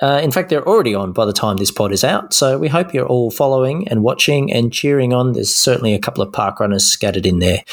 Uh, 0.02 0.22
in 0.24 0.32
fact, 0.32 0.50
they're 0.50 0.68
already 0.68 0.96
on 0.96 1.12
by 1.12 1.26
the 1.26 1.34
time 1.34 1.58
this 1.58 1.72
pod 1.72 1.92
is 1.92 2.06
out. 2.06 2.34
So 2.34 2.58
we 2.58 2.70
hope 2.70 2.94
you're 2.94 3.08
all 3.08 3.32
following 3.32 3.86
and 3.90 4.02
watching 4.02 4.52
and 4.52 4.72
cheering 4.72 5.12
on. 5.12 5.34
There's 5.34 5.54
certainly 5.54 5.94
a 5.94 6.00
couple 6.00 6.24
of 6.24 6.32
park 6.32 6.62
runners 6.62 6.86
scattered 6.86 7.26
in 7.26 7.40
there. 7.40 7.64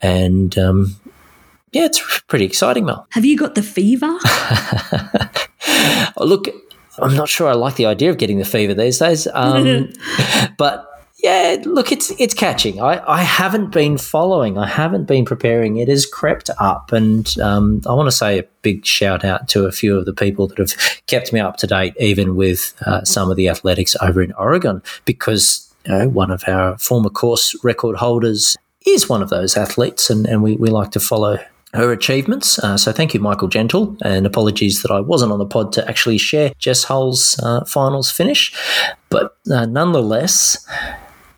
And 0.00 0.56
um, 0.58 0.96
yeah, 1.76 1.84
it's 1.84 2.20
pretty 2.22 2.46
exciting, 2.46 2.86
Mel. 2.86 3.06
Have 3.10 3.26
you 3.26 3.36
got 3.36 3.54
the 3.54 3.62
fever? 3.62 4.06
Look, 6.16 6.48
I'm 6.98 7.14
not 7.14 7.28
sure 7.28 7.48
I 7.48 7.52
like 7.52 7.76
the 7.76 7.84
idea 7.84 8.08
of 8.08 8.16
getting 8.16 8.38
the 8.38 8.46
fever 8.46 8.72
these 8.72 8.98
days, 8.98 9.28
um, 9.34 9.92
but 10.58 10.88
yeah, 11.18 11.56
look, 11.66 11.92
it's 11.92 12.10
it's 12.18 12.32
catching. 12.32 12.80
I, 12.80 13.02
I 13.06 13.22
haven't 13.22 13.72
been 13.72 13.98
following. 13.98 14.56
I 14.56 14.66
haven't 14.66 15.04
been 15.04 15.26
preparing. 15.26 15.76
It 15.76 15.88
has 15.88 16.06
crept 16.06 16.48
up, 16.58 16.92
and 16.92 17.38
um, 17.40 17.82
I 17.86 17.92
want 17.92 18.06
to 18.06 18.16
say 18.16 18.38
a 18.38 18.44
big 18.62 18.86
shout 18.86 19.22
out 19.22 19.46
to 19.48 19.66
a 19.66 19.72
few 19.72 19.98
of 19.98 20.06
the 20.06 20.14
people 20.14 20.46
that 20.46 20.56
have 20.56 20.74
kept 21.06 21.34
me 21.34 21.40
up 21.40 21.58
to 21.58 21.66
date, 21.66 21.94
even 22.00 22.36
with 22.36 22.72
uh, 22.86 23.04
some 23.04 23.30
of 23.30 23.36
the 23.36 23.50
athletics 23.50 23.94
over 24.00 24.22
in 24.22 24.32
Oregon, 24.32 24.82
because 25.04 25.74
you 25.84 25.92
know, 25.92 26.08
one 26.08 26.30
of 26.30 26.42
our 26.46 26.78
former 26.78 27.10
course 27.10 27.54
record 27.62 27.96
holders 27.96 28.56
is 28.86 29.10
one 29.10 29.20
of 29.20 29.28
those 29.28 29.58
athletes, 29.58 30.08
and, 30.08 30.26
and 30.26 30.42
we, 30.42 30.56
we 30.56 30.70
like 30.70 30.92
to 30.92 31.00
follow 31.00 31.38
her 31.76 31.92
achievements. 31.92 32.58
Uh, 32.58 32.76
so 32.76 32.92
thank 32.92 33.14
you, 33.14 33.20
Michael 33.20 33.48
Gentle, 33.48 33.96
and 34.02 34.26
apologies 34.26 34.82
that 34.82 34.90
I 34.90 35.00
wasn't 35.00 35.32
on 35.32 35.38
the 35.38 35.46
pod 35.46 35.72
to 35.74 35.88
actually 35.88 36.18
share 36.18 36.52
Jess 36.58 36.84
Hull's 36.84 37.38
uh, 37.42 37.64
finals 37.64 38.10
finish. 38.10 38.52
But 39.08 39.36
uh, 39.50 39.66
nonetheless, 39.66 40.66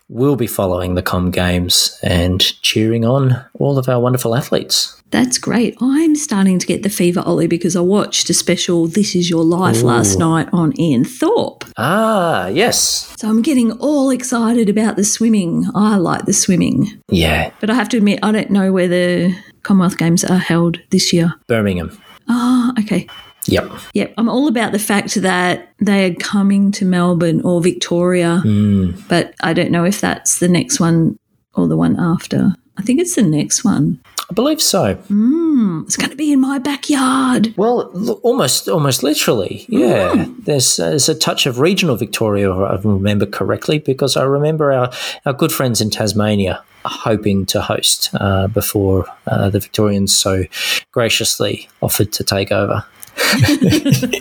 we'll 0.08 0.36
be 0.36 0.46
following 0.46 0.94
the 0.94 1.02
Com 1.02 1.30
Games 1.30 1.98
and 2.02 2.40
cheering 2.62 3.04
on 3.04 3.44
all 3.54 3.78
of 3.78 3.88
our 3.88 4.00
wonderful 4.00 4.34
athletes. 4.34 4.94
That's 5.10 5.38
great. 5.38 5.74
I'm 5.80 6.14
starting 6.16 6.58
to 6.58 6.66
get 6.66 6.82
the 6.82 6.90
fever, 6.90 7.22
Ollie, 7.24 7.46
because 7.46 7.74
I 7.74 7.80
watched 7.80 8.28
a 8.28 8.34
special 8.34 8.86
This 8.86 9.14
Is 9.14 9.30
Your 9.30 9.42
Life 9.42 9.82
Ooh. 9.82 9.86
last 9.86 10.18
night 10.18 10.48
on 10.52 10.78
Ian 10.78 11.04
Thorpe. 11.04 11.64
Ah, 11.78 12.48
yes. 12.48 13.14
So 13.18 13.28
I'm 13.28 13.40
getting 13.40 13.72
all 13.72 14.10
excited 14.10 14.68
about 14.68 14.96
the 14.96 15.04
swimming. 15.04 15.64
I 15.74 15.96
like 15.96 16.26
the 16.26 16.34
swimming. 16.34 17.00
Yeah. 17.08 17.52
But 17.58 17.70
I 17.70 17.74
have 17.74 17.88
to 17.90 17.96
admit, 17.96 18.18
I 18.22 18.32
don't 18.32 18.50
know 18.50 18.70
where 18.70 18.88
the 18.88 19.34
Commonwealth 19.68 19.98
Games 19.98 20.24
are 20.24 20.38
held 20.38 20.78
this 20.88 21.12
year. 21.12 21.34
Birmingham. 21.46 21.90
Ah, 22.26 22.72
okay. 22.80 23.06
Yep. 23.48 23.70
Yep. 23.92 24.14
I'm 24.16 24.26
all 24.30 24.48
about 24.48 24.72
the 24.72 24.78
fact 24.78 25.14
that 25.16 25.74
they 25.78 26.06
are 26.10 26.14
coming 26.14 26.72
to 26.72 26.86
Melbourne 26.86 27.42
or 27.42 27.60
Victoria, 27.60 28.40
Mm. 28.46 28.96
but 29.08 29.34
I 29.42 29.52
don't 29.52 29.70
know 29.70 29.84
if 29.84 30.00
that's 30.00 30.38
the 30.38 30.48
next 30.48 30.80
one 30.80 31.18
or 31.54 31.68
the 31.68 31.76
one 31.76 32.00
after. 32.00 32.54
I 32.78 32.82
think 32.82 32.98
it's 32.98 33.14
the 33.14 33.22
next 33.22 33.62
one. 33.62 34.00
I 34.30 34.34
believe 34.34 34.60
so. 34.60 34.94
Mm, 35.10 35.84
it's 35.84 35.96
going 35.96 36.10
to 36.10 36.16
be 36.16 36.32
in 36.32 36.40
my 36.40 36.58
backyard. 36.58 37.54
Well, 37.56 37.90
l- 37.94 38.20
almost, 38.22 38.68
almost 38.68 39.02
literally, 39.02 39.64
yeah. 39.68 40.26
There's 40.40 40.78
uh, 40.78 40.90
there's 40.90 41.08
a 41.08 41.14
touch 41.14 41.46
of 41.46 41.60
regional 41.60 41.96
Victoria, 41.96 42.52
if 42.52 42.84
I 42.84 42.88
remember 42.88 43.24
correctly, 43.24 43.78
because 43.78 44.16
I 44.18 44.24
remember 44.24 44.70
our, 44.72 44.90
our 45.24 45.32
good 45.32 45.50
friends 45.50 45.80
in 45.80 45.88
Tasmania 45.88 46.62
hoping 46.84 47.46
to 47.46 47.60
host 47.60 48.10
uh, 48.14 48.48
before 48.48 49.06
uh, 49.26 49.50
the 49.50 49.60
Victorians 49.60 50.16
so 50.16 50.44
graciously 50.92 51.68
offered 51.80 52.12
to 52.12 52.24
take 52.24 52.52
over. 52.52 52.84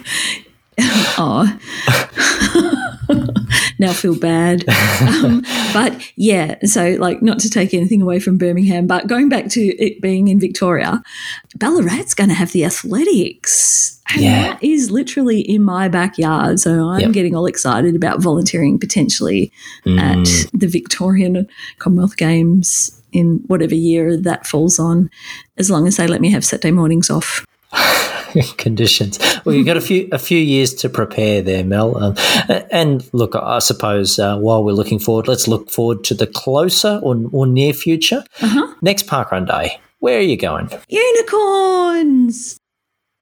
oh. 1.18 2.84
now 3.80 3.94
feel 3.94 4.18
bad. 4.18 4.64
Um, 5.08 5.44
but 5.74 6.12
yeah, 6.16 6.56
so 6.66 6.96
like 7.00 7.22
not 7.22 7.40
to 7.40 7.50
take 7.50 7.74
anything 7.74 8.02
away 8.02 8.20
from 8.20 8.38
Birmingham, 8.38 8.88
but 8.88 9.08
going 9.08 9.30
back 9.30 9.48
to 9.50 9.62
it 9.62 10.02
being 10.02 10.28
in 10.28 10.40
Victoria, 10.40 11.02
Ballarat's 11.58 12.14
going 12.14 12.30
to 12.30 12.34
have 12.36 12.52
the 12.52 12.66
athletics. 12.66 14.02
And 14.14 14.22
Yeah. 14.22 14.42
that 14.54 14.64
is 14.64 14.90
literally 14.92 15.40
in 15.42 15.64
my 15.64 15.88
backyard. 15.88 16.60
So 16.60 16.88
I'm 16.90 17.02
Yep. 17.02 17.12
getting 17.12 17.36
all 17.36 17.46
excited 17.46 17.96
about 17.96 18.22
volunteering 18.22 18.80
potentially 18.80 19.52
Mm. 19.86 20.00
at 20.00 20.50
the 20.60 20.68
Victorian 20.68 21.48
Commonwealth 21.80 22.18
Games 22.18 22.92
in 23.14 23.42
whatever 23.48 23.76
year 23.76 24.18
that 24.18 24.46
falls 24.48 24.80
on, 24.80 25.10
as 25.58 25.70
long 25.70 25.88
as 25.88 25.98
they 25.98 26.08
let 26.08 26.22
me 26.22 26.30
have 26.32 26.44
Saturday 26.46 26.72
mornings 26.72 27.10
off. 27.10 27.46
conditions. 28.58 29.20
Well, 29.46 29.56
you've 29.56 29.66
got 29.66 29.78
a 29.78 29.82
few 29.82 30.08
a 30.12 30.20
few 30.20 30.38
years 30.38 30.74
to 30.76 30.90
prepare 30.90 31.42
there, 31.42 31.64
Mel. 31.64 31.98
Um, 31.98 32.16
and 32.72 33.08
look, 33.14 33.36
I 33.36 33.60
suppose 33.60 34.20
uh, 34.20 34.38
while 34.38 34.64
we're 34.64 34.74
looking 34.74 35.00
forward, 35.00 35.28
let's 35.28 35.48
look 35.48 35.70
forward 35.70 36.04
to 36.06 36.14
the 36.14 36.28
closer 36.28 37.00
or, 37.04 37.18
or 37.32 37.48
near 37.48 37.74
future. 37.74 38.24
Uh-huh. 38.42 38.74
Next 38.82 39.08
Parkrun 39.08 39.48
Day, 39.48 39.80
where 40.00 40.18
are 40.18 40.22
you 40.22 40.38
going? 40.38 40.70
Unicorns! 40.90 42.60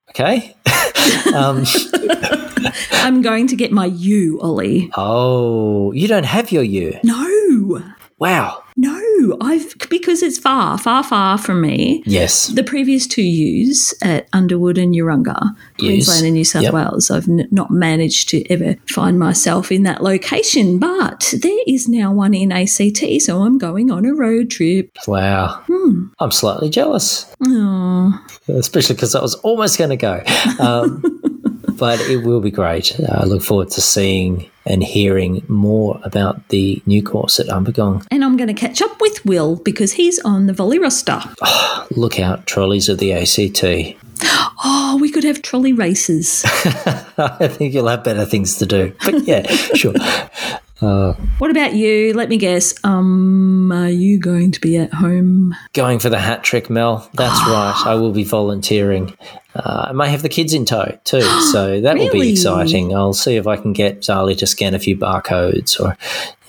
Okay. 0.09 0.55
um, 1.35 1.63
I'm 2.93 3.21
going 3.21 3.47
to 3.47 3.55
get 3.55 3.71
my 3.71 3.85
U, 3.85 4.39
Olly. 4.41 4.89
oh, 4.95 5.91
you 5.91 6.07
don't 6.07 6.25
have 6.25 6.51
your 6.51 6.63
U. 6.63 6.97
No, 7.03 7.93
Wow. 8.17 8.63
no. 8.77 9.01
I've 9.41 9.73
because 9.89 10.21
it's 10.21 10.37
far, 10.37 10.77
far, 10.77 11.01
far 11.03 11.37
from 11.39 11.61
me. 11.61 12.03
Yes. 12.05 12.47
The 12.47 12.63
previous 12.63 13.07
two 13.07 13.23
U's 13.23 13.93
at 14.03 14.27
Underwood 14.33 14.77
and 14.77 14.93
Urunga, 14.93 15.55
Queensland 15.79 16.25
and 16.25 16.33
New 16.35 16.43
South 16.43 16.63
Yep. 16.63 16.73
Wales, 16.73 17.09
I've 17.09 17.27
n- 17.27 17.47
not 17.51 17.71
managed 17.71 18.29
to 18.29 18.45
ever 18.51 18.75
find 18.87 19.17
myself 19.17 19.71
in 19.71 19.83
that 19.83 20.03
location. 20.03 20.77
But 20.77 21.33
there 21.41 21.57
is 21.65 21.87
now 21.89 22.13
one 22.13 22.33
in 22.35 22.51
ACT, 22.51 23.21
so 23.21 23.41
I'm 23.41 23.57
going 23.57 23.89
on 23.89 24.05
a 24.05 24.13
road 24.13 24.51
trip. 24.51 24.95
Wow. 25.07 25.63
I'm 26.19 26.31
slightly 26.31 26.69
jealous, 26.69 27.25
Oh, 27.45 28.23
especially 28.47 28.95
because 28.95 29.15
I 29.15 29.21
was 29.21 29.35
almost 29.35 29.77
going 29.77 29.89
to 29.91 29.97
go. 29.97 30.21
Um, 30.59 31.01
but 31.77 31.99
it 32.01 32.23
will 32.25 32.41
be 32.41 32.51
great. 32.51 32.99
I 33.09 33.25
look 33.25 33.41
forward 33.43 33.69
to 33.71 33.81
seeing 33.81 34.49
and 34.65 34.83
hearing 34.83 35.43
more 35.47 35.99
about 36.03 36.47
the 36.49 36.81
new 36.85 37.03
course 37.03 37.39
at 37.39 37.47
Umbagong. 37.47 38.05
and 38.09 38.23
I'm 38.25 38.35
going 38.37 38.47
to 38.47 38.53
catch 38.53 38.81
up 38.81 38.99
with 38.99 39.23
Will 39.25 39.57
because 39.57 39.93
he's 39.93 40.19
on 40.19 40.47
the 40.47 40.53
volley 40.53 40.79
roster. 40.79 41.19
Oh, 41.43 41.87
look 41.91 42.19
out, 42.19 42.47
trolleys 42.47 42.89
of 42.89 42.97
the 42.97 43.13
ACT. 43.13 43.97
Oh, 44.63 44.97
we 44.99 45.11
could 45.11 45.23
have 45.23 45.41
trolley 45.43 45.73
races. 45.73 46.43
I 47.17 47.47
think 47.47 47.73
you'll 47.73 47.87
have 47.87 48.03
better 48.03 48.25
things 48.25 48.57
to 48.57 48.65
do. 48.65 48.95
But 49.03 49.23
yeah, 49.27 49.45
sure. 49.75 49.93
What 50.79 51.51
about 51.51 51.73
you? 51.73 52.13
Let 52.13 52.29
me 52.29 52.37
guess. 52.37 52.73
Um, 52.83 53.71
are 53.71 53.89
you 53.89 54.19
going 54.19 54.51
to 54.51 54.59
be 54.59 54.77
at 54.77 54.93
home? 54.93 55.55
Going 55.73 55.99
for 55.99 56.09
the 56.09 56.19
hat 56.19 56.43
trick, 56.43 56.69
Mel. 56.69 57.09
That's 57.13 57.39
right. 57.47 57.81
I 57.85 57.95
will 57.95 58.11
be 58.11 58.23
volunteering. 58.23 59.15
Uh, 59.55 59.87
I 59.89 59.91
may 59.93 60.09
have 60.09 60.21
the 60.21 60.29
kids 60.29 60.53
in 60.53 60.65
tow 60.65 60.97
too, 61.05 61.21
so 61.51 61.79
that 61.81 61.97
will 61.97 62.11
be 62.11 62.31
exciting. 62.31 62.93
I'll 62.93 63.13
see 63.13 63.37
if 63.37 63.47
I 63.47 63.55
can 63.55 63.73
get 63.73 64.01
Zali 64.01 64.37
to 64.37 64.47
scan 64.47 64.73
a 64.73 64.79
few 64.79 64.97
barcodes 64.97 65.79
or 65.79 65.97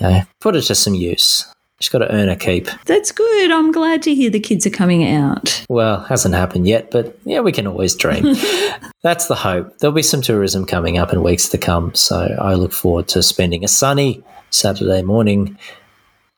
you 0.00 0.06
know, 0.06 0.22
put 0.40 0.56
it 0.56 0.62
to 0.62 0.74
some 0.74 0.94
use. 0.94 1.46
She's 1.80 1.90
got 1.90 1.98
to 1.98 2.10
earn 2.10 2.28
her 2.28 2.36
keep. 2.36 2.68
That's 2.86 3.12
good. 3.12 3.50
I'm 3.50 3.70
glad 3.70 4.02
to 4.04 4.14
hear 4.14 4.30
the 4.30 4.40
kids 4.40 4.66
are 4.66 4.70
coming 4.70 5.06
out. 5.06 5.64
Well, 5.68 6.00
hasn't 6.00 6.34
happened 6.34 6.66
yet, 6.66 6.90
but 6.90 7.18
yeah, 7.24 7.40
we 7.40 7.52
can 7.52 7.66
always 7.66 7.94
dream. 7.94 8.34
That's 9.02 9.26
the 9.26 9.34
hope. 9.34 9.78
There'll 9.78 9.94
be 9.94 10.02
some 10.02 10.22
tourism 10.22 10.64
coming 10.64 10.96
up 10.96 11.12
in 11.12 11.22
weeks 11.22 11.48
to 11.50 11.58
come, 11.58 11.94
so 11.94 12.34
I 12.40 12.54
look 12.54 12.72
forward 12.72 13.08
to 13.08 13.22
spending 13.22 13.62
a 13.62 13.68
sunny 13.68 14.24
Saturday 14.50 15.02
morning 15.02 15.58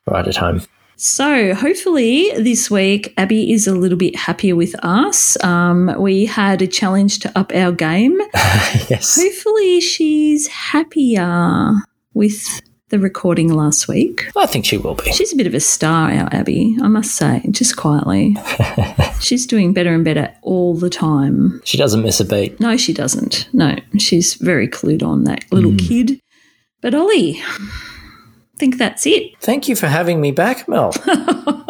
right 0.05 0.27
at 0.27 0.35
home. 0.35 0.61
So, 0.97 1.53
hopefully, 1.53 2.29
this 2.35 2.69
week 2.69 3.13
Abby 3.15 3.53
is 3.53 3.65
a 3.67 3.73
little 3.73 3.97
bit 3.97 4.17
happier 4.17 4.57
with 4.57 4.75
us. 4.83 5.41
Um, 5.41 5.95
we 5.97 6.25
had 6.25 6.61
a 6.61 6.67
challenge 6.67 7.19
to 7.19 7.39
up 7.39 7.53
our 7.55 7.71
game. 7.71 8.19
yes. 8.89 9.17
Hopefully, 9.17 9.79
she's 9.79 10.47
happier 10.47 11.71
with 12.13 12.61
the 12.89 12.99
recording 12.99 13.53
last 13.53 13.87
week. 13.87 14.29
I 14.35 14.45
think 14.45 14.65
she 14.65 14.77
will 14.77 14.95
be. 14.95 15.11
She's 15.11 15.33
a 15.33 15.35
bit 15.35 15.47
of 15.47 15.53
a 15.53 15.59
star, 15.59 16.11
our 16.11 16.29
Abby, 16.31 16.77
I 16.81 16.87
must 16.87 17.15
say, 17.15 17.41
just 17.51 17.77
quietly. 17.77 18.35
she's 19.19 19.45
doing 19.45 19.73
better 19.73 19.93
and 19.93 20.03
better 20.03 20.33
all 20.41 20.75
the 20.75 20.89
time. 20.89 21.61
She 21.63 21.77
doesn't 21.77 22.03
miss 22.03 22.19
a 22.19 22.25
beat. 22.25 22.59
No, 22.59 22.77
she 22.77 22.93
doesn't. 22.93 23.47
No, 23.53 23.75
she's 23.97 24.35
very 24.35 24.67
clued 24.67 25.03
on 25.03 25.23
that 25.25 25.45
little 25.51 25.71
hmm. 25.71 25.77
kid. 25.77 26.21
But 26.81 26.95
Olly, 26.95 27.41
I 27.41 27.69
think 28.57 28.77
that's 28.77 29.05
it. 29.05 29.39
Thank 29.41 29.67
you 29.67 29.75
for 29.75 29.87
having 29.87 30.21
me 30.21 30.31
back, 30.31 30.67
Mel. 30.67 30.93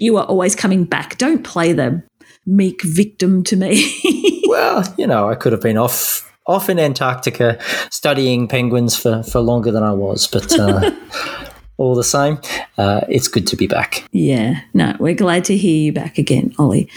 You 0.00 0.16
are 0.16 0.24
always 0.24 0.56
coming 0.56 0.84
back. 0.84 1.18
Don't 1.18 1.44
play 1.44 1.74
the 1.74 2.02
meek 2.46 2.82
victim 2.82 3.44
to 3.44 3.54
me. 3.54 4.42
well, 4.46 4.82
you 4.96 5.06
know, 5.06 5.28
I 5.28 5.34
could 5.34 5.52
have 5.52 5.60
been 5.60 5.76
off 5.76 6.29
off 6.46 6.68
in 6.68 6.78
Antarctica 6.78 7.58
studying 7.90 8.48
penguins 8.48 8.96
for, 8.96 9.22
for 9.22 9.40
longer 9.40 9.70
than 9.70 9.82
I 9.82 9.92
was, 9.92 10.26
but 10.26 10.52
uh, 10.58 10.90
all 11.76 11.94
the 11.94 12.04
same, 12.04 12.40
uh, 12.78 13.02
it's 13.08 13.28
good 13.28 13.46
to 13.48 13.56
be 13.56 13.66
back. 13.66 14.04
yeah, 14.12 14.60
no, 14.74 14.96
we're 14.98 15.14
glad 15.14 15.44
to 15.46 15.56
hear 15.56 15.76
you 15.76 15.92
back 15.92 16.18
again, 16.18 16.54
Olly. 16.58 16.88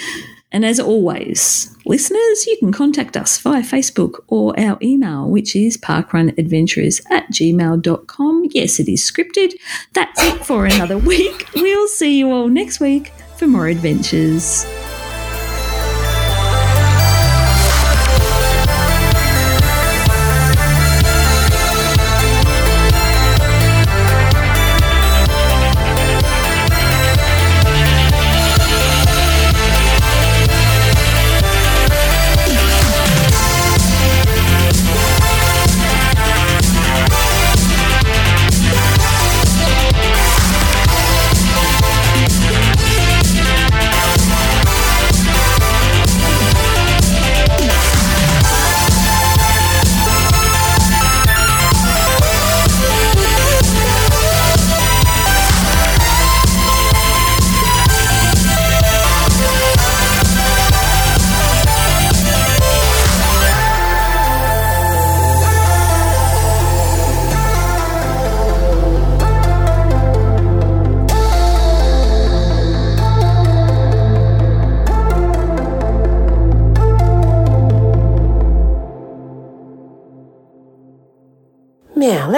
And 0.52 0.64
as 0.64 0.80
always, 0.80 1.76
listeners, 1.84 2.46
you 2.46 2.56
can 2.60 2.72
contact 2.72 3.18
us 3.18 3.40
via 3.40 3.64
Facebook 3.64 4.24
or 4.28 4.54
our 4.60 4.78
email, 4.84 5.28
which 5.28 5.56
is 5.56 5.78
parkrunadventurers 5.78 7.02
at 7.10 7.28
gmail.com. 7.32 8.44
Yes, 8.52 8.80
it 8.80 8.88
is 8.88 9.02
scripted. 9.02 9.54
That's 9.94 10.22
it 10.24 10.46
for 10.46 10.68
another 10.68 10.98
week. 11.12 11.48
We'll 11.56 11.88
see 11.88 12.20
you 12.20 12.30
all 12.32 12.50
next 12.50 12.80
week 12.80 13.12
for 13.38 13.48
more 13.48 13.68
adventures. 13.68 14.64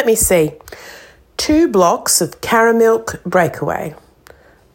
Let 0.05 0.11
me 0.11 0.15
see. 0.15 0.51
Two 1.35 1.67
blocks 1.67 2.21
of 2.21 2.39
caramilk 2.39 3.23
breakaway. 3.23 3.95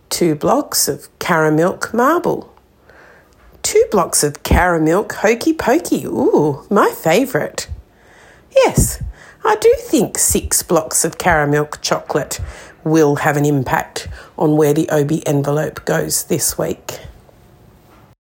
Two 0.08 0.34
blocks 0.34 0.88
of 0.88 1.06
caramilk 1.20 1.94
marble. 1.94 2.52
Two 3.62 3.84
blocks 3.92 4.24
of 4.24 4.42
caramilk 4.42 5.12
hokey 5.12 5.52
pokey. 5.52 6.04
Ooh, 6.04 6.66
my 6.68 6.90
favourite. 6.90 7.68
Yes, 8.56 9.00
I 9.44 9.54
do 9.54 9.72
think 9.78 10.18
six 10.18 10.64
blocks 10.64 11.04
of 11.04 11.16
caramilk 11.16 11.80
chocolate 11.80 12.40
will 12.82 13.14
have 13.16 13.36
an 13.36 13.44
impact 13.44 14.08
on 14.36 14.56
where 14.56 14.74
the 14.74 14.90
OB 14.90 15.22
envelope 15.26 15.84
goes 15.84 16.24
this 16.24 16.58
week. 16.58 16.98